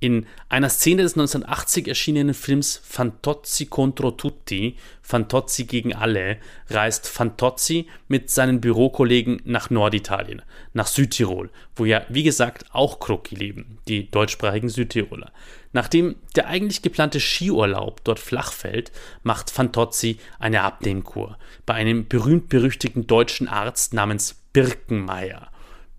In 0.00 0.26
einer 0.48 0.68
Szene 0.68 1.02
des 1.02 1.14
1980 1.14 1.88
erschienenen 1.88 2.32
Films 2.32 2.80
Fantozzi 2.84 3.66
contro 3.66 4.12
tutti, 4.12 4.76
Fantozzi 5.02 5.64
gegen 5.64 5.92
alle, 5.92 6.38
reist 6.70 7.08
Fantozzi 7.08 7.88
mit 8.06 8.30
seinen 8.30 8.60
Bürokollegen 8.60 9.42
nach 9.44 9.70
Norditalien, 9.70 10.42
nach 10.72 10.86
Südtirol, 10.86 11.50
wo 11.74 11.84
ja, 11.84 12.04
wie 12.08 12.22
gesagt, 12.22 12.66
auch 12.70 13.00
Krocki 13.00 13.34
leben, 13.34 13.78
die 13.88 14.08
deutschsprachigen 14.08 14.68
Südtiroler. 14.68 15.32
Nachdem 15.72 16.14
der 16.36 16.46
eigentlich 16.46 16.82
geplante 16.82 17.18
Skiurlaub 17.18 18.04
dort 18.04 18.20
flach 18.20 18.52
fällt, 18.52 18.92
macht 19.24 19.50
Fantozzi 19.50 20.18
eine 20.38 20.62
Abnehmkur 20.62 21.38
bei 21.66 21.74
einem 21.74 22.06
berühmt-berüchtigten 22.06 23.08
deutschen 23.08 23.48
Arzt 23.48 23.94
namens 23.94 24.36
Birkenmeier. 24.52 25.47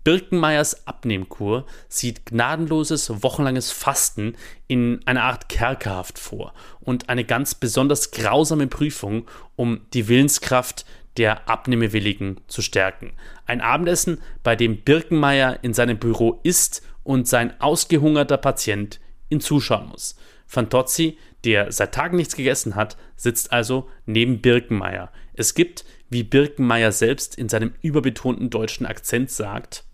Birkenmeyers 0.02 0.86
Abnehmkur 0.86 1.66
sieht 1.88 2.26
gnadenloses, 2.26 3.22
wochenlanges 3.22 3.70
Fasten 3.70 4.34
in 4.66 5.00
einer 5.06 5.24
Art 5.24 5.48
Kerkerhaft 5.48 6.18
vor 6.18 6.54
und 6.80 7.08
eine 7.08 7.24
ganz 7.24 7.54
besonders 7.54 8.10
grausame 8.10 8.66
Prüfung, 8.66 9.28
um 9.56 9.82
die 9.92 10.08
Willenskraft 10.08 10.86
der 11.16 11.48
Abnehmewilligen 11.48 12.40
zu 12.46 12.62
stärken. 12.62 13.12
Ein 13.44 13.60
Abendessen, 13.60 14.22
bei 14.42 14.56
dem 14.56 14.78
Birkenmeier 14.78 15.58
in 15.62 15.74
seinem 15.74 15.98
Büro 15.98 16.40
isst 16.44 16.82
und 17.02 17.28
sein 17.28 17.60
ausgehungerter 17.60 18.38
Patient 18.38 19.00
ihn 19.28 19.40
zuschauen 19.40 19.88
muss. 19.88 20.16
Fantozzi, 20.46 21.18
der 21.44 21.72
seit 21.72 21.94
Tagen 21.94 22.16
nichts 22.16 22.36
gegessen 22.36 22.74
hat, 22.74 22.96
sitzt 23.16 23.52
also 23.52 23.88
neben 24.06 24.40
Birkenmeier. 24.40 25.12
Es 25.34 25.54
gibt, 25.54 25.84
wie 26.08 26.22
Birkenmeier 26.22 26.92
selbst 26.92 27.36
in 27.36 27.48
seinem 27.48 27.74
überbetonten 27.82 28.50
deutschen 28.50 28.86
Akzent 28.86 29.30
sagt, 29.30 29.84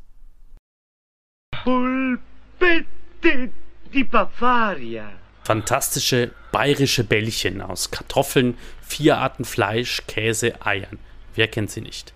Polpette 1.66 3.50
di 3.92 4.04
Bavaria. 4.04 5.10
Fantastische 5.42 6.30
bayerische 6.52 7.02
Bällchen 7.02 7.60
aus 7.60 7.90
Kartoffeln, 7.90 8.56
vier 8.82 9.18
Arten 9.18 9.44
Fleisch, 9.44 10.04
Käse, 10.06 10.64
Eiern. 10.64 11.00
Wer 11.34 11.48
kennt 11.48 11.72
sie 11.72 11.80
nicht? 11.80 12.14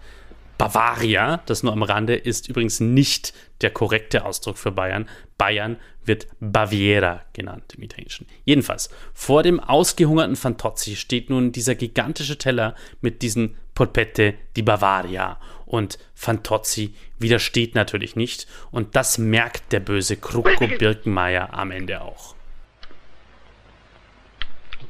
Bavaria, 0.57 1.43
das 1.47 1.65
nur 1.65 1.73
am 1.73 1.83
Rande, 1.83 2.15
ist 2.15 2.49
übrigens 2.49 2.79
nicht 2.79 3.35
der 3.61 3.71
korrekte 3.71 4.25
Ausdruck 4.25 4.57
für 4.57 4.71
Bayern. 4.71 5.09
Bayern 5.37 5.79
wird 6.05 6.29
Baviera 6.39 7.23
genannt 7.33 7.75
im 7.77 7.83
Italienischen. 7.83 8.29
Jedenfalls, 8.45 8.89
vor 9.15 9.43
dem 9.43 9.59
ausgehungerten 9.59 10.37
Fantozzi 10.37 10.95
steht 10.95 11.29
nun 11.29 11.51
dieser 11.51 11.75
gigantische 11.75 12.39
Teller 12.39 12.77
mit 13.01 13.23
diesen 13.23 13.57
Polpette 13.81 14.37
di 14.55 14.63
Bavaria. 14.63 15.39
Und 15.65 15.99
Fantozzi 16.15 16.95
widersteht 17.19 17.75
natürlich 17.75 18.15
nicht. 18.15 18.47
Und 18.71 18.95
das 18.95 19.17
merkt 19.17 19.73
der 19.73 19.81
böse 19.81 20.19
Krucko 20.19 20.67
Birkenmeier 20.67 21.55
am 21.55 21.71
Ende 21.71 22.03
auch. 22.03 22.35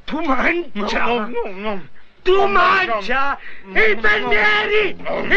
Tu 0.06 0.20
mangia! 0.22 1.30
Tu 2.24 2.48
mangia! 2.48 3.38
Infermieri! 3.68 4.96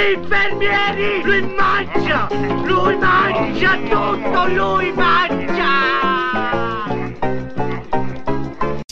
Infermieri! 0.10 1.22
Lui 1.24 1.42
mangia! 1.44 2.28
Lui 2.66 2.98
mangia 2.98 3.74
tutto! 3.92 4.48
Lui 4.48 4.92
mangia! 4.94 6.23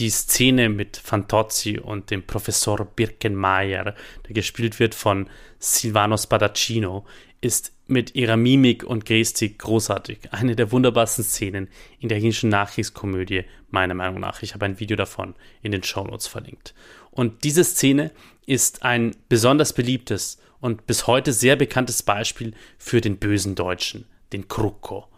Die 0.01 0.09
Szene 0.09 0.69
mit 0.69 0.97
Fantozzi 0.97 1.77
und 1.77 2.09
dem 2.09 2.23
Professor 2.23 2.85
Birkenmeier, 2.85 3.93
der 4.25 4.33
gespielt 4.33 4.79
wird 4.79 4.95
von 4.95 5.29
Silvano 5.59 6.17
Spadaccino, 6.17 7.05
ist 7.39 7.71
mit 7.85 8.15
ihrer 8.15 8.35
Mimik 8.35 8.83
und 8.83 9.05
Gestik 9.05 9.59
großartig. 9.59 10.33
Eine 10.33 10.55
der 10.55 10.71
wunderbarsten 10.71 11.23
Szenen 11.23 11.67
in 11.99 12.09
der 12.09 12.17
chinesischen 12.17 12.49
Nachkriegskomödie, 12.49 13.43
meiner 13.69 13.93
Meinung 13.93 14.19
nach. 14.19 14.41
Ich 14.41 14.55
habe 14.55 14.65
ein 14.65 14.79
Video 14.79 14.97
davon 14.97 15.35
in 15.61 15.71
den 15.71 15.83
Shownotes 15.83 16.25
verlinkt. 16.25 16.73
Und 17.11 17.43
diese 17.43 17.63
Szene 17.63 18.09
ist 18.47 18.81
ein 18.81 19.15
besonders 19.29 19.71
beliebtes 19.71 20.41
und 20.59 20.87
bis 20.87 21.05
heute 21.05 21.31
sehr 21.31 21.57
bekanntes 21.57 22.01
Beispiel 22.01 22.55
für 22.79 23.01
den 23.01 23.17
bösen 23.17 23.53
Deutschen, 23.53 24.07
den 24.33 24.47
Krucko. 24.47 25.10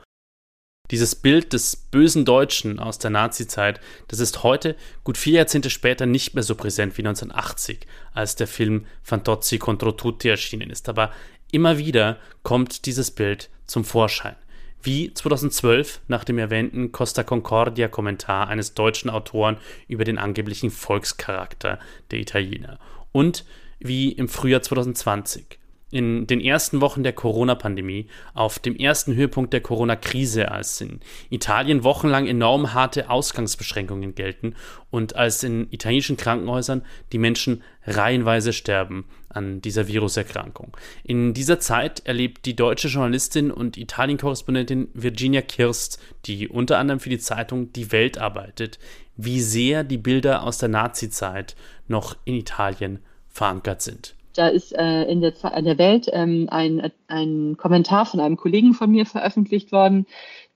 Dieses 0.94 1.16
Bild 1.16 1.54
des 1.54 1.76
bösen 1.76 2.24
Deutschen 2.24 2.78
aus 2.78 3.00
der 3.00 3.10
Nazizeit, 3.10 3.80
das 4.10 4.20
ist 4.20 4.44
heute, 4.44 4.76
gut 5.04 5.18
vier 5.18 5.38
Jahrzehnte 5.38 5.72
später, 5.72 6.06
nicht 6.06 6.36
mehr 6.36 6.44
so 6.44 6.54
präsent 6.54 6.96
wie 7.00 7.02
1980, 7.02 7.88
als 8.14 8.36
der 8.36 8.46
Film 8.46 8.86
Fantozzi 9.02 9.58
contro 9.58 9.94
tutti 9.94 10.30
erschienen 10.30 10.70
ist. 10.70 10.90
Aber 10.90 11.10
immer 11.52 11.80
wieder 11.80 12.18
kommt 12.44 12.86
dieses 12.86 13.10
Bild 13.10 13.50
zum 13.66 13.86
Vorschein. 13.86 14.36
Wie 14.84 15.12
2012 15.12 16.02
nach 16.10 16.26
dem 16.26 16.38
erwähnten 16.38 16.92
Costa 16.92 17.24
Concordia 17.24 17.88
Kommentar 17.88 18.48
eines 18.50 18.76
deutschen 18.76 19.10
Autoren 19.10 19.58
über 19.88 20.04
den 20.04 20.20
angeblichen 20.20 20.70
Volkscharakter 20.70 21.80
der 22.12 22.20
Italiener. 22.20 22.78
Und 23.12 23.46
wie 23.80 24.12
im 24.12 24.30
Frühjahr 24.30 24.62
2020 24.62 25.58
in 25.94 26.26
den 26.26 26.42
ersten 26.42 26.82
Wochen 26.82 27.04
der 27.04 27.14
Corona-Pandemie, 27.14 28.08
auf 28.34 28.58
dem 28.58 28.76
ersten 28.76 29.14
Höhepunkt 29.14 29.54
der 29.54 29.62
Corona-Krise, 29.62 30.52
als 30.52 30.82
in 30.82 31.02
Italien 31.30 31.84
wochenlang 31.84 32.26
enorm 32.26 32.74
harte 32.74 33.12
Ausgangsbeschränkungen 33.12 34.16
gelten 34.16 34.56
und 34.90 35.16
als 35.16 35.44
in 35.44 35.68
italienischen 35.72 36.18
Krankenhäusern 36.18 36.82
die 37.12 37.20
Menschen 37.20 37.62
reihenweise 37.86 38.54
sterben 38.54 39.06
an 39.30 39.62
dieser 39.62 39.88
Viruserkrankung. 39.88 40.76
In 41.04 41.36
dieser 41.36 41.60
Zeit 41.60 42.02
erlebt 42.08 42.48
die 42.48 42.56
deutsche 42.56 42.88
Journalistin 42.88 43.52
und 43.52 43.78
Italien-Korrespondentin 43.78 44.88
Virginia 44.96 45.42
Kirst, 45.42 46.02
die 46.26 46.48
unter 46.48 46.80
anderem 46.80 47.02
für 47.02 47.10
die 47.10 47.20
Zeitung 47.20 47.72
Die 47.74 47.92
Welt 47.92 48.18
arbeitet, 48.18 48.80
wie 49.16 49.42
sehr 49.42 49.84
die 49.84 50.00
Bilder 50.00 50.42
aus 50.42 50.58
der 50.58 50.70
Nazi-Zeit 50.70 51.56
noch 51.88 52.18
in 52.26 52.34
Italien 52.34 52.98
verankert 53.30 53.84
sind. 53.84 54.16
Da 54.34 54.48
ist 54.48 54.74
äh, 54.74 55.04
in, 55.04 55.22
der, 55.22 55.34
in 55.56 55.66
der 55.66 55.78
Welt 55.78 56.10
ähm, 56.12 56.48
ein, 56.50 56.92
ein 57.08 57.56
Kommentar 57.58 58.06
von 58.06 58.20
einem 58.20 58.38
Kollegen 58.38 58.74
von 58.74 58.90
mir 58.90 59.06
veröffentlicht 59.06 59.72
worden, 59.72 60.08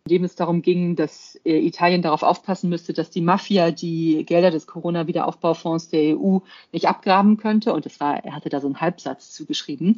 in 0.05 0.09
dem 0.09 0.23
es 0.23 0.35
darum 0.35 0.61
ging, 0.61 0.95
dass 0.95 1.39
äh, 1.45 1.59
Italien 1.59 2.01
darauf 2.01 2.23
aufpassen 2.23 2.69
müsste, 2.69 2.93
dass 2.93 3.11
die 3.11 3.21
Mafia 3.21 3.71
die 3.71 4.23
Gelder 4.25 4.49
des 4.49 4.65
Corona-Wiederaufbaufonds 4.65 5.89
der 5.89 6.17
EU 6.17 6.39
nicht 6.71 6.87
abgraben 6.87 7.37
könnte. 7.37 7.73
Und 7.73 7.85
es 7.85 7.99
war, 7.99 8.23
er 8.23 8.33
hatte 8.35 8.49
da 8.49 8.61
so 8.61 8.67
einen 8.67 8.81
Halbsatz 8.81 9.31
zugeschrieben. 9.31 9.97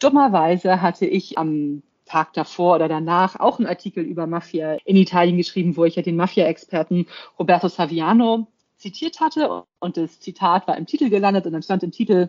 Dummerweise 0.00 0.82
hatte 0.82 1.06
ich 1.06 1.38
am 1.38 1.82
Tag 2.04 2.34
davor 2.34 2.74
oder 2.74 2.88
danach 2.88 3.40
auch 3.40 3.58
einen 3.58 3.68
Artikel 3.68 4.04
über 4.04 4.26
Mafia 4.26 4.76
in 4.84 4.96
Italien 4.96 5.38
geschrieben, 5.38 5.76
wo 5.76 5.84
ich 5.84 5.96
ja 5.96 6.02
den 6.02 6.16
Mafia-Experten 6.16 7.06
Roberto 7.38 7.68
Saviano 7.68 8.48
zitiert 8.76 9.20
hatte. 9.20 9.64
Und 9.78 9.96
das 9.96 10.20
Zitat 10.20 10.68
war 10.68 10.76
im 10.76 10.84
Titel 10.84 11.08
gelandet 11.08 11.46
und 11.46 11.52
dann 11.52 11.62
stand 11.62 11.82
im 11.82 11.90
Titel, 11.92 12.28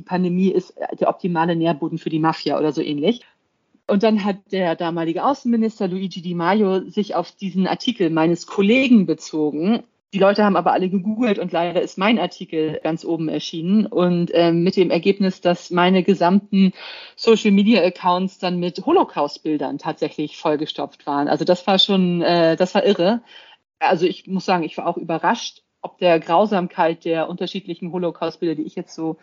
die 0.00 0.06
Pandemie 0.06 0.48
ist 0.48 0.74
der 0.98 1.08
optimale 1.08 1.54
Nährboden 1.54 1.98
für 1.98 2.08
die 2.08 2.18
Mafia 2.18 2.58
oder 2.58 2.72
so 2.72 2.80
ähnlich. 2.80 3.20
Und 3.86 4.02
dann 4.02 4.24
hat 4.24 4.36
der 4.50 4.76
damalige 4.76 5.24
Außenminister 5.24 5.88
Luigi 5.88 6.22
Di 6.22 6.34
Maio 6.34 6.88
sich 6.88 7.14
auf 7.14 7.32
diesen 7.32 7.66
Artikel 7.66 8.08
meines 8.08 8.46
Kollegen 8.46 9.04
bezogen. 9.04 9.82
Die 10.14 10.18
Leute 10.18 10.42
haben 10.42 10.56
aber 10.56 10.72
alle 10.72 10.88
gegoogelt 10.88 11.38
und 11.38 11.52
leider 11.52 11.82
ist 11.82 11.98
mein 11.98 12.18
Artikel 12.18 12.80
ganz 12.82 13.04
oben 13.04 13.28
erschienen 13.28 13.86
und 13.86 14.30
äh, 14.32 14.52
mit 14.52 14.76
dem 14.76 14.90
Ergebnis, 14.90 15.40
dass 15.40 15.70
meine 15.70 16.02
gesamten 16.02 16.72
Social 17.14 17.50
Media 17.50 17.82
Accounts 17.82 18.38
dann 18.38 18.58
mit 18.58 18.84
Holocaust-Bildern 18.86 19.78
tatsächlich 19.78 20.38
vollgestopft 20.38 21.06
waren. 21.06 21.28
Also 21.28 21.44
das 21.44 21.66
war 21.66 21.78
schon, 21.78 22.22
äh, 22.22 22.56
das 22.56 22.74
war 22.74 22.86
irre. 22.86 23.20
Also 23.78 24.06
ich 24.06 24.26
muss 24.26 24.46
sagen, 24.46 24.64
ich 24.64 24.78
war 24.78 24.86
auch 24.86 24.96
überrascht, 24.96 25.62
ob 25.82 25.98
der 25.98 26.20
Grausamkeit 26.20 27.04
der 27.04 27.28
unterschiedlichen 27.28 27.92
Holocaust-Bilder, 27.92 28.54
die 28.54 28.66
ich 28.66 28.74
jetzt 28.74 28.94
so 28.94 29.16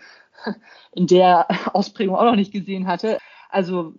in 0.94 1.08
der 1.08 1.48
Ausprägung 1.74 2.16
auch 2.16 2.26
noch 2.26 2.36
nicht 2.36 2.52
gesehen 2.52 2.88
hatte. 2.88 3.18
Also 3.50 3.94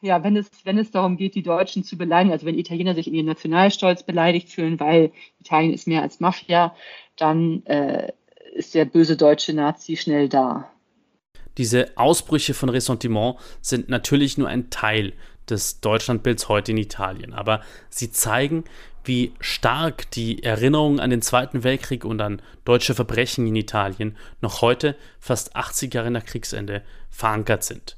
ja, 0.00 0.22
wenn 0.22 0.36
es, 0.36 0.50
wenn 0.64 0.78
es 0.78 0.90
darum 0.90 1.16
geht, 1.16 1.34
die 1.34 1.42
Deutschen 1.42 1.82
zu 1.82 1.96
beleidigen, 1.98 2.32
also 2.32 2.46
wenn 2.46 2.58
Italiener 2.58 2.94
sich 2.94 3.08
in 3.08 3.14
ihren 3.14 3.26
Nationalstolz 3.26 4.04
beleidigt 4.04 4.48
fühlen, 4.48 4.78
weil 4.78 5.12
Italien 5.40 5.72
ist 5.72 5.88
mehr 5.88 6.02
als 6.02 6.20
Mafia, 6.20 6.74
dann 7.16 7.64
äh, 7.66 8.12
ist 8.54 8.74
der 8.74 8.84
böse 8.84 9.16
deutsche 9.16 9.54
Nazi 9.54 9.96
schnell 9.96 10.28
da. 10.28 10.70
Diese 11.56 11.90
Ausbrüche 11.96 12.54
von 12.54 12.68
Ressentiment 12.68 13.36
sind 13.60 13.88
natürlich 13.88 14.38
nur 14.38 14.48
ein 14.48 14.70
Teil 14.70 15.14
des 15.50 15.80
Deutschlandbilds 15.80 16.48
heute 16.48 16.72
in 16.72 16.78
Italien, 16.78 17.32
aber 17.32 17.62
sie 17.88 18.12
zeigen, 18.12 18.64
wie 19.08 19.32
stark 19.40 20.10
die 20.12 20.42
Erinnerungen 20.42 21.00
an 21.00 21.10
den 21.10 21.22
Zweiten 21.22 21.64
Weltkrieg 21.64 22.04
und 22.04 22.20
an 22.20 22.42
deutsche 22.64 22.94
Verbrechen 22.94 23.46
in 23.46 23.56
Italien 23.56 24.16
noch 24.40 24.60
heute, 24.62 24.94
fast 25.18 25.56
80 25.56 25.92
Jahre 25.92 26.10
nach 26.10 26.24
Kriegsende, 26.24 26.82
verankert 27.10 27.64
sind. 27.64 27.96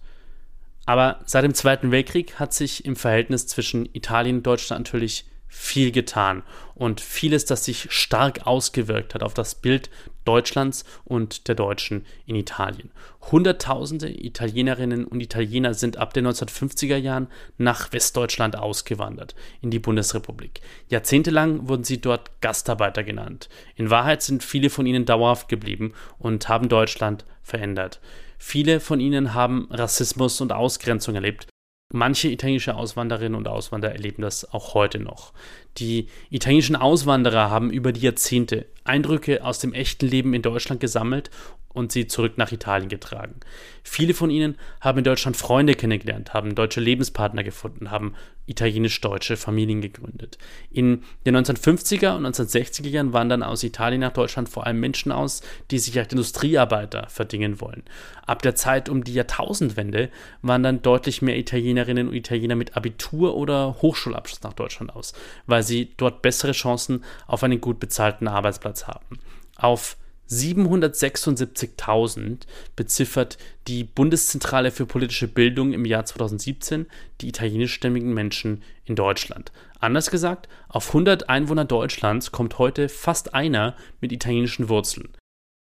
Aber 0.86 1.20
seit 1.26 1.44
dem 1.44 1.54
Zweiten 1.54 1.90
Weltkrieg 1.90 2.38
hat 2.38 2.54
sich 2.54 2.84
im 2.84 2.96
Verhältnis 2.96 3.46
zwischen 3.46 3.88
Italien 3.92 4.38
und 4.38 4.46
Deutschland 4.46 4.86
natürlich 4.86 5.26
viel 5.50 5.90
getan 5.90 6.44
und 6.74 7.00
vieles, 7.00 7.44
das 7.44 7.64
sich 7.64 7.88
stark 7.90 8.46
ausgewirkt 8.46 9.14
hat 9.14 9.22
auf 9.22 9.34
das 9.34 9.56
Bild 9.56 9.90
Deutschlands 10.24 10.84
und 11.04 11.48
der 11.48 11.56
Deutschen 11.56 12.06
in 12.24 12.36
Italien. 12.36 12.90
Hunderttausende 13.32 14.08
Italienerinnen 14.08 15.04
und 15.04 15.20
Italiener 15.20 15.74
sind 15.74 15.96
ab 15.96 16.14
den 16.14 16.26
1950er 16.26 16.96
Jahren 16.96 17.26
nach 17.58 17.92
Westdeutschland 17.92 18.56
ausgewandert, 18.56 19.34
in 19.60 19.70
die 19.70 19.78
Bundesrepublik. 19.80 20.60
Jahrzehntelang 20.88 21.68
wurden 21.68 21.84
sie 21.84 22.00
dort 22.00 22.40
Gastarbeiter 22.40 23.02
genannt. 23.02 23.48
In 23.74 23.90
Wahrheit 23.90 24.22
sind 24.22 24.44
viele 24.44 24.70
von 24.70 24.86
ihnen 24.86 25.04
dauerhaft 25.04 25.48
geblieben 25.48 25.94
und 26.18 26.48
haben 26.48 26.68
Deutschland 26.68 27.24
verändert. 27.42 28.00
Viele 28.38 28.80
von 28.80 29.00
ihnen 29.00 29.34
haben 29.34 29.66
Rassismus 29.70 30.40
und 30.40 30.52
Ausgrenzung 30.52 31.14
erlebt, 31.14 31.46
Manche 31.92 32.28
italienische 32.28 32.76
Auswanderinnen 32.76 33.34
und 33.34 33.48
Auswanderer 33.48 33.92
erleben 33.92 34.22
das 34.22 34.52
auch 34.52 34.74
heute 34.74 35.00
noch. 35.00 35.32
Die 35.78 36.06
italienischen 36.30 36.76
Auswanderer 36.76 37.50
haben 37.50 37.70
über 37.70 37.92
die 37.92 38.02
Jahrzehnte 38.02 38.66
Eindrücke 38.84 39.44
aus 39.44 39.58
dem 39.58 39.72
echten 39.72 40.06
Leben 40.06 40.32
in 40.32 40.42
Deutschland 40.42 40.80
gesammelt 40.80 41.30
und 41.72 41.92
sie 41.92 42.06
zurück 42.06 42.36
nach 42.36 42.52
Italien 42.52 42.88
getragen. 42.88 43.36
Viele 43.82 44.14
von 44.14 44.30
ihnen 44.30 44.56
haben 44.80 44.98
in 44.98 45.04
Deutschland 45.04 45.36
Freunde 45.36 45.74
kennengelernt, 45.74 46.34
haben 46.34 46.54
deutsche 46.54 46.80
Lebenspartner 46.80 47.44
gefunden, 47.44 47.90
haben 47.90 48.14
italienisch-deutsche 48.46 49.36
Familien 49.36 49.80
gegründet. 49.80 50.36
In 50.70 51.04
den 51.24 51.36
1950er 51.36 52.16
und 52.16 52.26
1960er 52.26 52.88
Jahren 52.88 53.12
wandern 53.12 53.44
aus 53.44 53.62
Italien 53.62 54.00
nach 54.00 54.12
Deutschland 54.12 54.48
vor 54.48 54.66
allem 54.66 54.80
Menschen 54.80 55.12
aus, 55.12 55.42
die 55.70 55.78
sich 55.78 55.96
als 55.96 56.12
Industriearbeiter 56.12 57.06
verdingen 57.08 57.60
wollen. 57.60 57.84
Ab 58.26 58.42
der 58.42 58.56
Zeit 58.56 58.88
um 58.88 59.04
die 59.04 59.14
Jahrtausendwende 59.14 60.10
wandern 60.42 60.82
deutlich 60.82 61.22
mehr 61.22 61.38
Italienerinnen 61.38 62.08
und 62.08 62.14
Italiener 62.14 62.56
mit 62.56 62.76
Abitur 62.76 63.36
oder 63.36 63.76
Hochschulabschluss 63.80 64.42
nach 64.42 64.54
Deutschland 64.54 64.94
aus, 64.94 65.12
weil 65.46 65.62
sie 65.62 65.92
dort 65.96 66.20
bessere 66.22 66.52
Chancen 66.52 67.04
auf 67.28 67.44
einen 67.44 67.60
gut 67.60 67.78
bezahlten 67.78 68.26
Arbeitsplatz 68.26 68.88
haben. 68.88 69.20
Auf 69.56 69.96
776.000 70.30 72.42
beziffert 72.76 73.38
die 73.66 73.84
Bundeszentrale 73.84 74.70
für 74.70 74.86
politische 74.86 75.26
Bildung 75.26 75.72
im 75.72 75.84
Jahr 75.84 76.04
2017 76.04 76.86
die 77.20 77.28
italienischstämmigen 77.28 78.14
Menschen 78.14 78.62
in 78.84 78.94
Deutschland. 78.94 79.50
Anders 79.80 80.10
gesagt, 80.10 80.48
auf 80.68 80.88
100 80.88 81.28
Einwohner 81.28 81.64
Deutschlands 81.64 82.30
kommt 82.30 82.58
heute 82.58 82.88
fast 82.88 83.34
einer 83.34 83.74
mit 84.00 84.12
italienischen 84.12 84.68
Wurzeln. 84.68 85.08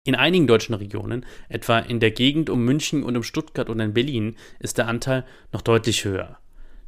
In 0.05 0.15
einigen 0.15 0.47
deutschen 0.47 0.73
Regionen, 0.73 1.25
etwa 1.49 1.79
in 1.79 1.99
der 1.99 2.11
Gegend 2.11 2.49
um 2.49 2.63
München 2.63 3.03
und 3.03 3.17
um 3.17 3.23
Stuttgart 3.23 3.69
und 3.69 3.79
in 3.79 3.93
Berlin, 3.93 4.35
ist 4.59 4.77
der 4.77 4.87
Anteil 4.87 5.25
noch 5.51 5.61
deutlich 5.61 6.05
höher. 6.05 6.39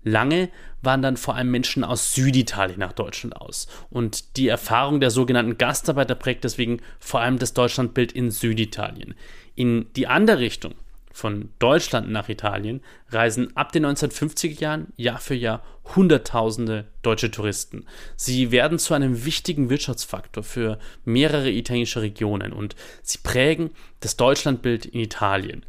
Lange 0.04 0.50
wandern 0.82 1.18
vor 1.18 1.36
allem 1.36 1.52
Menschen 1.52 1.84
aus 1.84 2.14
Süditalien 2.14 2.80
nach 2.80 2.93
Deutschland 2.93 3.36
aus. 3.36 3.68
Und 3.89 4.38
die 4.38 4.47
Erfahrung 4.47 5.00
der 5.00 5.12
sogenannten 5.12 5.58
Gastarbeiter 5.58 6.16
prägt 6.16 6.43
deswegen 6.43 6.82
vor 7.00 7.22
allem 7.22 7.38
das 7.38 7.54
Deutschlandbild 7.54 8.12
in 8.12 8.32
Süditalien. 8.32 9.14
In 9.56 9.88
die 9.95 10.08
andere 10.08 10.39
Richtung, 10.39 10.76
von 11.12 11.50
Deutschland 11.60 12.10
nach 12.10 12.30
Italien, 12.30 12.82
reisen 13.10 13.56
ab 13.56 13.72
den 13.72 13.86
1950er 13.86 14.60
Jahren 14.62 14.93
Jahr 14.95 15.20
für 15.20 15.36
Jahr 15.36 15.64
Hunderttausende 15.95 16.86
deutsche 17.02 17.32
Touristen. 17.32 17.86
Sie 18.16 18.52
werden 18.52 18.80
zu 18.80 18.93
einem 18.93 19.26
wichtigen 19.26 19.70
Wirtschaftsfaktor 19.70 20.43
für 20.43 20.80
mehrere 21.04 21.52
italienische 21.52 22.02
Regionen 22.02 22.54
und 22.54 22.76
sie 23.02 23.18
prägen 23.22 23.72
das 24.00 24.18
Deutschlandbild 24.18 24.86
in 24.86 25.02
Italien. 25.02 25.66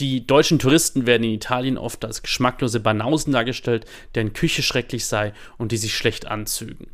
Die 0.00 0.26
deutschen 0.26 0.58
Touristen 0.58 1.06
werden 1.06 1.22
in 1.22 1.34
Italien 1.34 1.78
oft 1.78 2.04
als 2.04 2.22
geschmacklose 2.22 2.80
Banausen 2.80 3.32
dargestellt, 3.32 3.86
deren 4.16 4.32
Küche 4.32 4.62
schrecklich 4.62 5.06
sei 5.06 5.32
und 5.56 5.70
die 5.70 5.76
sich 5.76 5.94
schlecht 5.94 6.26
anzügen. 6.26 6.88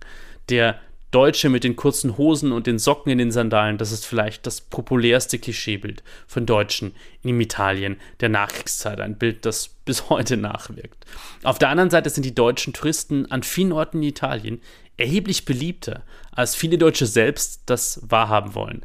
Der 0.51 0.79
Deutsche 1.11 1.49
mit 1.49 1.65
den 1.65 1.77
kurzen 1.77 2.19
Hosen 2.19 2.53
und 2.53 2.67
den 2.67 2.79
Socken 2.79 3.11
in 3.11 3.19
den 3.19 3.33
Sandalen, 3.33 3.79
das 3.79 3.91
ist 3.91 4.05
vielleicht 4.05 4.47
das 4.47 4.61
populärste 4.61 5.39
Klischeebild 5.39 6.05
von 6.27 6.45
Deutschen 6.45 6.95
in 7.23 7.41
Italien 7.41 7.97
der 8.21 8.29
Nachkriegszeit, 8.29 9.01
ein 9.01 9.19
Bild, 9.19 9.47
das 9.47 9.69
bis 9.69 10.11
heute 10.11 10.37
nachwirkt. 10.37 11.07
Auf 11.43 11.59
der 11.59 11.71
anderen 11.71 11.91
Seite 11.91 12.11
sind 12.11 12.25
die 12.25 12.35
deutschen 12.35 12.75
Touristen 12.75 13.31
an 13.31 13.43
vielen 13.43 13.73
Orten 13.73 13.99
in 13.99 14.11
Italien 14.11 14.61
erheblich 14.99 15.47
beliebter, 15.47 16.03
als 16.33 16.55
viele 16.55 16.77
Deutsche 16.77 17.07
selbst 17.07 17.63
das 17.67 18.01
wahrhaben 18.05 18.55
wollen 18.55 18.85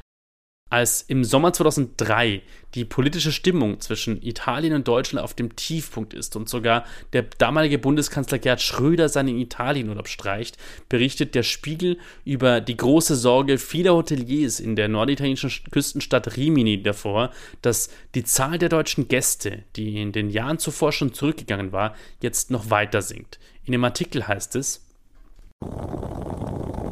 als 0.75 1.01
im 1.03 1.23
Sommer 1.23 1.53
2003 1.53 2.41
die 2.73 2.83
politische 2.83 3.31
Stimmung 3.31 3.79
zwischen 3.79 4.21
Italien 4.21 4.73
und 4.73 4.85
Deutschland 4.85 5.23
auf 5.23 5.33
dem 5.33 5.55
Tiefpunkt 5.55 6.13
ist 6.13 6.35
und 6.35 6.49
sogar 6.49 6.83
der 7.13 7.23
damalige 7.37 7.79
Bundeskanzler 7.79 8.39
Gerhard 8.39 8.61
Schröder 8.61 9.07
seinen 9.07 9.39
Italienurlaub 9.39 10.09
streicht, 10.09 10.57
berichtet 10.89 11.33
der 11.33 11.43
Spiegel 11.43 11.97
über 12.25 12.59
die 12.59 12.75
große 12.75 13.15
Sorge 13.15 13.57
vieler 13.57 13.93
Hoteliers 13.93 14.59
in 14.59 14.75
der 14.75 14.89
norditalienischen 14.89 15.49
Küstenstadt 15.71 16.35
Rimini 16.35 16.83
davor, 16.83 17.31
dass 17.61 17.89
die 18.13 18.25
Zahl 18.25 18.57
der 18.57 18.67
deutschen 18.67 19.07
Gäste, 19.07 19.63
die 19.77 20.01
in 20.01 20.11
den 20.11 20.29
Jahren 20.29 20.59
zuvor 20.59 20.91
schon 20.91 21.13
zurückgegangen 21.13 21.71
war, 21.71 21.95
jetzt 22.21 22.51
noch 22.51 22.69
weiter 22.69 23.01
sinkt. 23.01 23.39
In 23.63 23.71
dem 23.71 23.83
Artikel 23.85 24.27
heißt 24.27 24.57
es, 24.57 24.85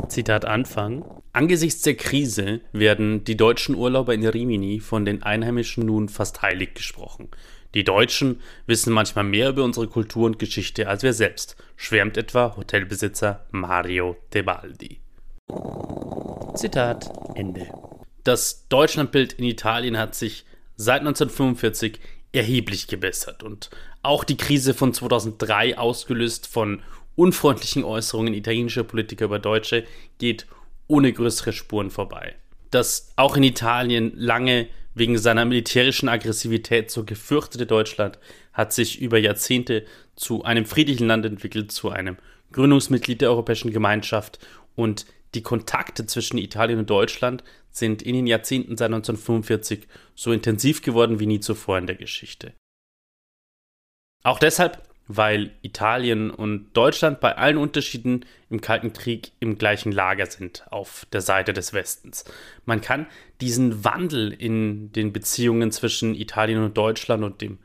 Zitat 0.08 0.46
Anfang. 0.46 1.04
Angesichts 1.36 1.82
der 1.82 1.96
Krise 1.96 2.62
werden 2.74 3.24
die 3.24 3.36
deutschen 3.36 3.74
Urlauber 3.74 4.14
in 4.14 4.24
Rimini 4.24 4.80
von 4.80 5.04
den 5.04 5.24
Einheimischen 5.24 5.84
nun 5.84 6.08
fast 6.08 6.44
heilig 6.44 6.76
gesprochen. 6.76 7.30
Die 7.74 7.84
Deutschen 7.84 8.40
wissen 8.68 8.94
manchmal 8.94 9.24
mehr 9.24 9.50
über 9.50 9.64
unsere 9.64 9.88
Kultur 9.88 10.28
und 10.28 10.38
Geschichte 10.38 10.88
als 10.88 11.02
wir 11.02 11.14
selbst, 11.14 11.56
schwärmt 11.76 12.18
etwa 12.18 12.56
Hotelbesitzer 12.56 13.48
Mario 13.50 14.16
Tebaldi. 14.30 15.00
Zitat 16.54 17.12
Ende. 17.34 17.68
Das 18.24 18.68
Deutschlandbild 18.68 19.34
in 19.34 19.46
Italien 19.46 19.98
hat 19.98 20.14
sich 20.14 20.46
seit 20.76 21.00
1945 21.00 22.00
erheblich 22.32 22.86
gebessert 22.86 23.42
und 23.42 23.72
auch 24.04 24.24
die 24.24 24.38
Krise 24.38 24.76
von 24.76 24.94
2003, 24.94 25.80
ausgelöst 25.80 26.46
von 26.46 26.84
unfreundlichen 27.16 27.84
Äußerungen 27.84 28.36
italienischer 28.36 28.84
Politiker 28.84 29.26
über 29.26 29.40
Deutsche 29.40 29.84
geht 30.20 30.46
ohne 30.88 31.14
größere 31.14 31.54
Spuren 31.54 31.90
vorbei. 31.90 32.36
Das 32.72 33.14
auch 33.16 33.38
in 33.38 33.44
Italien 33.44 34.14
lange 34.16 34.68
wegen 34.96 35.18
seiner 35.18 35.46
militärischen 35.46 36.10
Aggressivität 36.10 36.92
so 36.92 37.04
gefürchtete 37.04 37.66
Deutschland 37.66 38.20
hat 38.52 38.74
sich 38.74 39.02
über 39.02 39.18
Jahrzehnte 39.18 39.86
zu 40.16 40.44
einem 40.44 40.66
friedlichen 40.66 41.08
Land 41.08 41.26
entwickelt, 41.26 41.72
zu 41.72 41.90
einem 41.90 42.18
Gründungsmitglied 42.52 43.22
der 43.22 43.30
Europäischen 43.30 43.72
Gemeinschaft 43.72 44.40
und 44.76 45.06
die 45.34 45.42
Kontakte 45.42 46.06
zwischen 46.06 46.38
Italien 46.38 46.80
und 46.80 46.90
Deutschland 46.90 47.44
sind 47.72 48.04
in 48.04 48.14
den 48.14 48.28
Jahrzehnten 48.28 48.78
seit 48.78 48.88
1945 48.88 49.88
so 50.14 50.32
intensiv 50.32 50.84
geworden 50.84 51.20
wie 51.20 51.26
nie 51.26 51.40
zuvor 51.40 51.80
in 51.80 51.88
der 51.88 51.96
Geschichte. 51.96 52.54
Auch 54.22 54.38
deshalb 54.38 54.88
weil 55.08 55.52
Italien 55.62 56.32
und 56.32 56.72
Deutschland 56.74 57.20
bei 57.20 57.36
allen 57.36 57.58
Unterschieden 57.58 58.26
im 58.50 58.62
Kalten 58.62 58.94
Krieg 58.94 59.32
im 59.40 59.58
gleichen 59.58 59.92
Lager 59.92 60.26
sind, 60.26 60.66
auf 60.72 61.06
der 61.12 61.22
Seite 61.22 61.54
des 61.54 61.74
Westens. 61.74 62.26
Man 62.66 62.82
kann 62.82 63.08
diesen 63.42 63.84
Wandel 63.84 64.32
in 64.32 64.92
den 64.94 65.12
Beziehungen 65.12 65.72
zwischen 65.72 66.16
Italien 66.16 66.64
und 66.64 66.78
Deutschland 66.78 67.24
und 67.24 67.42
dem 67.42 67.60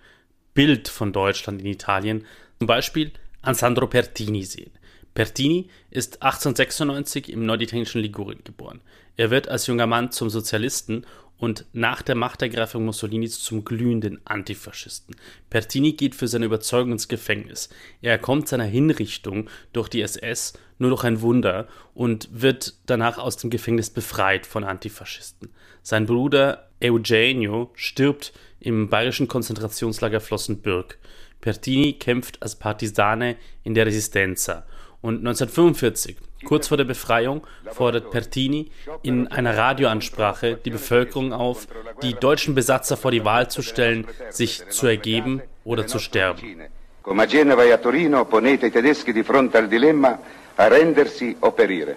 Bild 0.54 0.88
von 0.88 1.12
Deutschland 1.12 1.60
in 1.60 1.68
Italien 1.68 2.24
zum 2.58 2.66
Beispiel 2.66 3.12
an 3.42 3.54
Sandro 3.54 3.86
Pertini 3.86 4.44
sehen. 4.44 4.72
Pertini 5.18 5.68
ist 5.90 6.22
1896 6.22 7.32
im 7.32 7.44
norditalienischen 7.44 8.00
Ligurien 8.00 8.44
geboren. 8.44 8.80
Er 9.16 9.30
wird 9.30 9.48
als 9.48 9.66
junger 9.66 9.88
Mann 9.88 10.12
zum 10.12 10.30
Sozialisten 10.30 11.04
und 11.38 11.66
nach 11.72 12.02
der 12.02 12.14
Machtergreifung 12.14 12.84
Mussolinis 12.84 13.40
zum 13.40 13.64
glühenden 13.64 14.20
Antifaschisten. 14.24 15.16
Pertini 15.50 15.94
geht 15.94 16.14
für 16.14 16.28
seine 16.28 16.44
Überzeugung 16.44 16.92
ins 16.92 17.08
Gefängnis. 17.08 17.68
Er 18.00 18.16
kommt 18.18 18.46
seiner 18.46 18.62
Hinrichtung 18.62 19.50
durch 19.72 19.88
die 19.88 20.02
SS 20.02 20.52
nur 20.78 20.90
durch 20.90 21.02
ein 21.02 21.20
Wunder 21.20 21.66
und 21.94 22.28
wird 22.30 22.74
danach 22.86 23.18
aus 23.18 23.38
dem 23.38 23.50
Gefängnis 23.50 23.90
befreit 23.90 24.46
von 24.46 24.62
Antifaschisten. 24.62 25.50
Sein 25.82 26.06
Bruder 26.06 26.70
Eugenio 26.80 27.72
stirbt 27.74 28.32
im 28.60 28.88
bayerischen 28.88 29.26
Konzentrationslager 29.26 30.20
Flossenbürg. 30.20 30.96
Pertini 31.40 31.94
kämpft 31.94 32.40
als 32.40 32.54
Partisane 32.54 33.34
in 33.64 33.74
der 33.74 33.86
Resistenza 33.86 34.64
und 35.00 35.18
1945 35.18 36.16
Kurz 36.44 36.68
vor 36.68 36.76
der 36.76 36.84
Befreiung 36.84 37.44
fordert 37.72 38.10
Pertini 38.10 38.70
in 39.02 39.26
einer 39.26 39.56
Radioansprache 39.56 40.58
die 40.64 40.70
Bevölkerung 40.70 41.32
auf, 41.32 41.66
die 42.02 42.14
deutschen 42.14 42.54
Besatzer 42.54 42.96
vor 42.96 43.10
die 43.10 43.24
Wahl 43.24 43.50
zu 43.50 43.62
stellen, 43.62 44.06
sich 44.30 44.68
zu 44.68 44.86
ergeben 44.86 45.42
oder 45.64 45.86
zu 45.86 45.98
sterben. 45.98 46.62
Come 47.02 47.22
a 47.22 47.26
Genova 47.26 47.64
e 47.64 47.72
a 47.72 47.78
Torino 47.78 48.24
ponete 48.26 48.66
i 48.66 48.70
tedeschi 48.70 49.12
di 49.12 49.22
fronte 49.22 49.56
al 49.56 49.68
dilemma 49.68 50.18
arrendersi 50.56 51.36
o 51.40 51.52
perire. 51.52 51.96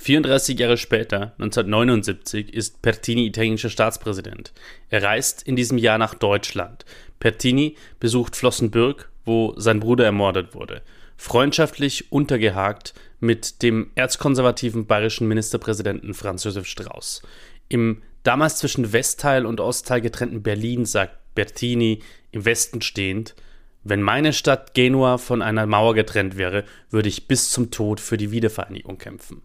34 0.00 0.58
Jahre 0.58 0.76
später, 0.76 1.32
1979, 1.38 2.52
ist 2.52 2.82
Pertini 2.82 3.26
italienischer 3.26 3.70
Staatspräsident. 3.70 4.52
Er 4.90 5.02
reist 5.02 5.42
in 5.42 5.56
diesem 5.56 5.78
Jahr 5.78 5.98
nach 5.98 6.14
Deutschland. 6.14 6.84
Pertini 7.20 7.76
besucht 8.00 8.36
Flossenbürg, 8.36 9.10
wo 9.24 9.54
sein 9.56 9.80
Bruder 9.80 10.04
ermordet 10.04 10.54
wurde. 10.54 10.82
Freundschaftlich 11.22 12.10
untergehakt 12.10 12.94
mit 13.20 13.62
dem 13.62 13.92
erzkonservativen 13.94 14.86
bayerischen 14.86 15.28
Ministerpräsidenten 15.28 16.14
Franz 16.14 16.42
Josef 16.42 16.66
Strauß. 16.66 17.22
Im 17.68 18.02
damals 18.24 18.56
zwischen 18.56 18.92
Westteil 18.92 19.46
und 19.46 19.60
Ostteil 19.60 20.00
getrennten 20.00 20.42
Berlin 20.42 20.84
sagt 20.84 21.16
Bertini 21.36 22.02
im 22.32 22.44
Westen 22.44 22.82
stehend, 22.82 23.36
wenn 23.84 24.02
meine 24.02 24.32
Stadt 24.32 24.74
Genua 24.74 25.16
von 25.16 25.42
einer 25.42 25.64
Mauer 25.64 25.94
getrennt 25.94 26.36
wäre, 26.38 26.64
würde 26.90 27.08
ich 27.08 27.28
bis 27.28 27.50
zum 27.50 27.70
Tod 27.70 28.00
für 28.00 28.16
die 28.16 28.32
Wiedervereinigung 28.32 28.98
kämpfen. 28.98 29.42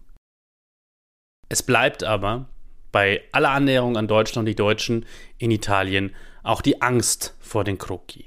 Es 1.48 1.62
bleibt 1.62 2.02
aber 2.02 2.48
bei 2.90 3.22
aller 3.30 3.50
Annäherung 3.50 3.96
an 3.96 4.08
Deutschland 4.08 4.40
und 4.40 4.46
die 4.46 4.56
Deutschen 4.56 5.06
in 5.38 5.52
Italien 5.52 6.12
auch 6.42 6.60
die 6.60 6.82
Angst 6.82 7.36
vor 7.38 7.62
den 7.62 7.78
Crocchi. 7.78 8.26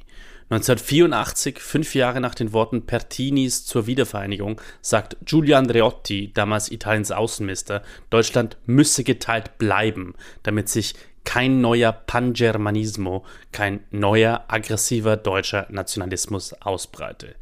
1984, 0.52 1.60
fünf 1.60 1.96
Jahre 1.96 2.20
nach 2.20 2.36
den 2.36 2.52
Worten 2.52 2.86
Pertinis 2.86 3.66
zur 3.66 3.88
Wiedervereinigung, 3.88 4.60
sagt 4.82 5.16
Giulio 5.24 5.56
Andreotti, 5.56 6.34
damals 6.34 6.70
Italiens 6.70 7.12
Außenminister, 7.12 7.84
Deutschland 8.10 8.58
müsse 8.66 9.06
geteilt 9.06 9.58
bleiben, 9.58 10.14
damit 10.44 10.68
sich 10.68 10.96
kein 11.24 11.62
neuer 11.62 11.94
Pangermanismo, 11.94 13.24
kein 13.54 13.86
neuer 13.92 14.44
aggressiver 14.50 15.16
deutscher 15.16 15.68
Nationalismus 15.70 16.52
ausbreite. 16.52 17.36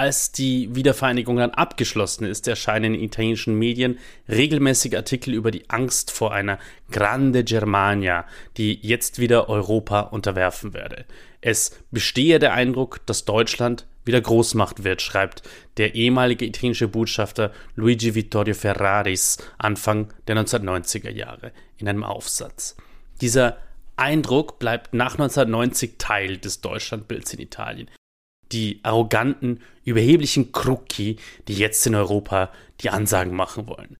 Als 0.00 0.32
die 0.32 0.74
Wiedervereinigung 0.74 1.36
dann 1.36 1.50
abgeschlossen 1.50 2.24
ist, 2.24 2.48
erscheinen 2.48 2.94
in 2.94 3.02
italienischen 3.02 3.58
Medien 3.58 3.98
regelmäßig 4.30 4.96
Artikel 4.96 5.34
über 5.34 5.50
die 5.50 5.68
Angst 5.68 6.10
vor 6.10 6.32
einer 6.32 6.58
Grande 6.90 7.44
Germania, 7.44 8.24
die 8.56 8.78
jetzt 8.80 9.18
wieder 9.18 9.50
Europa 9.50 10.00
unterwerfen 10.00 10.72
werde. 10.72 11.04
Es 11.42 11.78
bestehe 11.90 12.38
der 12.38 12.54
Eindruck, 12.54 13.04
dass 13.04 13.26
Deutschland 13.26 13.86
wieder 14.06 14.22
Großmacht 14.22 14.84
wird, 14.84 15.02
schreibt 15.02 15.42
der 15.76 15.94
ehemalige 15.94 16.46
italienische 16.46 16.88
Botschafter 16.88 17.52
Luigi 17.74 18.14
Vittorio 18.14 18.54
Ferraris 18.54 19.36
Anfang 19.58 20.14
der 20.28 20.36
1990er 20.36 21.10
Jahre 21.10 21.52
in 21.76 21.86
einem 21.86 22.04
Aufsatz. 22.04 22.74
Dieser 23.20 23.58
Eindruck 23.96 24.58
bleibt 24.60 24.94
nach 24.94 25.18
1990 25.18 25.96
Teil 25.98 26.38
des 26.38 26.62
Deutschlandbilds 26.62 27.34
in 27.34 27.40
Italien 27.40 27.90
die 28.52 28.80
arroganten, 28.82 29.60
überheblichen 29.84 30.52
Krucki, 30.52 31.16
die 31.48 31.54
jetzt 31.54 31.86
in 31.86 31.94
Europa 31.94 32.50
die 32.80 32.90
Ansagen 32.90 33.34
machen 33.34 33.66
wollen. 33.66 33.96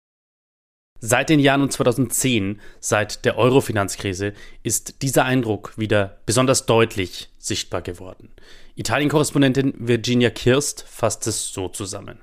Seit 1.03 1.31
den 1.31 1.41
Jahren 1.41 1.71
2010, 1.71 2.61
seit 2.79 3.25
der 3.25 3.39
Euro-Finanzkrise, 3.39 4.35
ist 4.63 5.01
dieser 5.01 5.25
Eindruck 5.25 5.73
wieder 5.79 6.21
besonders 6.27 6.67
deutlich 6.67 7.31
sichtbar 7.39 7.81
geworden. 7.81 8.31
Italien-Korrespondentin 8.77 9.73
Virginia 9.79 10.29
Kirst 10.29 10.85
fasst 10.87 11.27
es 11.27 11.53
so 11.53 11.69
zusammen. 11.69 12.21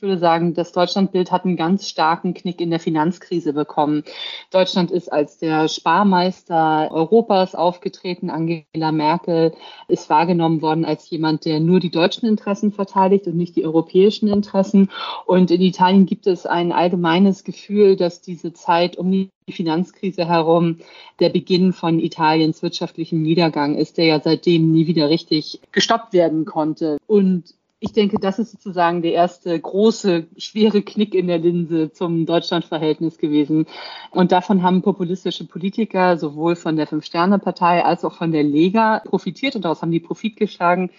Ich 0.00 0.02
würde 0.02 0.16
sagen, 0.16 0.54
das 0.54 0.72
Deutschlandbild 0.72 1.30
hat 1.30 1.44
einen 1.44 1.58
ganz 1.58 1.86
starken 1.86 2.32
Knick 2.32 2.62
in 2.62 2.70
der 2.70 2.80
Finanzkrise 2.80 3.52
bekommen. 3.52 4.02
Deutschland 4.50 4.90
ist 4.90 5.12
als 5.12 5.36
der 5.36 5.68
Sparmeister 5.68 6.88
Europas 6.90 7.54
aufgetreten. 7.54 8.30
Angela 8.30 8.92
Merkel 8.92 9.52
ist 9.88 10.08
wahrgenommen 10.08 10.62
worden 10.62 10.86
als 10.86 11.10
jemand, 11.10 11.44
der 11.44 11.60
nur 11.60 11.80
die 11.80 11.90
deutschen 11.90 12.26
Interessen 12.26 12.72
verteidigt 12.72 13.26
und 13.26 13.36
nicht 13.36 13.56
die 13.56 13.66
europäischen 13.66 14.28
Interessen. 14.28 14.88
Und 15.26 15.50
in 15.50 15.60
Italien 15.60 16.06
gibt 16.06 16.26
es 16.26 16.46
ein 16.46 16.72
allgemeines 16.72 17.44
Gefühl, 17.44 17.96
dass 17.96 18.22
diese 18.22 18.54
Zeit 18.54 18.96
um 18.96 19.10
die 19.10 19.30
Finanzkrise 19.50 20.26
herum 20.26 20.78
der 21.18 21.28
Beginn 21.28 21.74
von 21.74 22.00
Italiens 22.00 22.62
wirtschaftlichem 22.62 23.20
Niedergang 23.20 23.74
ist, 23.74 23.98
der 23.98 24.06
ja 24.06 24.20
seitdem 24.20 24.72
nie 24.72 24.86
wieder 24.86 25.10
richtig 25.10 25.60
gestoppt 25.72 26.14
werden 26.14 26.46
konnte. 26.46 26.96
Und 27.06 27.52
ich 27.82 27.92
denke, 27.92 28.18
das 28.20 28.38
ist 28.38 28.52
sozusagen 28.52 29.00
der 29.00 29.12
erste 29.12 29.58
große, 29.58 30.26
schwere 30.36 30.82
Knick 30.82 31.14
in 31.14 31.26
der 31.26 31.38
Linse 31.38 31.90
zum 31.92 32.26
Deutschlandverhältnis 32.26 33.16
gewesen. 33.16 33.66
Und 34.10 34.32
davon 34.32 34.62
haben 34.62 34.82
populistische 34.82 35.46
Politiker 35.46 36.18
sowohl 36.18 36.56
von 36.56 36.76
der 36.76 36.86
Fünf-Sterne-Partei 36.86 37.82
als 37.82 38.04
auch 38.04 38.14
von 38.14 38.32
der 38.32 38.42
Lega 38.42 39.00
profitiert 39.06 39.56
und 39.56 39.64
daraus 39.64 39.80
haben 39.80 39.92
die 39.92 40.00
Profit 40.00 40.36
geschlagen. 40.36 40.90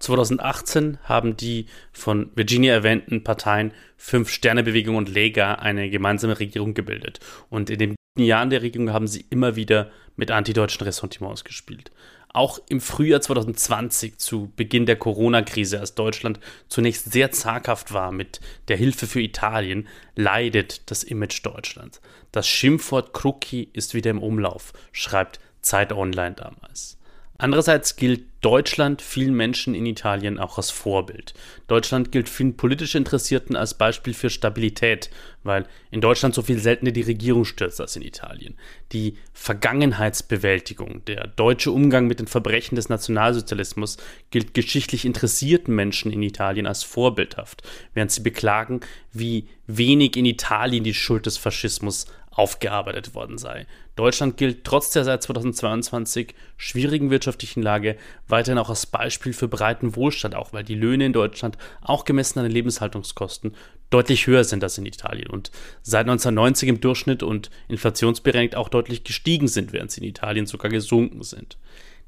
2018 0.00 0.98
haben 1.04 1.36
die 1.36 1.66
von 1.92 2.30
Virginia 2.34 2.74
erwähnten 2.74 3.24
Parteien 3.24 3.72
Fünf-Sterne-Bewegung 3.96 4.96
und 4.96 5.08
Lega 5.08 5.54
eine 5.54 5.88
gemeinsame 5.88 6.38
Regierung 6.38 6.74
gebildet. 6.74 7.20
Und 7.48 7.70
in 7.70 7.78
den 7.78 7.96
Jahren 8.18 8.50
der 8.50 8.60
Regierung 8.60 8.92
haben 8.92 9.06
sie 9.06 9.24
immer 9.30 9.56
wieder 9.56 9.90
mit 10.16 10.30
antideutschen 10.30 10.84
Ressentiments 10.84 11.44
gespielt. 11.44 11.90
Auch 12.32 12.58
im 12.68 12.80
Frühjahr 12.80 13.20
2020, 13.20 14.18
zu 14.18 14.50
Beginn 14.56 14.86
der 14.86 14.96
Corona-Krise, 14.96 15.80
als 15.80 15.94
Deutschland 15.94 16.40
zunächst 16.68 17.12
sehr 17.12 17.30
zaghaft 17.30 17.92
war 17.92 18.10
mit 18.10 18.40
der 18.68 18.78
Hilfe 18.78 19.06
für 19.06 19.20
Italien, 19.20 19.86
leidet 20.16 20.90
das 20.90 21.02
Image 21.02 21.44
Deutschlands. 21.44 22.00
Das 22.30 22.48
Schimpfwort 22.48 23.12
Krucki 23.12 23.68
ist 23.74 23.92
wieder 23.92 24.10
im 24.10 24.22
Umlauf, 24.22 24.72
schreibt 24.92 25.40
Zeit 25.60 25.92
Online 25.92 26.34
damals. 26.34 26.98
Andererseits 27.42 27.96
gilt 27.96 28.22
Deutschland 28.40 29.02
vielen 29.02 29.34
Menschen 29.34 29.74
in 29.74 29.84
Italien 29.84 30.38
auch 30.38 30.58
als 30.58 30.70
Vorbild. 30.70 31.34
Deutschland 31.66 32.12
gilt 32.12 32.28
vielen 32.28 32.56
politisch 32.56 32.94
Interessierten 32.94 33.56
als 33.56 33.74
Beispiel 33.74 34.14
für 34.14 34.30
Stabilität, 34.30 35.10
weil 35.42 35.66
in 35.90 36.00
Deutschland 36.00 36.36
so 36.36 36.42
viel 36.42 36.60
seltener 36.60 36.92
die 36.92 37.02
Regierung 37.02 37.44
stürzt 37.44 37.80
als 37.80 37.96
in 37.96 38.02
Italien. 38.02 38.54
Die 38.92 39.16
Vergangenheitsbewältigung, 39.32 41.04
der 41.06 41.26
deutsche 41.26 41.72
Umgang 41.72 42.06
mit 42.06 42.20
den 42.20 42.28
Verbrechen 42.28 42.76
des 42.76 42.88
Nationalsozialismus 42.88 43.96
gilt 44.30 44.54
geschichtlich 44.54 45.04
interessierten 45.04 45.74
Menschen 45.74 46.12
in 46.12 46.22
Italien 46.22 46.68
als 46.68 46.84
vorbildhaft, 46.84 47.64
während 47.92 48.12
sie 48.12 48.22
beklagen, 48.22 48.82
wie 49.12 49.48
wenig 49.66 50.16
in 50.16 50.26
Italien 50.26 50.84
die 50.84 50.94
Schuld 50.94 51.26
des 51.26 51.38
Faschismus 51.38 52.06
aufgearbeitet 52.30 53.16
worden 53.16 53.36
sei. 53.36 53.66
Deutschland 53.94 54.38
gilt 54.38 54.64
trotz 54.64 54.90
der 54.90 55.04
seit 55.04 55.22
2022 55.22 56.34
schwierigen 56.56 57.10
wirtschaftlichen 57.10 57.62
Lage 57.62 57.96
weiterhin 58.26 58.58
auch 58.58 58.70
als 58.70 58.86
Beispiel 58.86 59.32
für 59.34 59.48
breiten 59.48 59.96
Wohlstand, 59.96 60.34
auch 60.34 60.52
weil 60.52 60.64
die 60.64 60.74
Löhne 60.74 61.06
in 61.06 61.12
Deutschland, 61.12 61.58
auch 61.82 62.04
gemessen 62.04 62.38
an 62.38 62.46
den 62.46 62.52
Lebenshaltungskosten, 62.52 63.54
deutlich 63.90 64.26
höher 64.26 64.44
sind 64.44 64.64
als 64.64 64.78
in 64.78 64.86
Italien 64.86 65.28
und 65.28 65.50
seit 65.82 66.02
1990 66.02 66.68
im 66.70 66.80
Durchschnitt 66.80 67.22
und 67.22 67.50
inflationsbereinigt 67.68 68.56
auch 68.56 68.70
deutlich 68.70 69.04
gestiegen 69.04 69.48
sind, 69.48 69.72
während 69.74 69.90
sie 69.90 70.00
in 70.00 70.08
Italien 70.08 70.46
sogar 70.46 70.70
gesunken 70.70 71.22
sind. 71.22 71.58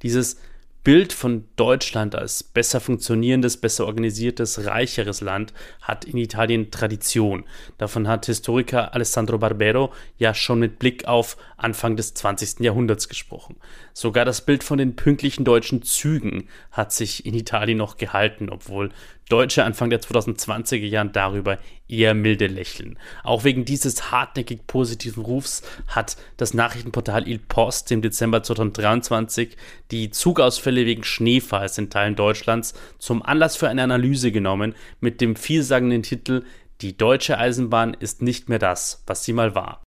Dieses 0.03 0.39
Bild 0.85 1.14
von 1.14 1.47
Deutschland 1.57 2.14
als 2.14 2.43
besser 2.43 2.78
funktionierendes, 2.78 3.57
besser 3.57 3.87
organisiertes, 3.87 4.66
reicheres 4.66 5.22
Land 5.22 5.55
hat 5.80 6.05
in 6.05 6.18
Italien 6.18 6.70
Tradition. 6.70 7.45
Davon 7.78 8.07
hat 8.07 8.26
Historiker 8.26 8.93
Alessandro 8.93 9.39
Barbero 9.39 9.95
ja 10.18 10.35
schon 10.35 10.59
mit 10.59 10.78
Blick 10.78 11.07
auf 11.07 11.39
Anfang 11.57 11.97
des 11.97 12.12
20. 12.12 12.61
Jahrhunderts 12.61 13.09
gesprochen. 13.09 13.57
Sogar 13.95 14.26
das 14.26 14.45
Bild 14.45 14.62
von 14.62 14.76
den 14.76 14.95
pünktlichen 14.95 15.47
deutschen 15.47 15.80
Zügen 15.82 16.49
hat 16.70 16.93
sich 16.93 17.24
in 17.24 17.32
Italien 17.32 17.78
noch 17.78 17.97
gehalten, 17.97 18.51
obwohl 18.51 18.91
Deutsche 19.28 19.64
Anfang 19.64 19.88
der 19.88 20.02
2020er 20.02 20.86
Jahren 20.86 21.12
darüber 21.12 21.58
eher 21.88 22.14
milde 22.14 22.46
lächeln. 22.46 22.98
Auch 23.22 23.44
wegen 23.44 23.64
dieses 23.64 24.10
hartnäckig 24.10 24.66
positiven 24.66 25.24
Rufs 25.24 25.62
hat 25.86 26.16
das 26.36 26.52
Nachrichtenportal 26.52 27.26
Il 27.26 27.38
Post 27.38 27.90
im 27.90 28.02
Dezember 28.02 28.42
2023 28.42 29.56
die 29.90 30.10
Zugausfälle 30.10 30.84
wegen 30.84 31.04
Schneefalls 31.04 31.78
in 31.78 31.88
Teilen 31.88 32.16
Deutschlands 32.16 32.74
zum 32.98 33.22
Anlass 33.22 33.56
für 33.56 33.68
eine 33.68 33.82
Analyse 33.82 34.30
genommen 34.30 34.74
mit 35.00 35.20
dem 35.20 35.36
vielsagenden 35.36 36.02
Titel 36.02 36.44
Die 36.82 36.96
deutsche 36.96 37.38
Eisenbahn 37.38 37.94
ist 37.94 38.20
nicht 38.20 38.50
mehr 38.50 38.58
das, 38.58 39.02
was 39.06 39.24
sie 39.24 39.32
mal 39.32 39.54
war. 39.54 39.82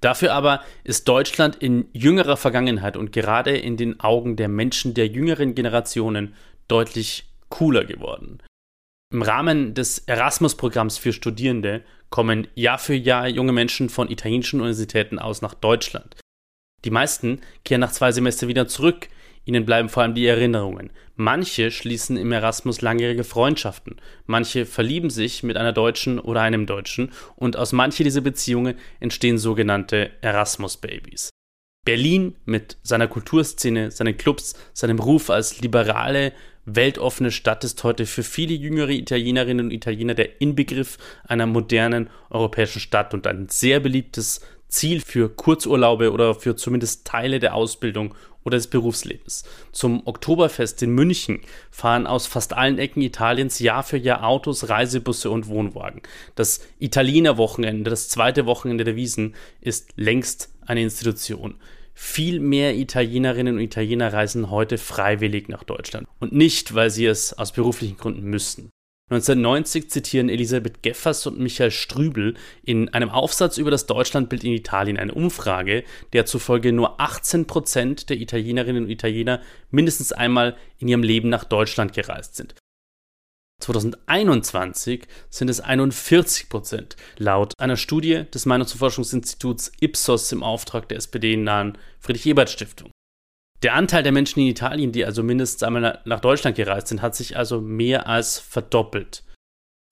Dafür 0.00 0.32
aber 0.32 0.62
ist 0.82 1.06
Deutschland 1.06 1.54
in 1.54 1.86
jüngerer 1.92 2.36
Vergangenheit 2.36 2.96
und 2.96 3.12
gerade 3.12 3.56
in 3.56 3.76
den 3.76 4.00
Augen 4.00 4.34
der 4.34 4.48
Menschen 4.48 4.94
der 4.94 5.06
jüngeren 5.06 5.54
Generationen 5.54 6.34
deutlich 6.66 7.31
cooler 7.52 7.84
geworden. 7.84 8.38
Im 9.12 9.20
Rahmen 9.20 9.74
des 9.74 9.98
Erasmus-Programms 9.98 10.96
für 10.96 11.12
Studierende 11.12 11.82
kommen 12.08 12.48
Jahr 12.54 12.78
für 12.78 12.94
Jahr 12.94 13.28
junge 13.28 13.52
Menschen 13.52 13.90
von 13.90 14.10
italienischen 14.10 14.60
Universitäten 14.60 15.18
aus 15.18 15.42
nach 15.42 15.52
Deutschland. 15.52 16.16
Die 16.84 16.90
meisten 16.90 17.42
kehren 17.64 17.82
nach 17.82 17.92
zwei 17.92 18.10
Semestern 18.10 18.48
wieder 18.48 18.68
zurück. 18.68 19.08
Ihnen 19.44 19.66
bleiben 19.66 19.90
vor 19.90 20.02
allem 20.02 20.14
die 20.14 20.26
Erinnerungen. 20.26 20.90
Manche 21.14 21.70
schließen 21.70 22.16
im 22.16 22.32
Erasmus 22.32 22.80
langjährige 22.80 23.24
Freundschaften. 23.24 23.96
Manche 24.24 24.64
verlieben 24.64 25.10
sich 25.10 25.42
mit 25.42 25.58
einer 25.58 25.74
Deutschen 25.74 26.18
oder 26.18 26.40
einem 26.40 26.64
Deutschen 26.64 27.12
und 27.36 27.56
aus 27.56 27.72
manchen 27.72 28.04
dieser 28.04 28.22
Beziehungen 28.22 28.76
entstehen 28.98 29.36
sogenannte 29.36 30.10
Erasmus-Babys. 30.22 31.28
Berlin 31.84 32.36
mit 32.44 32.78
seiner 32.82 33.08
Kulturszene, 33.08 33.90
seinen 33.90 34.16
Clubs, 34.16 34.54
seinem 34.72 35.00
Ruf 35.00 35.30
als 35.30 35.60
liberale, 35.60 36.32
weltoffene 36.64 37.30
Stadt 37.30 37.64
ist 37.64 37.82
heute 37.84 38.06
für 38.06 38.22
viele 38.22 38.54
jüngere 38.54 38.90
Italienerinnen 38.90 39.66
und 39.66 39.72
Italiener 39.72 40.14
der 40.14 40.40
Inbegriff 40.40 40.98
einer 41.24 41.46
modernen 41.46 42.10
europäischen 42.30 42.80
Stadt 42.80 43.14
und 43.14 43.26
ein 43.26 43.48
sehr 43.48 43.80
beliebtes 43.80 44.40
Ziel 44.68 45.00
für 45.00 45.28
Kurzurlaube 45.28 46.12
oder 46.12 46.34
für 46.34 46.56
zumindest 46.56 47.06
Teile 47.06 47.40
der 47.40 47.54
Ausbildung 47.54 48.14
oder 48.44 48.56
des 48.56 48.66
Berufslebens. 48.66 49.44
Zum 49.70 50.06
Oktoberfest 50.06 50.82
in 50.82 50.90
München 50.90 51.40
fahren 51.70 52.06
aus 52.06 52.26
fast 52.26 52.54
allen 52.54 52.78
Ecken 52.78 53.02
Italiens 53.02 53.58
Jahr 53.58 53.82
für 53.82 53.98
Jahr 53.98 54.24
Autos, 54.24 54.68
Reisebusse 54.68 55.30
und 55.30 55.46
Wohnwagen. 55.46 56.02
Das 56.34 56.60
Italiener 56.78 57.36
Wochenende, 57.36 57.90
das 57.90 58.08
zweite 58.08 58.46
Wochenende 58.46 58.84
der 58.84 58.96
Wiesen, 58.96 59.34
ist 59.60 59.90
längst 59.96 60.52
eine 60.66 60.82
Institution. 60.82 61.56
Viel 61.94 62.40
mehr 62.40 62.74
Italienerinnen 62.76 63.56
und 63.56 63.60
Italiener 63.60 64.12
reisen 64.12 64.50
heute 64.50 64.78
freiwillig 64.78 65.48
nach 65.48 65.64
Deutschland 65.64 66.06
und 66.20 66.32
nicht, 66.32 66.74
weil 66.74 66.90
sie 66.90 67.06
es 67.06 67.32
aus 67.36 67.52
beruflichen 67.52 67.96
Gründen 67.96 68.24
müssten. 68.24 68.70
1990 69.10 69.90
zitieren 69.90 70.30
Elisabeth 70.30 70.82
Geffers 70.82 71.26
und 71.26 71.38
Michael 71.38 71.70
Strübel 71.70 72.34
in 72.62 72.88
einem 72.90 73.10
Aufsatz 73.10 73.58
über 73.58 73.70
das 73.70 73.84
Deutschlandbild 73.84 74.42
in 74.42 74.52
Italien 74.52 74.96
eine 74.96 75.12
Umfrage, 75.12 75.84
der 76.14 76.24
zufolge 76.24 76.72
nur 76.72 76.98
18 76.98 77.46
Prozent 77.46 78.08
der 78.08 78.16
Italienerinnen 78.16 78.84
und 78.84 78.90
Italiener 78.90 79.42
mindestens 79.70 80.12
einmal 80.12 80.56
in 80.78 80.88
ihrem 80.88 81.02
Leben 81.02 81.28
nach 81.28 81.44
Deutschland 81.44 81.92
gereist 81.92 82.36
sind. 82.36 82.54
2021 83.62 85.06
sind 85.30 85.48
es 85.48 85.60
41 85.60 86.48
Prozent, 86.48 86.96
laut 87.16 87.54
einer 87.58 87.76
Studie 87.76 88.24
des 88.32 88.46
Meinungsforschungsinstituts 88.46 89.72
Ipsos 89.80 90.32
im 90.32 90.42
Auftrag 90.42 90.88
der 90.88 90.98
SPD-nahen 90.98 91.78
Friedrich-Ebert-Stiftung. 92.00 92.90
Der 93.62 93.74
Anteil 93.74 94.02
der 94.02 94.12
Menschen 94.12 94.40
in 94.40 94.48
Italien, 94.48 94.90
die 94.90 95.04
also 95.04 95.22
mindestens 95.22 95.62
einmal 95.62 96.00
nach 96.04 96.20
Deutschland 96.20 96.56
gereist 96.56 96.88
sind, 96.88 97.00
hat 97.00 97.14
sich 97.14 97.36
also 97.36 97.60
mehr 97.60 98.08
als 98.08 98.38
verdoppelt. 98.38 99.22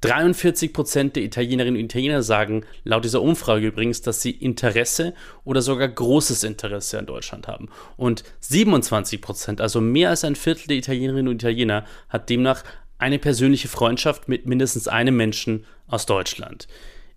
43 0.00 0.72
Prozent 0.72 1.14
der 1.14 1.22
Italienerinnen 1.24 1.78
und 1.78 1.84
Italiener 1.84 2.22
sagen 2.22 2.64
laut 2.84 3.04
dieser 3.04 3.20
Umfrage 3.20 3.66
übrigens, 3.66 4.00
dass 4.00 4.22
sie 4.22 4.30
Interesse 4.30 5.14
oder 5.44 5.60
sogar 5.60 5.88
großes 5.88 6.42
Interesse 6.42 6.98
an 6.98 7.06
Deutschland 7.06 7.48
haben. 7.48 7.68
Und 7.96 8.24
27 8.40 9.20
Prozent, 9.20 9.60
also 9.60 9.80
mehr 9.80 10.08
als 10.08 10.24
ein 10.24 10.36
Viertel 10.36 10.68
der 10.68 10.78
Italienerinnen 10.78 11.28
und 11.28 11.42
Italiener, 11.42 11.84
hat 12.08 12.30
demnach 12.30 12.64
eine 13.00 13.18
persönliche 13.18 13.68
Freundschaft 13.68 14.28
mit 14.28 14.46
mindestens 14.46 14.88
einem 14.88 15.16
Menschen 15.16 15.64
aus 15.86 16.06
Deutschland. 16.06 16.68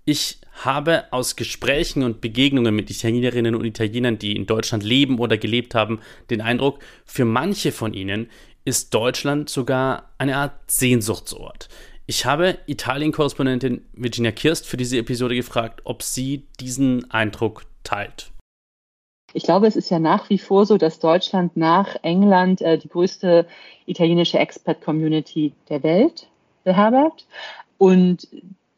Ich 0.05 0.39
habe 0.63 1.05
aus 1.11 1.36
Gesprächen 1.36 2.03
und 2.03 2.19
Begegnungen 2.19 2.75
mit 2.75 2.89
Italienerinnen 2.89 3.55
und 3.55 3.65
Italienern, 3.65 4.19
die 4.19 4.36
in 4.36 4.45
Deutschland 4.45 4.84
leben 4.84 5.17
oder 5.19 5.38
gelebt 5.38 5.75
haben, 5.75 5.99
den 6.29 6.41
Eindruck, 6.41 6.79
für 7.05 7.25
manche 7.25 7.71
von 7.71 7.93
ihnen 7.93 8.29
ist 8.65 8.93
Deutschland 8.93 9.49
sogar 9.49 10.11
eine 10.17 10.38
Art 10.38 10.53
Sehnsuchtsort. 10.67 11.69
Ich 12.05 12.25
habe 12.25 12.57
Italien-Korrespondentin 12.67 13.86
Virginia 13.93 14.31
Kirst 14.31 14.67
für 14.67 14.77
diese 14.77 14.97
Episode 14.97 15.36
gefragt, 15.36 15.81
ob 15.86 16.03
sie 16.03 16.47
diesen 16.59 17.09
Eindruck 17.09 17.63
teilt. 17.84 18.32
Ich 19.34 19.43
glaube, 19.43 19.67
es 19.67 19.75
ist 19.75 19.89
ja 19.89 19.99
nach 19.99 20.29
wie 20.29 20.38
vor 20.38 20.65
so, 20.65 20.77
dass 20.77 20.99
Deutschland 20.99 21.57
nach 21.57 21.95
England 22.03 22.61
äh, 22.61 22.77
die 22.77 22.89
größte 22.89 23.47
italienische 23.86 24.39
Expat-Community 24.39 25.53
der 25.69 25.84
Welt 25.84 26.27
beherbergt. 26.63 27.25
Und 27.77 28.27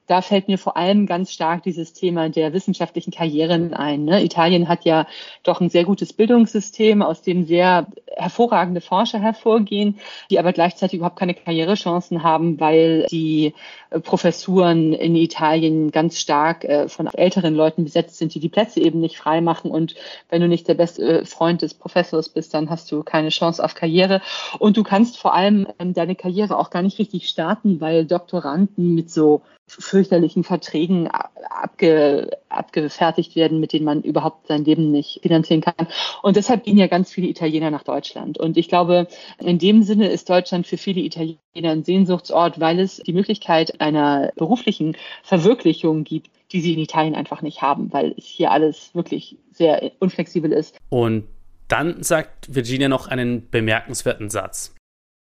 da 0.07 0.21
fällt 0.21 0.47
mir 0.47 0.57
vor 0.57 0.77
allem 0.77 1.05
ganz 1.05 1.31
stark 1.31 1.63
dieses 1.63 1.93
Thema 1.93 2.29
der 2.29 2.53
wissenschaftlichen 2.53 3.11
Karrieren 3.11 3.73
ein. 3.73 4.05
Ne? 4.05 4.23
Italien 4.23 4.67
hat 4.67 4.85
ja 4.85 5.07
doch 5.43 5.61
ein 5.61 5.69
sehr 5.69 5.83
gutes 5.83 6.13
Bildungssystem, 6.13 7.01
aus 7.01 7.21
dem 7.21 7.45
sehr 7.45 7.87
hervorragende 8.15 8.81
Forscher 8.81 9.19
hervorgehen, 9.19 9.99
die 10.29 10.39
aber 10.39 10.53
gleichzeitig 10.53 10.97
überhaupt 10.97 11.19
keine 11.19 11.33
Karrierechancen 11.33 12.23
haben, 12.23 12.59
weil 12.59 13.07
die 13.09 13.53
äh, 13.89 13.99
Professuren 13.99 14.93
in 14.93 15.15
Italien 15.15 15.91
ganz 15.91 16.19
stark 16.19 16.63
äh, 16.63 16.87
von 16.87 17.07
älteren 17.07 17.55
Leuten 17.55 17.83
besetzt 17.83 18.17
sind, 18.17 18.33
die 18.33 18.39
die 18.39 18.49
Plätze 18.49 18.79
eben 18.79 18.99
nicht 18.99 19.17
frei 19.17 19.41
machen. 19.41 19.71
Und 19.71 19.95
wenn 20.29 20.41
du 20.41 20.47
nicht 20.47 20.67
der 20.67 20.75
beste 20.75 21.21
äh, 21.21 21.25
Freund 21.25 21.61
des 21.61 21.73
Professors 21.73 22.29
bist, 22.29 22.53
dann 22.53 22.69
hast 22.69 22.91
du 22.91 23.03
keine 23.03 23.29
Chance 23.29 23.63
auf 23.63 23.75
Karriere. 23.75 24.21
Und 24.59 24.77
du 24.77 24.83
kannst 24.83 25.17
vor 25.17 25.33
allem 25.33 25.67
ähm, 25.79 25.93
deine 25.93 26.15
Karriere 26.15 26.57
auch 26.57 26.69
gar 26.69 26.81
nicht 26.81 26.99
richtig 26.99 27.27
starten, 27.27 27.81
weil 27.81 28.05
Doktoranden 28.05 28.95
mit 28.95 29.09
so 29.09 29.41
fürchterlichen 29.67 30.43
Verträgen 30.43 31.09
abge, 31.49 32.29
abgefertigt 32.49 33.35
werden, 33.35 33.59
mit 33.59 33.73
denen 33.73 33.85
man 33.85 34.01
überhaupt 34.01 34.47
sein 34.47 34.63
Leben 34.63 34.91
nicht 34.91 35.21
finanzieren 35.21 35.61
kann. 35.61 35.87
Und 36.21 36.35
deshalb 36.35 36.63
gehen 36.63 36.77
ja 36.77 36.87
ganz 36.87 37.11
viele 37.11 37.27
Italiener 37.27 37.71
nach 37.71 37.83
Deutschland. 37.83 38.37
Und 38.37 38.57
ich 38.57 38.67
glaube, 38.67 39.07
in 39.39 39.57
dem 39.57 39.81
Sinne 39.83 40.09
ist 40.09 40.29
Deutschland 40.29 40.67
für 40.67 40.77
viele 40.77 41.01
Italiener 41.01 41.39
ein 41.55 41.83
Sehnsuchtsort, 41.83 42.59
weil 42.59 42.79
es 42.79 42.97
die 42.97 43.13
Möglichkeit 43.13 43.81
einer 43.81 44.31
beruflichen 44.35 44.95
Verwirklichung 45.23 46.03
gibt, 46.03 46.29
die 46.51 46.61
sie 46.61 46.73
in 46.73 46.79
Italien 46.79 47.15
einfach 47.15 47.41
nicht 47.41 47.61
haben, 47.61 47.91
weil 47.91 48.13
es 48.17 48.25
hier 48.25 48.51
alles 48.51 48.93
wirklich 48.93 49.37
sehr 49.51 49.91
unflexibel 49.99 50.51
ist. 50.51 50.77
Und 50.89 51.25
dann 51.67 52.03
sagt 52.03 52.53
Virginia 52.53 52.87
noch 52.87 53.07
einen 53.07 53.49
bemerkenswerten 53.49 54.29
Satz. 54.29 54.75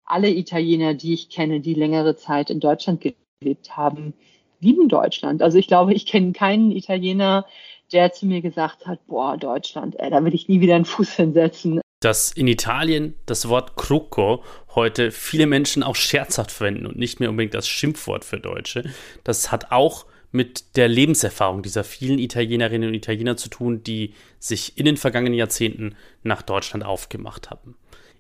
Alle 0.06 0.30
Italiener, 0.30 0.94
die 0.94 1.14
ich 1.14 1.30
kenne, 1.30 1.60
die 1.60 1.74
längere 1.74 2.16
Zeit 2.16 2.50
in 2.50 2.60
Deutschland 2.60 3.02
gelebt 3.02 3.29
haben, 3.70 4.14
lieben 4.60 4.90
Deutschland. 4.90 5.42
Also 5.42 5.58
ich 5.58 5.68
glaube, 5.68 5.94
ich 5.94 6.06
kenne 6.06 6.34
keinen 6.34 6.72
Italiener, 6.72 7.46
der 7.94 8.12
zu 8.12 8.26
mir 8.26 8.42
gesagt 8.42 8.86
hat, 8.86 9.06
boah, 9.08 9.38
Deutschland, 9.38 9.96
ey, 9.98 10.10
da 10.10 10.24
will 10.24 10.36
ich 10.36 10.50
nie 10.50 10.60
wieder 10.60 10.76
einen 10.76 10.86
Fuß 10.86 11.14
hinsetzen. 11.14 11.82
Dass 12.02 12.32
in 12.32 12.48
Italien 12.48 13.16
das 13.26 13.48
Wort 13.50 13.76
Crucco 13.76 14.44
heute 14.76 15.12
viele 15.12 15.48
Menschen 15.48 15.84
auch 15.84 15.96
scherzhaft 15.96 16.52
verwenden 16.52 16.86
und 16.86 16.98
nicht 16.98 17.20
mehr 17.20 17.30
unbedingt 17.30 17.54
das 17.54 17.68
Schimpfwort 17.68 18.26
für 18.26 18.40
Deutsche, 18.40 18.84
das 19.24 19.52
hat 19.52 19.72
auch 19.72 20.06
mit 20.32 20.76
der 20.76 20.88
Lebenserfahrung 20.88 21.64
dieser 21.64 21.84
vielen 21.84 22.20
Italienerinnen 22.20 22.90
und 22.90 22.96
Italiener 22.96 23.36
zu 23.36 23.50
tun, 23.50 23.84
die 23.84 24.14
sich 24.38 24.78
in 24.78 24.86
den 24.86 24.98
vergangenen 24.98 25.34
Jahrzehnten 25.34 25.96
nach 26.24 26.42
Deutschland 26.42 26.86
aufgemacht 26.86 27.50
haben. 27.50 27.76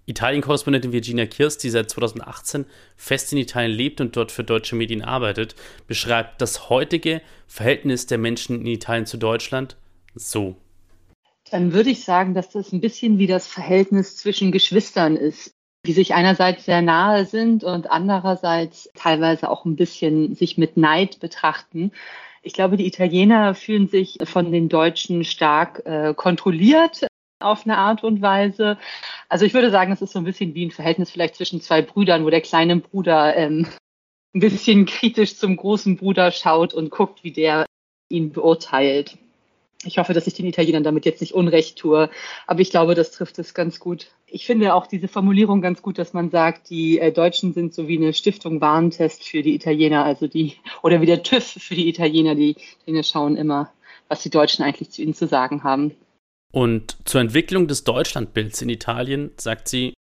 Italien-Korrespondentin 0.10 0.91
Virginia 0.91 1.26
Kirst, 1.26 1.64
die 1.64 1.70
seit 1.70 1.89
2018 1.89 2.66
fest 2.95 3.32
in 3.32 3.38
Italien 3.38 3.72
lebt 3.72 4.01
und 4.01 4.16
dort 4.16 4.32
für 4.32 4.43
deutsche 4.43 4.76
Medien 4.76 5.03
arbeitet, 5.03 5.55
beschreibt 5.88 6.41
das 6.41 6.70
heutige 6.70 7.22
Verhältnis 7.47 8.07
der 8.07 8.18
Menschen 8.18 8.62
in 8.62 8.68
Italien 8.68 9.05
zu 9.05 9.18
Deutschland 9.18 9.78
so. 10.16 10.55
Dann 11.51 11.74
würde 11.74 11.91
ich 11.91 12.03
sagen, 12.03 12.34
dass 12.34 12.49
das 12.49 12.74
ein 12.74 12.82
bisschen 12.82 13.18
wie 13.18 13.28
das 13.28 13.47
Verhältnis 13.47 14.18
zwischen 14.18 14.51
Geschwistern 14.51 15.16
ist, 15.16 15.51
die 15.86 15.93
sich 15.93 16.14
einerseits 16.14 16.66
sehr 16.66 16.82
nahe 16.82 17.26
sind 17.26 17.64
und 17.64 17.89
andererseits 17.89 18.89
teilweise 18.95 19.49
auch 19.49 19.66
ein 19.66 19.76
bisschen 19.76 20.36
sich 20.36 20.57
mit 20.57 20.78
Neid 20.78 21.20
betrachten. 21.20 21.91
Ich 22.41 22.53
glaube, 22.53 22.78
die 22.78 22.88
Italiener 22.88 23.53
fühlen 23.53 23.88
sich 23.88 24.18
von 24.24 24.51
den 24.51 24.70
Deutschen 24.70 25.24
stark 25.24 25.86
äh, 25.86 26.14
kontrolliert 26.14 27.09
auf 27.40 27.66
eine 27.66 27.78
Art 27.78 28.04
und 28.04 28.22
Weise. 28.22 28.78
Also 29.30 29.46
ich 29.46 29.54
würde 29.54 29.72
sagen, 29.72 29.92
es 29.92 30.02
ist 30.02 30.12
so 30.12 30.20
ein 30.20 30.26
bisschen 30.26 30.54
wie 30.56 30.66
ein 30.66 30.72
Verhältnis 30.72 31.10
vielleicht 31.10 31.36
zwischen 31.36 31.62
zwei 31.62 31.82
Brüdern, 31.82 32.26
wo 32.26 32.30
der 32.30 32.42
kleine 32.42 32.78
Bruder 32.78 33.36
ähm, 33.36 33.68
ein 34.36 34.42
bisschen 34.42 34.86
kritisch 34.86 35.38
zum 35.38 35.56
großen 35.56 35.98
Bruder 35.98 36.32
schaut 36.32 36.74
und 36.74 36.92
guckt, 36.92 37.24
wie 37.24 37.32
der 37.32 37.66
ihn 38.10 38.32
beurteilt. 38.32 39.18
Ich 39.86 39.98
hoffe, 39.98 40.12
dass 40.12 40.28
ich 40.28 40.34
den 40.34 40.46
Italienern 40.46 40.84
damit 40.84 41.06
jetzt 41.06 41.22
nicht 41.22 41.34
Unrecht 41.34 41.78
tue, 41.78 42.10
aber 42.48 42.60
ich 42.60 42.70
glaube, 42.70 42.96
das 42.96 43.12
trifft 43.12 43.40
es 43.40 43.54
ganz 43.54 43.80
gut. 43.80 44.08
Ich 44.28 44.46
finde 44.46 44.74
auch 44.74 44.88
diese 44.88 45.08
Formulierung 45.08 45.62
ganz 45.62 45.82
gut, 45.82 45.98
dass 45.98 46.12
man 46.12 46.30
sagt, 46.32 46.70
die 46.70 47.00
äh, 47.00 47.14
Deutschen 47.14 47.54
sind 47.54 47.74
so 47.74 47.88
wie 47.88 47.98
eine 47.98 48.14
Stiftung 48.14 48.60
Warentest 48.60 49.24
für 49.24 49.42
die 49.42 49.56
Italiener, 49.56 50.04
also 50.04 50.28
die, 50.28 50.58
oder 50.84 51.00
wie 51.00 51.06
der 51.06 51.24
TÜV 51.24 51.46
für 51.46 51.76
die 51.76 51.88
Italiener, 51.88 52.36
die 52.36 52.58
Italiener 52.82 53.04
schauen 53.04 53.38
immer, 53.38 53.72
was 54.10 54.22
die 54.22 54.30
Deutschen 54.30 54.66
eigentlich 54.66 54.92
zu 54.92 55.02
ihnen 55.02 55.14
zu 55.14 55.28
sagen 55.28 55.64
haben. 55.64 55.96
Und 56.52 56.97
zur 57.06 57.22
Entwicklung 57.22 57.68
des 57.68 57.84
Deutschlandbilds 57.84 58.62
in 58.62 58.70
Italien 58.70 59.32
sagt 59.38 59.68
sie. 59.68 59.93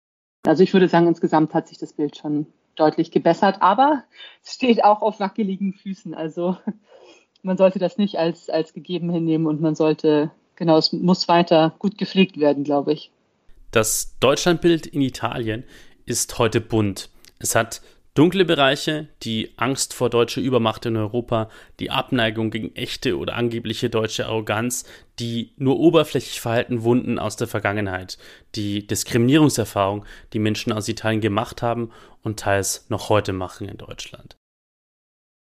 Also 0.46 0.62
ich 0.62 0.72
würde 0.72 0.88
sagen, 0.88 1.08
insgesamt 1.08 1.54
hat 1.54 1.68
sich 1.68 1.78
das 1.78 1.92
Bild 1.92 2.16
schon 2.16 2.46
deutlich 2.76 3.10
gebessert, 3.10 3.56
aber 3.60 4.04
es 4.44 4.54
steht 4.54 4.84
auch 4.84 5.02
auf 5.02 5.18
wackeligen 5.18 5.72
Füßen. 5.72 6.14
Also 6.14 6.56
man 7.42 7.56
sollte 7.56 7.78
das 7.78 7.98
nicht 7.98 8.18
als, 8.18 8.48
als 8.48 8.72
gegeben 8.72 9.10
hinnehmen 9.10 9.46
und 9.46 9.60
man 9.60 9.74
sollte, 9.74 10.30
genau, 10.54 10.76
es 10.78 10.92
muss 10.92 11.28
weiter 11.28 11.74
gut 11.78 11.98
gepflegt 11.98 12.38
werden, 12.38 12.64
glaube 12.64 12.92
ich. 12.92 13.10
Das 13.72 14.16
Deutschlandbild 14.20 14.86
in 14.86 15.00
Italien 15.00 15.64
ist 16.04 16.38
heute 16.38 16.60
bunt. 16.60 17.10
Es 17.38 17.54
hat 17.54 17.82
Dunkle 18.16 18.46
Bereiche, 18.46 19.08
die 19.22 19.52
Angst 19.56 19.92
vor 19.92 20.08
deutscher 20.08 20.40
Übermacht 20.40 20.86
in 20.86 20.96
Europa, 20.96 21.50
die 21.78 21.90
Abneigung 21.90 22.50
gegen 22.50 22.74
echte 22.74 23.18
oder 23.18 23.34
angebliche 23.34 23.90
deutsche 23.90 24.24
Arroganz, 24.24 24.86
die 25.18 25.52
nur 25.58 25.78
oberflächlich 25.78 26.40
verhalten 26.40 26.82
Wunden 26.82 27.18
aus 27.18 27.36
der 27.36 27.46
Vergangenheit, 27.46 28.16
die 28.54 28.86
Diskriminierungserfahrung, 28.86 30.06
die 30.32 30.38
Menschen 30.38 30.72
aus 30.72 30.88
Italien 30.88 31.20
gemacht 31.20 31.60
haben 31.60 31.90
und 32.22 32.40
teils 32.40 32.86
noch 32.88 33.10
heute 33.10 33.34
machen 33.34 33.68
in 33.68 33.76
Deutschland. 33.76 34.36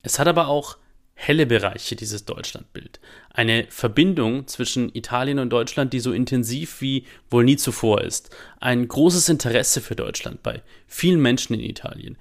Es 0.04 0.20
hat 0.20 0.28
aber 0.28 0.46
auch 0.46 0.78
helle 1.14 1.46
Bereiche, 1.46 1.96
dieses 1.96 2.26
Deutschlandbild. 2.26 3.00
Eine 3.30 3.66
Verbindung 3.70 4.46
zwischen 4.46 4.94
Italien 4.94 5.40
und 5.40 5.50
Deutschland, 5.50 5.92
die 5.92 6.00
so 6.00 6.12
intensiv 6.12 6.80
wie 6.80 7.06
wohl 7.28 7.42
nie 7.42 7.56
zuvor 7.56 8.02
ist. 8.02 8.30
Ein 8.60 8.86
großes 8.86 9.28
Interesse 9.28 9.80
für 9.80 9.96
Deutschland 9.96 10.44
bei 10.44 10.62
vielen 10.86 11.20
Menschen 11.20 11.54
in 11.54 11.60
Italien. 11.60 12.16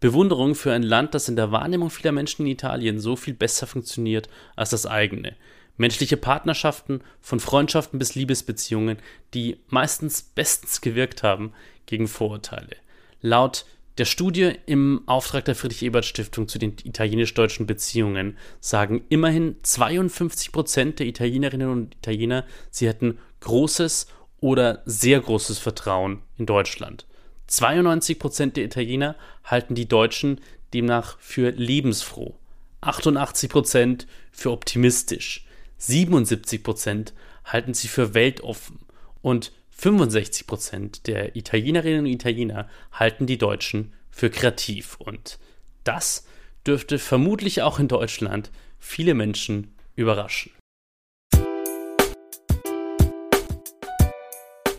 Bewunderung 0.00 0.54
für 0.54 0.72
ein 0.72 0.82
Land, 0.82 1.14
das 1.14 1.28
in 1.28 1.36
der 1.36 1.52
Wahrnehmung 1.52 1.90
vieler 1.90 2.12
Menschen 2.12 2.46
in 2.46 2.52
Italien 2.52 2.98
so 2.98 3.16
viel 3.16 3.34
besser 3.34 3.66
funktioniert 3.66 4.28
als 4.56 4.70
das 4.70 4.86
eigene. 4.86 5.36
Menschliche 5.76 6.16
Partnerschaften, 6.16 7.02
von 7.20 7.40
Freundschaften 7.40 7.98
bis 7.98 8.14
Liebesbeziehungen, 8.14 8.98
die 9.34 9.58
meistens 9.68 10.22
bestens 10.22 10.80
gewirkt 10.80 11.22
haben 11.22 11.52
gegen 11.86 12.08
Vorurteile. 12.08 12.76
Laut 13.20 13.66
der 13.98 14.06
Studie 14.06 14.52
im 14.64 15.02
Auftrag 15.06 15.44
der 15.44 15.54
Friedrich-Ebert-Stiftung 15.54 16.48
zu 16.48 16.58
den 16.58 16.76
italienisch-deutschen 16.82 17.66
Beziehungen 17.66 18.38
sagen 18.60 19.04
immerhin 19.10 19.56
52 19.62 20.52
Prozent 20.52 20.98
der 20.98 21.06
Italienerinnen 21.06 21.68
und 21.68 21.96
Italiener, 21.96 22.46
sie 22.70 22.88
hätten 22.88 23.18
großes 23.40 24.06
oder 24.40 24.82
sehr 24.86 25.20
großes 25.20 25.58
Vertrauen 25.58 26.22
in 26.38 26.46
Deutschland. 26.46 27.06
92 27.50 28.20
Prozent 28.20 28.56
der 28.56 28.64
Italiener 28.64 29.16
halten 29.42 29.74
die 29.74 29.88
Deutschen 29.88 30.40
demnach 30.72 31.18
für 31.18 31.50
lebensfroh, 31.50 32.36
88 32.80 33.50
Prozent 33.50 34.06
für 34.30 34.52
optimistisch, 34.52 35.44
77 35.78 36.62
Prozent 36.62 37.12
halten 37.44 37.74
sie 37.74 37.88
für 37.88 38.14
weltoffen 38.14 38.78
und 39.20 39.50
65 39.70 40.46
Prozent 40.46 41.06
der 41.08 41.34
Italienerinnen 41.34 42.00
und 42.00 42.12
Italiener 42.12 42.68
halten 42.92 43.26
die 43.26 43.38
Deutschen 43.38 43.94
für 44.10 44.30
kreativ. 44.30 44.96
Und 45.00 45.38
das 45.82 46.26
dürfte 46.64 46.98
vermutlich 47.00 47.62
auch 47.62 47.80
in 47.80 47.88
Deutschland 47.88 48.52
viele 48.78 49.14
Menschen 49.14 49.74
überraschen. 49.96 50.52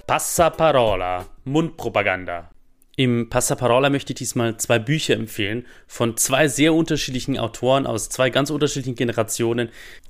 Passaparola, 0.07 1.25
Mundpropaganda. 1.43 2.51
Im 3.01 3.29
Passaparola 3.29 3.89
möchte 3.89 4.13
ich 4.13 4.19
diesmal 4.19 4.57
zwei 4.57 4.77
Bücher 4.77 5.15
empfehlen 5.15 5.65
von 5.87 6.17
zwei 6.17 6.47
sehr 6.47 6.75
unterschiedlichen 6.75 7.35
Autoren 7.39 7.87
aus 7.87 8.09
zwei 8.09 8.29
ganz 8.29 8.51
unterschiedlichen 8.51 8.93
Generationen, 8.95 9.69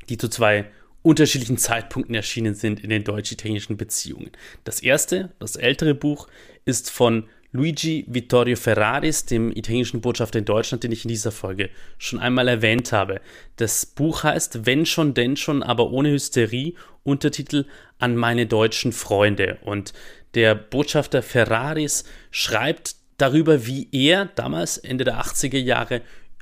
die 0.09 0.17
zu 0.17 0.27
zwei 0.27 0.65
unterschiedlichen 1.01 1.57
Zeitpunkten 1.57 2.13
erschienen 2.15 2.53
sind 2.53 2.81
in 2.81 2.89
den 2.89 3.05
deutsch-italienischen 3.05 3.77
Beziehungen. 3.77 4.31
Das 4.65 4.81
erste, 4.81 5.31
das 5.39 5.55
ältere 5.55 5.95
Buch, 5.95 6.27
ist 6.65 6.91
von 6.91 7.29
Luigi 7.53 8.05
Vittorio 8.07 8.55
Ferraris, 8.55 9.25
dem 9.25 9.51
italienischen 9.51 9.99
Botschafter 9.99 10.39
in 10.39 10.45
Deutschland, 10.45 10.83
den 10.83 10.93
ich 10.93 11.03
in 11.03 11.09
dieser 11.09 11.33
Folge 11.33 11.69
schon 11.97 12.19
einmal 12.19 12.47
erwähnt 12.47 12.93
habe. 12.93 13.19
Das 13.57 13.85
Buch 13.85 14.23
heißt 14.23 14.65
Wenn 14.65 14.85
schon, 14.85 15.13
denn 15.13 15.35
schon, 15.35 15.61
aber 15.61 15.91
ohne 15.91 16.11
Hysterie, 16.11 16.75
Untertitel 17.03 17.65
An 17.99 18.15
meine 18.15 18.45
deutschen 18.45 18.93
Freunde. 18.93 19.57
Und 19.63 19.91
der 20.33 20.55
Botschafter 20.55 21.21
Ferraris 21.21 22.05
schreibt 22.29 22.95
darüber, 23.17 23.65
wie 23.65 23.89
er 23.91 24.25
damals 24.25 24.77
Ende 24.77 25.03
der 25.03 25.21
80er 25.21 25.59
Jahre 25.59 26.01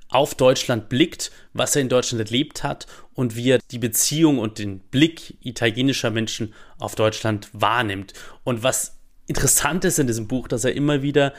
auf 0.09 0.35
Deutschland 0.35 0.89
blickt, 0.89 1.31
was 1.53 1.75
er 1.75 1.81
in 1.81 1.89
Deutschland 1.89 2.23
erlebt 2.23 2.63
hat 2.63 2.87
und 3.13 3.35
wie 3.35 3.49
er 3.49 3.59
die 3.71 3.79
Beziehung 3.79 4.39
und 4.39 4.59
den 4.59 4.79
Blick 4.79 5.37
italienischer 5.41 6.11
Menschen 6.11 6.53
auf 6.77 6.95
Deutschland 6.95 7.49
wahrnimmt. 7.53 8.13
Und 8.43 8.63
was 8.63 8.98
interessant 9.29 9.85
ist 9.85 9.99
in 9.99 10.07
diesem 10.07 10.27
Buch, 10.27 10.47
dass 10.47 10.65
er 10.65 10.75
immer 10.75 11.01
wieder 11.01 11.33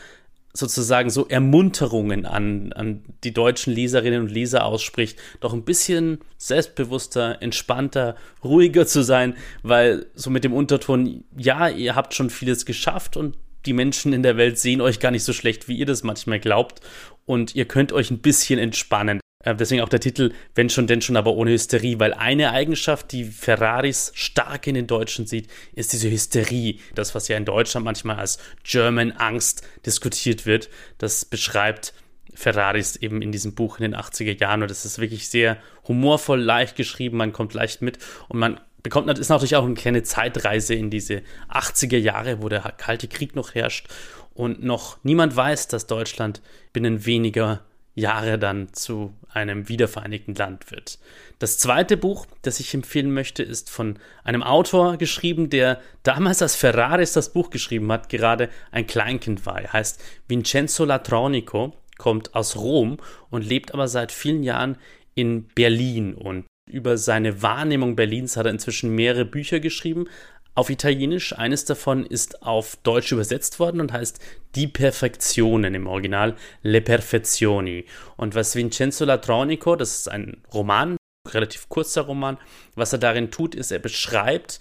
sozusagen 0.52 1.10
so 1.10 1.28
Ermunterungen 1.28 2.26
an, 2.26 2.72
an 2.72 3.04
die 3.22 3.32
deutschen 3.32 3.72
Leserinnen 3.72 4.22
und 4.22 4.30
Leser 4.30 4.64
ausspricht, 4.64 5.18
doch 5.40 5.52
ein 5.52 5.64
bisschen 5.64 6.18
selbstbewusster, 6.38 7.40
entspannter, 7.40 8.16
ruhiger 8.42 8.86
zu 8.86 9.02
sein, 9.02 9.36
weil 9.62 10.06
so 10.14 10.30
mit 10.30 10.42
dem 10.42 10.52
Unterton, 10.52 11.24
ja, 11.36 11.68
ihr 11.68 11.94
habt 11.94 12.14
schon 12.14 12.30
vieles 12.30 12.64
geschafft 12.64 13.16
und 13.16 13.36
die 13.66 13.72
Menschen 13.72 14.12
in 14.12 14.22
der 14.22 14.36
Welt 14.36 14.58
sehen 14.58 14.80
euch 14.80 15.00
gar 15.00 15.10
nicht 15.10 15.24
so 15.24 15.32
schlecht, 15.32 15.68
wie 15.68 15.76
ihr 15.76 15.86
das 15.86 16.02
manchmal 16.02 16.40
glaubt. 16.40 16.80
Und 17.26 17.54
ihr 17.54 17.66
könnt 17.66 17.92
euch 17.92 18.10
ein 18.10 18.20
bisschen 18.20 18.58
entspannen. 18.58 19.20
Äh, 19.42 19.54
deswegen 19.54 19.82
auch 19.82 19.88
der 19.88 20.00
Titel, 20.00 20.32
wenn 20.54 20.70
schon, 20.70 20.86
denn 20.86 21.02
schon, 21.02 21.16
aber 21.16 21.32
ohne 21.32 21.52
Hysterie, 21.52 21.98
weil 21.98 22.14
eine 22.14 22.52
Eigenschaft, 22.52 23.12
die 23.12 23.24
Ferraris 23.24 24.12
stark 24.14 24.66
in 24.66 24.74
den 24.74 24.86
Deutschen 24.86 25.26
sieht, 25.26 25.48
ist 25.74 25.92
diese 25.92 26.10
Hysterie. 26.10 26.78
Das, 26.94 27.14
was 27.14 27.28
ja 27.28 27.36
in 27.36 27.44
Deutschland 27.44 27.84
manchmal 27.84 28.16
als 28.16 28.38
German 28.62 29.12
Angst 29.12 29.66
diskutiert 29.86 30.46
wird, 30.46 30.68
das 30.98 31.24
beschreibt 31.24 31.94
Ferraris 32.34 32.96
eben 32.96 33.22
in 33.22 33.32
diesem 33.32 33.54
Buch 33.54 33.78
in 33.78 33.82
den 33.82 33.96
80er 33.96 34.38
Jahren. 34.38 34.62
Und 34.62 34.70
das 34.70 34.84
ist 34.84 34.98
wirklich 34.98 35.28
sehr 35.28 35.56
humorvoll, 35.88 36.40
leicht 36.40 36.76
geschrieben, 36.76 37.16
man 37.16 37.32
kommt 37.32 37.54
leicht 37.54 37.82
mit. 37.82 37.98
Und 38.28 38.38
man 38.38 38.60
bekommt, 38.82 39.18
ist 39.18 39.28
natürlich 39.28 39.56
auch 39.56 39.64
eine 39.64 39.74
kleine 39.74 40.02
Zeitreise 40.02 40.74
in 40.74 40.90
diese 40.90 41.22
80er 41.48 41.98
Jahre, 41.98 42.42
wo 42.42 42.48
der 42.48 42.60
Kalte 42.76 43.08
Krieg 43.08 43.34
noch 43.34 43.54
herrscht. 43.54 43.88
Und 44.32 44.62
noch 44.62 44.98
niemand 45.02 45.34
weiß, 45.34 45.68
dass 45.68 45.86
Deutschland 45.86 46.40
binnen 46.72 47.04
weniger 47.04 47.62
Jahre 47.94 48.38
dann 48.38 48.72
zu 48.72 49.12
einem 49.32 49.68
wiedervereinigten 49.68 50.34
Land 50.34 50.70
wird. 50.70 50.98
Das 51.38 51.58
zweite 51.58 51.96
Buch, 51.96 52.26
das 52.42 52.60
ich 52.60 52.74
empfehlen 52.74 53.12
möchte, 53.12 53.42
ist 53.42 53.70
von 53.70 53.98
einem 54.24 54.42
Autor 54.42 54.96
geschrieben, 54.96 55.50
der 55.50 55.80
damals 56.02 56.42
als 56.42 56.56
Ferraris 56.56 57.12
das 57.12 57.32
Buch 57.32 57.50
geschrieben 57.50 57.90
hat, 57.92 58.08
gerade 58.08 58.48
ein 58.70 58.86
Kleinkind 58.86 59.46
war. 59.46 59.60
Er 59.60 59.72
heißt 59.72 60.02
Vincenzo 60.28 60.84
Latronico, 60.84 61.74
kommt 61.98 62.34
aus 62.34 62.56
Rom 62.56 62.98
und 63.30 63.44
lebt 63.44 63.74
aber 63.74 63.88
seit 63.88 64.12
vielen 64.12 64.42
Jahren 64.42 64.76
in 65.14 65.48
Berlin 65.48 66.14
und 66.14 66.46
über 66.70 66.96
seine 66.96 67.42
Wahrnehmung 67.42 67.96
Berlins 67.96 68.36
hat 68.36 68.46
er 68.46 68.52
inzwischen 68.52 68.94
mehrere 68.94 69.24
Bücher 69.24 69.60
geschrieben, 69.60 70.06
auf 70.54 70.70
Italienisch. 70.70 71.36
Eines 71.36 71.64
davon 71.64 72.04
ist 72.04 72.42
auf 72.42 72.76
Deutsch 72.82 73.12
übersetzt 73.12 73.58
worden 73.58 73.80
und 73.80 73.92
heißt 73.92 74.18
Die 74.54 74.66
Perfektionen 74.66 75.74
im 75.74 75.86
Original 75.86 76.36
Le 76.62 76.80
Perfezioni. 76.80 77.84
Und 78.16 78.34
was 78.34 78.54
Vincenzo 78.54 79.04
Latronico, 79.04 79.76
das 79.76 80.00
ist 80.00 80.08
ein 80.08 80.42
Roman, 80.52 80.96
relativ 81.28 81.68
kurzer 81.68 82.02
Roman, 82.02 82.38
was 82.74 82.92
er 82.92 82.98
darin 82.98 83.30
tut, 83.30 83.54
ist, 83.54 83.70
er 83.70 83.78
beschreibt 83.78 84.60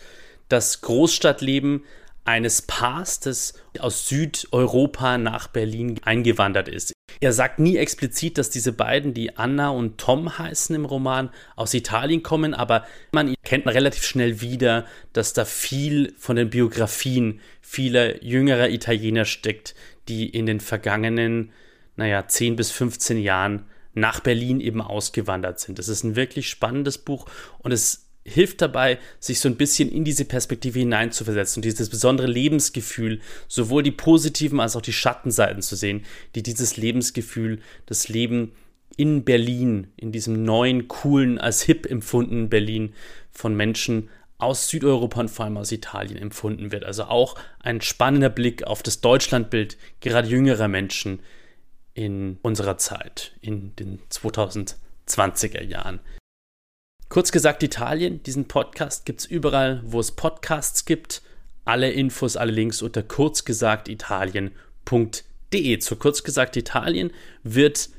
das 0.49 0.81
Großstadtleben 0.81 1.85
eines 2.29 2.61
Paars, 2.61 3.19
das 3.19 3.53
aus 3.79 4.07
Südeuropa 4.07 5.17
nach 5.17 5.47
Berlin 5.47 5.99
eingewandert 6.03 6.67
ist. 6.67 6.93
Er 7.21 7.33
sagt 7.33 7.59
nie 7.59 7.77
explizit, 7.77 8.37
dass 8.37 8.51
diese 8.51 8.71
beiden, 8.71 9.15
die 9.15 9.35
Anna 9.37 9.69
und 9.69 9.97
Tom 9.97 10.37
heißen 10.37 10.75
im 10.75 10.85
Roman, 10.85 11.31
aus 11.55 11.73
Italien 11.73 12.21
kommen, 12.21 12.53
aber 12.53 12.85
man 13.11 13.33
kennt 13.43 13.65
relativ 13.65 14.05
schnell 14.05 14.41
wieder, 14.41 14.85
dass 15.11 15.33
da 15.33 15.43
viel 15.43 16.13
von 16.17 16.35
den 16.35 16.51
Biografien 16.51 17.41
vieler 17.61 18.23
jüngerer 18.23 18.69
Italiener 18.69 19.25
steckt, 19.25 19.73
die 20.07 20.29
in 20.29 20.45
den 20.45 20.59
vergangenen, 20.59 21.51
naja, 21.95 22.27
10 22.27 22.55
bis 22.55 22.71
15 22.71 23.17
Jahren 23.17 23.65
nach 23.95 24.19
Berlin 24.19 24.61
eben 24.61 24.81
ausgewandert 24.81 25.59
sind. 25.59 25.79
Das 25.79 25.87
ist 25.87 26.03
ein 26.03 26.15
wirklich 26.15 26.47
spannendes 26.47 26.99
Buch 26.99 27.25
und 27.57 27.71
es 27.71 28.08
hilft 28.25 28.61
dabei, 28.61 28.99
sich 29.19 29.39
so 29.39 29.49
ein 29.49 29.55
bisschen 29.55 29.91
in 29.91 30.03
diese 30.03 30.25
Perspektive 30.25 30.79
hineinzuversetzen 30.79 31.59
und 31.59 31.65
dieses 31.65 31.89
besondere 31.89 32.27
Lebensgefühl, 32.27 33.21
sowohl 33.47 33.83
die 33.83 33.91
positiven 33.91 34.59
als 34.59 34.75
auch 34.75 34.81
die 34.81 34.93
Schattenseiten 34.93 35.61
zu 35.61 35.75
sehen, 35.75 36.05
die 36.35 36.43
dieses 36.43 36.77
Lebensgefühl, 36.77 37.59
das 37.85 38.07
Leben 38.07 38.53
in 38.97 39.23
Berlin, 39.23 39.87
in 39.95 40.11
diesem 40.11 40.43
neuen, 40.43 40.87
coolen, 40.87 41.37
als 41.37 41.61
hip 41.61 41.85
empfundenen 41.85 42.49
Berlin 42.49 42.93
von 43.31 43.55
Menschen 43.55 44.09
aus 44.37 44.69
Südeuropa 44.69 45.21
und 45.21 45.29
vor 45.29 45.45
allem 45.45 45.57
aus 45.57 45.71
Italien 45.71 46.17
empfunden 46.17 46.71
wird. 46.71 46.85
Also 46.85 47.03
auch 47.05 47.35
ein 47.59 47.81
spannender 47.81 48.29
Blick 48.29 48.63
auf 48.63 48.83
das 48.83 49.01
Deutschlandbild 49.01 49.77
gerade 50.01 50.27
jüngerer 50.27 50.67
Menschen 50.67 51.21
in 51.93 52.37
unserer 52.41 52.77
Zeit, 52.77 53.33
in 53.41 53.75
den 53.75 53.99
2020er 54.09 55.63
Jahren. 55.63 55.99
Kurz 57.09 57.31
gesagt, 57.31 57.63
Italien, 57.63 58.21
diesen 58.21 58.45
Podcast 58.45 59.03
gibt 59.03 59.21
es 59.21 59.25
überall, 59.25 59.81
wo 59.83 59.99
es 59.99 60.11
Podcasts 60.11 60.85
gibt. 60.85 61.23
Alle 61.65 61.91
Infos, 61.91 62.37
alle 62.37 62.51
Links 62.51 62.83
unter 62.83 63.01
kurzgesagtitalien.de. 63.01 65.79
Zu 65.79 65.95
Kurzgesagt 65.95 66.55
Italien 66.55 67.09
wird 67.41 67.89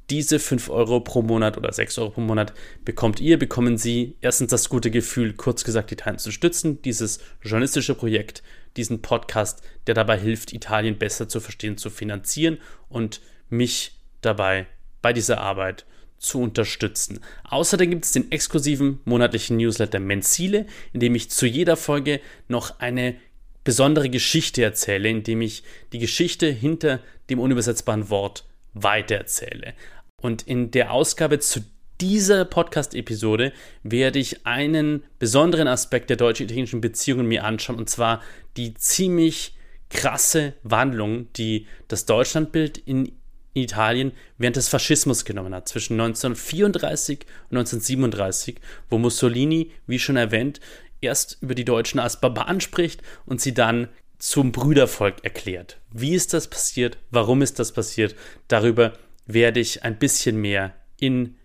diese 0.10 0.40
5 0.40 0.70
Euro 0.70 1.00
pro 1.00 1.22
Monat 1.22 1.58
oder 1.58 1.72
6 1.72 1.98
Euro 2.00 2.10
pro 2.10 2.20
Monat 2.20 2.54
bekommt 2.84 3.22
ihr, 3.22 3.40
bekommen 3.40 3.78
Sie 3.78 4.18
erstens 4.20 4.52
das 4.52 4.68
gute 4.68 4.92
Gefühl, 4.92 5.32
kurz 5.32 5.64
gesagt 5.64 5.94
Italien 5.94 6.20
zu 6.20 6.34
stützen, 6.34 6.82
dieses 6.82 7.22
journalistische 7.42 7.96
Projekt, 7.96 8.44
diesen 8.76 9.02
Podcast, 9.02 9.64
der 9.88 9.96
dabei 9.96 10.20
hilft, 10.20 10.52
Italien 10.52 10.98
besser 10.98 11.30
zu 11.30 11.40
verstehen, 11.40 11.78
zu 11.78 11.90
finanzieren 11.90 12.58
und 12.90 13.22
mich 13.48 14.02
dabei 14.20 14.68
bei 15.02 15.14
dieser 15.14 15.40
Arbeit 15.40 15.86
zu 16.22 16.40
unterstützen. 16.40 17.20
Außerdem 17.44 17.90
gibt 17.90 18.06
es 18.06 18.12
den 18.12 18.32
exklusiven 18.32 19.02
monatlichen 19.06 19.58
Newsletter 19.58 20.00
Menzile, 20.00 20.68
in 20.94 21.00
dem 21.00 21.16
ich 21.16 21.30
zu 21.30 21.46
jeder 21.46 21.76
Folge 21.76 22.22
noch 22.48 22.80
eine 22.80 23.16
besondere 23.64 24.10
Geschichte 24.10 24.64
erzähle, 24.64 25.10
indem 25.10 25.42
ich 25.42 25.64
die 25.92 26.00
Geschichte 26.00 26.48
hinter 26.48 27.00
dem 27.30 27.40
unübersetzbaren 27.40 28.10
Wort 28.10 28.46
weitererzähle. 28.74 29.74
Und 30.22 30.44
in 30.48 30.72
der 30.72 30.92
Ausgabe 30.92 31.40
zu 31.40 31.62
dieser 32.00 32.46
Podcast-Episode 32.46 33.52
werde 33.84 34.20
ich 34.20 34.46
einen 34.46 35.04
besonderen 35.20 35.68
Aspekt 35.68 36.10
der 36.10 36.18
deutsch-italienischen 36.18 36.82
Beziehungen 36.82 37.28
mir 37.28 37.44
anschauen, 37.44 37.78
und 37.78 37.90
zwar 37.90 38.22
die 38.58 38.74
ziemlich 38.76 39.56
krasse 39.90 40.54
Wandlung, 40.64 41.32
die 41.34 41.68
das 41.88 42.06
Deutschlandbild 42.06 42.78
in 42.78 43.12
Italien 43.54 44.12
während 44.38 44.56
des 44.56 44.70
Faschismus 44.70 45.26
genommen 45.26 45.54
hat, 45.54 45.68
zwischen 45.68 45.94
1934 46.00 47.20
und 47.50 47.58
1937, 47.58 48.56
wo 48.90 48.98
Mussolini, 48.98 49.72
wie 49.88 50.00
schon 50.00 50.18
erwähnt, 50.18 50.60
erst 51.02 51.38
über 51.42 51.56
die 51.56 51.66
Deutschen 51.66 52.00
als 52.00 52.22
Barbaren 52.22 52.62
spricht 52.62 53.02
und 53.26 53.42
sie 53.42 53.54
dann 53.54 53.90
zum 54.20 54.52
Brüdervolk 54.52 55.24
erklärt. 55.24 55.80
Wie 55.92 56.14
ist 56.14 56.34
das 56.34 56.48
passiert? 56.48 56.98
Warum 57.10 57.42
ist 57.42 57.60
das 57.60 57.72
passiert? 57.72 58.16
Darüber 58.48 58.94
werde 59.26 59.60
ich 59.60 59.84
ein 59.84 59.98
bisschen 59.98 60.38
mehr 60.38 60.74
in 61.00 61.36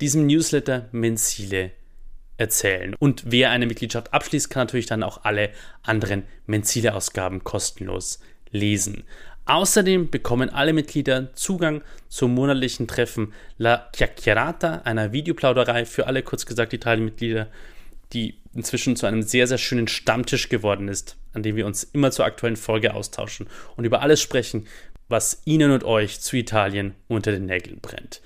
diesem 0.00 0.26
Newsletter 0.26 0.88
Menzile 0.92 1.72
erzählen. 2.36 2.94
Und 2.98 3.24
wer 3.26 3.50
eine 3.50 3.66
Mitgliedschaft 3.66 4.12
abschließt, 4.12 4.50
kann 4.50 4.66
natürlich 4.66 4.86
dann 4.86 5.02
auch 5.02 5.24
alle 5.24 5.50
anderen 5.82 6.24
Menzile-Ausgaben 6.46 7.42
kostenlos 7.44 8.20
lesen. 8.50 9.04
Außerdem 9.48 10.10
bekommen 10.10 10.50
alle 10.50 10.74
Mitglieder 10.74 11.34
Zugang 11.34 11.82
zum 12.08 12.34
monatlichen 12.34 12.86
Treffen 12.86 13.32
La 13.56 13.88
Chiacchierata, 13.96 14.82
einer 14.84 15.12
Videoplauderei 15.12 15.86
für 15.86 16.06
alle 16.06 16.22
kurz 16.22 16.44
gesagt 16.44 16.74
Italien-Mitglieder, 16.74 17.48
die 18.12 18.36
inzwischen 18.54 18.94
zu 18.94 19.06
einem 19.06 19.22
sehr, 19.22 19.46
sehr 19.46 19.56
schönen 19.56 19.88
Stammtisch 19.88 20.50
geworden 20.50 20.88
ist, 20.88 21.16
an 21.32 21.42
dem 21.42 21.56
wir 21.56 21.64
uns 21.64 21.82
immer 21.82 22.10
zur 22.10 22.26
aktuellen 22.26 22.56
Folge 22.56 22.92
austauschen 22.92 23.48
und 23.76 23.86
über 23.86 24.02
alles 24.02 24.20
sprechen, 24.20 24.66
was 25.08 25.40
Ihnen 25.46 25.70
und 25.70 25.82
euch 25.82 26.20
zu 26.20 26.36
Italien 26.36 26.94
unter 27.08 27.32
den 27.32 27.46
Nägeln 27.46 27.80
brennt. 27.80 28.20